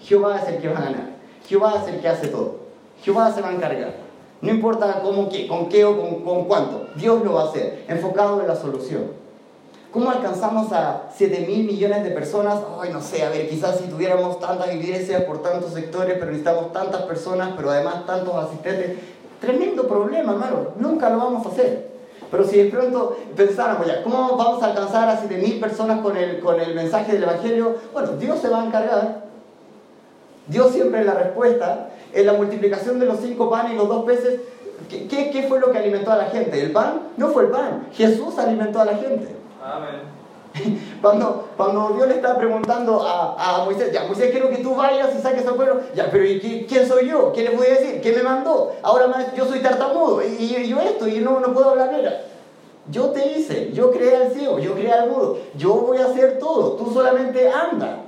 Jehová 0.00 0.40
es 0.40 0.48
el 0.48 0.60
que 0.60 0.68
va 0.68 0.78
a 0.78 0.82
ganar. 0.82 1.19
Jehová 1.50 1.82
es 1.82 1.92
el 1.92 2.00
que 2.00 2.06
hace 2.06 2.28
todo. 2.28 2.58
Jehová 3.02 3.32
se 3.32 3.42
va 3.42 3.48
a 3.48 3.52
encargar. 3.52 3.94
No 4.40 4.52
importa 4.52 5.00
cómo, 5.02 5.28
qué, 5.28 5.48
con 5.48 5.68
qué 5.68 5.84
o 5.84 6.00
con, 6.00 6.22
con 6.22 6.44
cuánto, 6.44 6.86
Dios 6.94 7.24
lo 7.24 7.32
va 7.32 7.42
a 7.42 7.48
hacer, 7.48 7.84
enfocado 7.88 8.40
en 8.40 8.46
la 8.46 8.54
solución. 8.54 9.06
¿Cómo 9.90 10.12
alcanzamos 10.12 10.70
a 10.72 11.08
7 11.12 11.46
mil 11.48 11.66
millones 11.66 12.04
de 12.04 12.12
personas? 12.12 12.60
Ay, 12.80 12.90
no 12.92 13.02
sé, 13.02 13.24
a 13.24 13.30
ver, 13.30 13.48
quizás 13.48 13.78
si 13.78 13.88
tuviéramos 13.88 14.38
tantas 14.38 14.72
iglesias 14.72 15.24
por 15.24 15.42
tantos 15.42 15.72
sectores, 15.72 16.14
pero 16.20 16.26
necesitamos 16.26 16.72
tantas 16.72 17.02
personas, 17.02 17.50
pero 17.56 17.72
además 17.72 18.06
tantos 18.06 18.32
asistentes. 18.36 18.98
Tremendo 19.40 19.88
problema, 19.88 20.34
hermano. 20.34 20.68
Nunca 20.76 21.10
lo 21.10 21.16
vamos 21.16 21.44
a 21.44 21.48
hacer. 21.48 21.90
Pero 22.30 22.44
si 22.44 22.58
de 22.58 22.70
pronto 22.70 23.16
pensáramos 23.34 23.88
ya, 23.88 24.04
¿cómo 24.04 24.36
vamos 24.36 24.62
a 24.62 24.66
alcanzar 24.66 25.08
a 25.08 25.18
7 25.18 25.36
mil 25.36 25.58
personas 25.58 26.00
con 26.00 26.16
el, 26.16 26.38
con 26.38 26.60
el 26.60 26.76
mensaje 26.76 27.14
del 27.14 27.24
Evangelio? 27.24 27.74
Bueno, 27.92 28.12
Dios 28.12 28.38
se 28.38 28.48
va 28.48 28.62
a 28.62 28.66
encargar. 28.66 29.29
Dios 30.50 30.72
siempre 30.72 31.00
es 31.00 31.06
la 31.06 31.14
respuesta 31.14 31.90
en 32.12 32.26
la 32.26 32.32
multiplicación 32.32 32.98
de 32.98 33.06
los 33.06 33.20
cinco 33.20 33.48
panes 33.48 33.72
y 33.72 33.76
los 33.76 33.88
dos 33.88 34.04
peces, 34.04 34.40
¿qué, 34.88 35.30
¿qué, 35.30 35.44
fue 35.48 35.60
lo 35.60 35.70
que 35.70 35.78
alimentó 35.78 36.10
a 36.10 36.16
la 36.16 36.26
gente? 36.26 36.60
¿El 36.60 36.72
pan? 36.72 37.02
No 37.16 37.28
fue 37.28 37.44
el 37.44 37.50
pan. 37.50 37.86
Jesús 37.92 38.36
alimentó 38.36 38.80
a 38.80 38.84
la 38.84 38.96
gente. 38.96 39.28
Amén. 39.64 40.20
Cuando, 41.00 41.48
cuando 41.56 41.90
Dios 41.94 42.08
le 42.08 42.16
está 42.16 42.36
preguntando 42.36 43.00
a, 43.02 43.60
a, 43.60 43.64
Moisés, 43.64 43.92
ya 43.92 44.04
Moisés 44.04 44.32
quiero 44.32 44.50
que 44.50 44.58
tú 44.58 44.74
vayas 44.74 45.14
y 45.16 45.22
saques 45.22 45.46
al 45.46 45.54
pueblo, 45.54 45.80
ya, 45.94 46.08
pero 46.10 46.24
¿y 46.24 46.66
quién 46.68 46.88
soy 46.88 47.08
yo? 47.08 47.32
¿Qué 47.32 47.42
le 47.42 47.56
voy 47.56 47.68
a 47.68 47.70
decir? 47.70 48.00
¿Quién 48.02 48.16
me 48.16 48.22
mandó? 48.24 48.72
Ahora 48.82 49.06
más, 49.06 49.32
yo 49.34 49.46
soy 49.46 49.60
tartamudo 49.60 50.20
y, 50.22 50.66
yo 50.66 50.80
esto, 50.80 51.06
y 51.06 51.20
no, 51.20 51.38
no 51.38 51.54
puedo 51.54 51.70
hablar. 51.70 51.92
Mira, 51.96 52.22
yo 52.90 53.10
te 53.10 53.28
hice, 53.28 53.70
yo 53.72 53.92
creé 53.92 54.16
al 54.16 54.32
ciego, 54.32 54.58
yo 54.58 54.74
creé 54.74 54.92
al 54.92 55.08
mudo, 55.08 55.38
yo 55.54 55.74
voy 55.74 55.98
a 55.98 56.06
hacer 56.06 56.38
todo, 56.40 56.72
tú 56.72 56.92
solamente 56.92 57.48
anda. 57.48 58.00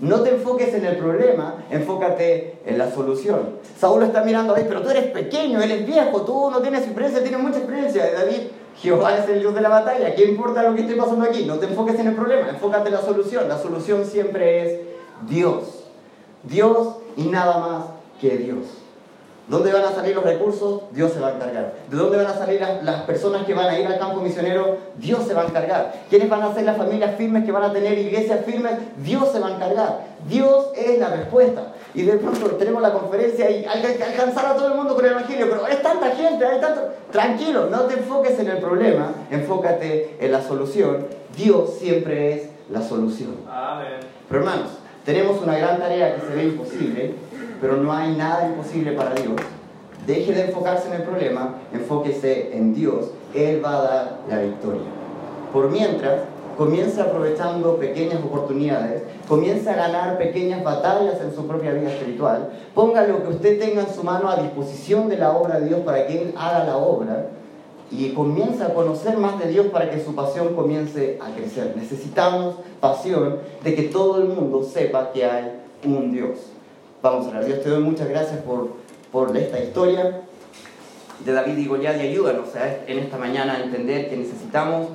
No 0.00 0.20
te 0.22 0.30
enfoques 0.30 0.72
en 0.72 0.86
el 0.86 0.96
problema, 0.96 1.56
enfócate 1.70 2.58
en 2.64 2.78
la 2.78 2.90
solución. 2.90 3.56
Saúl 3.78 4.02
está 4.02 4.24
mirando 4.24 4.52
a 4.52 4.56
David, 4.56 4.68
pero 4.68 4.82
tú 4.82 4.88
eres 4.88 5.04
pequeño, 5.06 5.60
él 5.60 5.70
es 5.70 5.86
viejo, 5.86 6.22
tú 6.22 6.50
no 6.50 6.60
tienes 6.60 6.84
experiencia, 6.84 7.22
tienes 7.22 7.40
mucha 7.40 7.58
experiencia. 7.58 8.10
David, 8.12 8.48
Jehová 8.76 9.18
es 9.18 9.28
el 9.28 9.40
Dios 9.40 9.54
de 9.54 9.60
la 9.60 9.68
batalla, 9.68 10.14
¿qué 10.14 10.24
importa 10.24 10.62
lo 10.62 10.74
que 10.74 10.82
esté 10.82 10.94
pasando 10.94 11.26
aquí? 11.26 11.44
No 11.44 11.58
te 11.58 11.66
enfoques 11.66 11.98
en 12.00 12.08
el 12.08 12.14
problema, 12.14 12.48
enfócate 12.48 12.88
en 12.88 12.94
la 12.94 13.02
solución. 13.02 13.46
La 13.46 13.58
solución 13.58 14.06
siempre 14.06 14.62
es 14.62 14.80
Dios. 15.28 15.84
Dios 16.44 16.96
y 17.18 17.24
nada 17.24 17.58
más 17.58 17.84
que 18.20 18.38
Dios. 18.38 18.58
¿Dónde 19.50 19.72
van 19.72 19.82
a 19.82 19.90
salir 19.92 20.14
los 20.14 20.22
recursos? 20.22 20.82
Dios 20.92 21.10
se 21.10 21.18
va 21.18 21.26
a 21.26 21.34
encargar. 21.34 21.74
¿De 21.90 21.96
dónde 21.96 22.16
van 22.16 22.28
a 22.28 22.34
salir 22.34 22.60
las, 22.60 23.02
personas 23.02 23.44
que 23.44 23.52
van 23.52 23.68
a 23.68 23.76
ir 23.80 23.84
al 23.84 23.98
campo 23.98 24.20
misionero? 24.20 24.76
Dios 24.96 25.26
se 25.26 25.34
va 25.34 25.42
a 25.42 25.46
encargar. 25.46 25.92
¿Quiénes 26.08 26.30
van 26.30 26.42
a 26.42 26.54
ser 26.54 26.62
las 26.62 26.76
familias 26.76 27.16
firmes 27.16 27.44
que 27.44 27.50
van 27.50 27.64
a 27.64 27.72
tener 27.72 27.98
iglesias 27.98 28.44
firmes? 28.46 28.74
Dios 28.98 29.28
se 29.32 29.40
va 29.40 29.48
a 29.48 29.54
encargar. 29.56 30.04
Dios 30.28 30.66
es 30.76 31.00
la 31.00 31.08
respuesta. 31.08 31.72
Y 31.94 32.02
de 32.02 32.12
pronto 32.18 32.46
tenemos 32.50 32.80
la 32.80 32.92
conferencia 32.92 33.50
y 33.50 33.64
hay 33.64 33.82
que 33.82 34.04
alcanzar 34.04 34.46
a 34.46 34.54
todo 34.54 34.68
el 34.68 34.74
mundo 34.74 34.94
con 34.94 35.04
el 35.04 35.10
Evangelio, 35.10 35.48
pero 35.50 35.66
es 35.66 35.82
tanta 35.82 36.12
gente, 36.12 36.46
hay 36.46 36.60
tanto... 36.60 36.82
Tranquilo, 37.10 37.66
no 37.68 37.80
te 37.80 37.94
enfoques 37.94 38.38
en 38.38 38.50
el 38.50 38.58
problema, 38.58 39.12
enfócate 39.32 40.16
en 40.20 40.30
la 40.30 40.42
solución. 40.42 41.08
Dios 41.36 41.74
siempre 41.80 42.34
es 42.34 42.48
la 42.70 42.82
solución. 42.82 43.34
Amén. 43.50 43.98
Pero 44.28 44.42
hermanos, 44.42 44.68
tenemos 45.04 45.42
una 45.42 45.58
gran 45.58 45.80
tarea 45.80 46.14
que 46.14 46.20
se 46.20 46.34
ve 46.36 46.44
imposible 46.44 47.14
pero 47.60 47.76
no 47.76 47.92
hay 47.92 48.14
nada 48.16 48.48
imposible 48.48 48.92
para 48.92 49.14
Dios. 49.14 49.36
Deje 50.06 50.32
de 50.32 50.46
enfocarse 50.46 50.88
en 50.88 50.94
el 50.94 51.02
problema, 51.02 51.56
enfóquese 51.72 52.56
en 52.56 52.74
Dios. 52.74 53.10
Él 53.34 53.62
va 53.64 53.78
a 53.78 53.82
dar 53.82 54.18
la 54.28 54.38
victoria. 54.38 54.82
Por 55.52 55.70
mientras, 55.70 56.22
comience 56.56 57.00
aprovechando 57.00 57.76
pequeñas 57.76 58.22
oportunidades, 58.22 59.02
comience 59.28 59.68
a 59.68 59.76
ganar 59.76 60.18
pequeñas 60.18 60.62
batallas 60.62 61.20
en 61.20 61.34
su 61.34 61.46
propia 61.46 61.72
vida 61.72 61.90
espiritual, 61.90 62.50
ponga 62.74 63.06
lo 63.06 63.22
que 63.22 63.28
usted 63.30 63.58
tenga 63.58 63.82
en 63.82 63.94
su 63.94 64.02
mano 64.02 64.28
a 64.28 64.36
disposición 64.36 65.08
de 65.08 65.16
la 65.16 65.32
obra 65.32 65.60
de 65.60 65.68
Dios 65.68 65.80
para 65.80 66.06
que 66.06 66.22
Él 66.22 66.34
haga 66.36 66.64
la 66.64 66.76
obra 66.76 67.28
y 67.90 68.10
comience 68.10 68.62
a 68.62 68.72
conocer 68.72 69.16
más 69.16 69.38
de 69.38 69.48
Dios 69.48 69.66
para 69.66 69.90
que 69.90 70.04
su 70.04 70.14
pasión 70.14 70.54
comience 70.54 71.18
a 71.20 71.34
crecer. 71.34 71.74
Necesitamos 71.76 72.56
pasión 72.78 73.38
de 73.64 73.74
que 73.74 73.84
todo 73.84 74.20
el 74.20 74.28
mundo 74.28 74.62
sepa 74.62 75.12
que 75.12 75.24
hay 75.24 75.60
un 75.84 76.12
Dios. 76.12 76.49
Vamos 77.02 77.26
a 77.26 77.30
orar. 77.30 77.46
Dios, 77.46 77.62
te 77.62 77.70
doy 77.70 77.82
muchas 77.82 78.08
gracias 78.10 78.40
por, 78.42 78.74
por 79.10 79.34
esta 79.34 79.58
historia. 79.58 80.20
De 81.24 81.32
David 81.32 81.56
y 81.56 81.66
Goliat 81.66 81.96
y 81.96 82.08
ayúdanos 82.08 82.48
en 82.86 82.98
esta 82.98 83.16
mañana 83.16 83.54
a 83.54 83.62
entender 83.62 84.10
que 84.10 84.16
necesitamos 84.16 84.88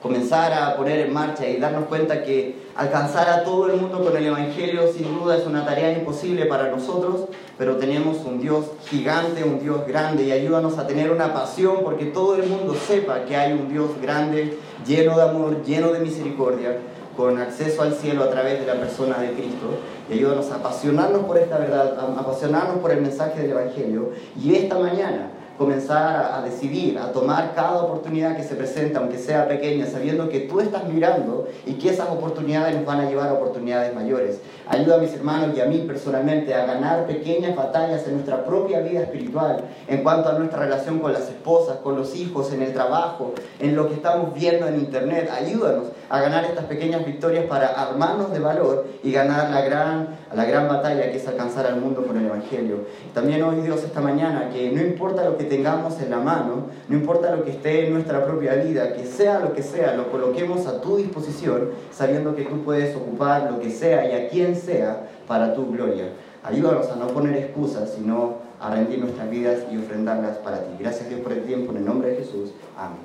comenzar 0.00 0.52
a 0.52 0.76
poner 0.76 1.00
en 1.00 1.12
marcha 1.12 1.48
y 1.48 1.56
darnos 1.56 1.86
cuenta 1.86 2.22
que 2.22 2.54
alcanzar 2.76 3.28
a 3.28 3.42
todo 3.42 3.68
el 3.70 3.80
mundo 3.80 4.04
con 4.04 4.16
el 4.16 4.26
Evangelio 4.26 4.92
sin 4.92 5.18
duda 5.18 5.36
es 5.36 5.46
una 5.46 5.64
tarea 5.64 5.92
imposible 5.92 6.46
para 6.46 6.70
nosotros, 6.70 7.26
pero 7.56 7.76
tenemos 7.76 8.18
un 8.24 8.40
Dios 8.40 8.66
gigante, 8.88 9.42
un 9.42 9.60
Dios 9.60 9.84
grande 9.86 10.24
y 10.24 10.32
ayúdanos 10.32 10.78
a 10.78 10.86
tener 10.86 11.10
una 11.10 11.32
pasión 11.32 11.78
porque 11.82 12.06
todo 12.06 12.36
el 12.36 12.48
mundo 12.48 12.74
sepa 12.74 13.24
que 13.24 13.36
hay 13.36 13.52
un 13.52 13.68
Dios 13.68 13.90
grande, 14.00 14.58
lleno 14.86 15.16
de 15.16 15.22
amor, 15.22 15.64
lleno 15.64 15.92
de 15.92 16.00
misericordia 16.00 16.78
con 17.18 17.36
acceso 17.36 17.82
al 17.82 17.94
cielo 17.94 18.22
a 18.22 18.30
través 18.30 18.60
de 18.60 18.66
la 18.66 18.74
persona 18.74 19.18
de 19.18 19.32
Cristo 19.32 19.80
y 20.08 20.12
ayúdanos 20.12 20.52
a 20.52 20.54
apasionarnos 20.54 21.24
por 21.24 21.36
esta 21.36 21.58
verdad, 21.58 21.98
a 21.98 22.20
apasionarnos 22.20 22.76
por 22.78 22.92
el 22.92 23.00
mensaje 23.00 23.42
del 23.42 23.50
Evangelio 23.50 24.12
y 24.40 24.54
esta 24.54 24.78
mañana 24.78 25.32
comenzar 25.58 26.30
a, 26.32 26.40
decidir, 26.42 26.96
a 26.96 27.10
tomar 27.10 27.56
cada 27.56 27.82
oportunidad 27.82 28.36
que 28.36 28.44
se 28.44 28.54
presenta, 28.54 29.00
aunque 29.00 29.18
sea 29.18 29.48
pequeña, 29.48 29.86
sabiendo 29.86 30.28
que 30.28 30.42
tú 30.42 30.60
estás 30.60 30.84
mirando 30.84 31.48
y 31.66 31.72
que 31.72 31.90
esas 31.90 32.08
oportunidades 32.08 32.76
nos 32.76 32.86
van 32.86 33.00
a 33.00 33.08
llevar 33.08 33.30
a 33.30 33.32
oportunidades 33.32 33.92
mayores. 33.92 34.40
Ayuda 34.68 34.94
a 34.94 34.98
mis 34.98 35.12
hermanos 35.12 35.56
y 35.56 35.60
a 35.60 35.64
mí 35.64 35.78
personalmente 35.78 36.54
a 36.54 36.66
ganar 36.66 37.08
pequeñas 37.08 37.56
batallas 37.56 38.06
en 38.06 38.12
nuestra 38.12 38.44
propia 38.44 38.78
vida 38.78 39.00
espiritual, 39.00 39.64
en 39.88 40.04
cuanto 40.04 40.28
a 40.28 40.38
nuestra 40.38 40.60
relación 40.60 41.00
con 41.00 41.12
las 41.12 41.22
esposas, 41.22 41.78
con 41.78 41.96
los 41.96 42.14
hijos, 42.14 42.52
en 42.52 42.62
el 42.62 42.72
trabajo, 42.72 43.34
en 43.58 43.74
lo 43.74 43.88
que 43.88 43.94
estamos 43.94 44.32
viendo 44.34 44.68
en 44.68 44.76
internet. 44.76 45.28
Ayúdanos 45.36 45.88
a 46.10 46.20
ganar 46.20 46.44
estas 46.44 46.64
pequeñas 46.64 47.04
victorias 47.04 47.44
para 47.46 47.68
armarnos 47.68 48.32
de 48.32 48.38
valor 48.38 48.86
y 49.02 49.12
ganar 49.12 49.50
la 49.50 49.60
gran, 49.62 50.08
la 50.34 50.44
gran 50.44 50.68
batalla 50.68 51.10
que 51.10 51.18
es 51.18 51.28
alcanzar 51.28 51.66
al 51.66 51.80
mundo 51.80 52.06
con 52.06 52.16
el 52.16 52.26
Evangelio. 52.26 52.86
También 53.14 53.42
hoy 53.42 53.60
Dios 53.60 53.82
esta 53.82 54.00
mañana 54.00 54.50
que 54.50 54.70
no 54.70 54.80
importa 54.80 55.24
lo 55.24 55.36
que 55.36 55.44
tengamos 55.44 56.00
en 56.00 56.10
la 56.10 56.18
mano, 56.18 56.66
no 56.88 56.96
importa 56.96 57.34
lo 57.34 57.44
que 57.44 57.50
esté 57.50 57.86
en 57.86 57.94
nuestra 57.94 58.24
propia 58.24 58.54
vida, 58.54 58.94
que 58.94 59.04
sea 59.04 59.38
lo 59.38 59.52
que 59.52 59.62
sea, 59.62 59.94
lo 59.94 60.10
coloquemos 60.10 60.66
a 60.66 60.80
tu 60.80 60.96
disposición, 60.96 61.70
sabiendo 61.92 62.34
que 62.34 62.44
tú 62.44 62.62
puedes 62.62 62.96
ocupar 62.96 63.50
lo 63.50 63.60
que 63.60 63.70
sea 63.70 64.08
y 64.08 64.12
a 64.12 64.28
quien 64.28 64.56
sea 64.56 65.08
para 65.26 65.54
tu 65.54 65.70
gloria. 65.70 66.06
Ayúdanos 66.42 66.88
a 66.90 66.96
no 66.96 67.08
poner 67.08 67.36
excusas, 67.36 67.92
sino 67.94 68.36
a 68.60 68.70
rendir 68.70 68.98
nuestras 69.00 69.28
vidas 69.28 69.58
y 69.70 69.76
ofrendarlas 69.76 70.38
para 70.38 70.60
ti. 70.60 70.70
Gracias 70.78 71.08
Dios 71.08 71.20
por 71.20 71.32
el 71.32 71.42
tiempo, 71.44 71.72
en 71.72 71.78
el 71.78 71.84
nombre 71.84 72.10
de 72.10 72.16
Jesús. 72.16 72.52
Amén. 72.76 72.98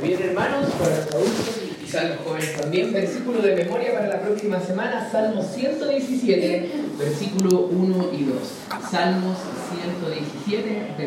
Muy 0.00 0.08
bien, 0.08 0.22
hermanos, 0.22 0.70
para 0.78 0.96
los 0.96 1.14
adultos 1.14 1.60
y 1.62 1.76
los 1.92 2.18
jóvenes 2.18 2.56
también, 2.60 2.92
versículo 2.92 3.40
de 3.40 3.56
memoria 3.56 3.94
para 3.94 4.08
la 4.08 4.20
próxima 4.20 4.60
semana, 4.60 5.08
Salmo 5.10 5.42
117, 5.42 6.70
versículo 6.98 7.60
1 7.70 8.10
y 8.12 8.24
2. 8.24 8.38
Salmos 8.90 9.38
117, 9.70 10.94
versículo 10.98 11.06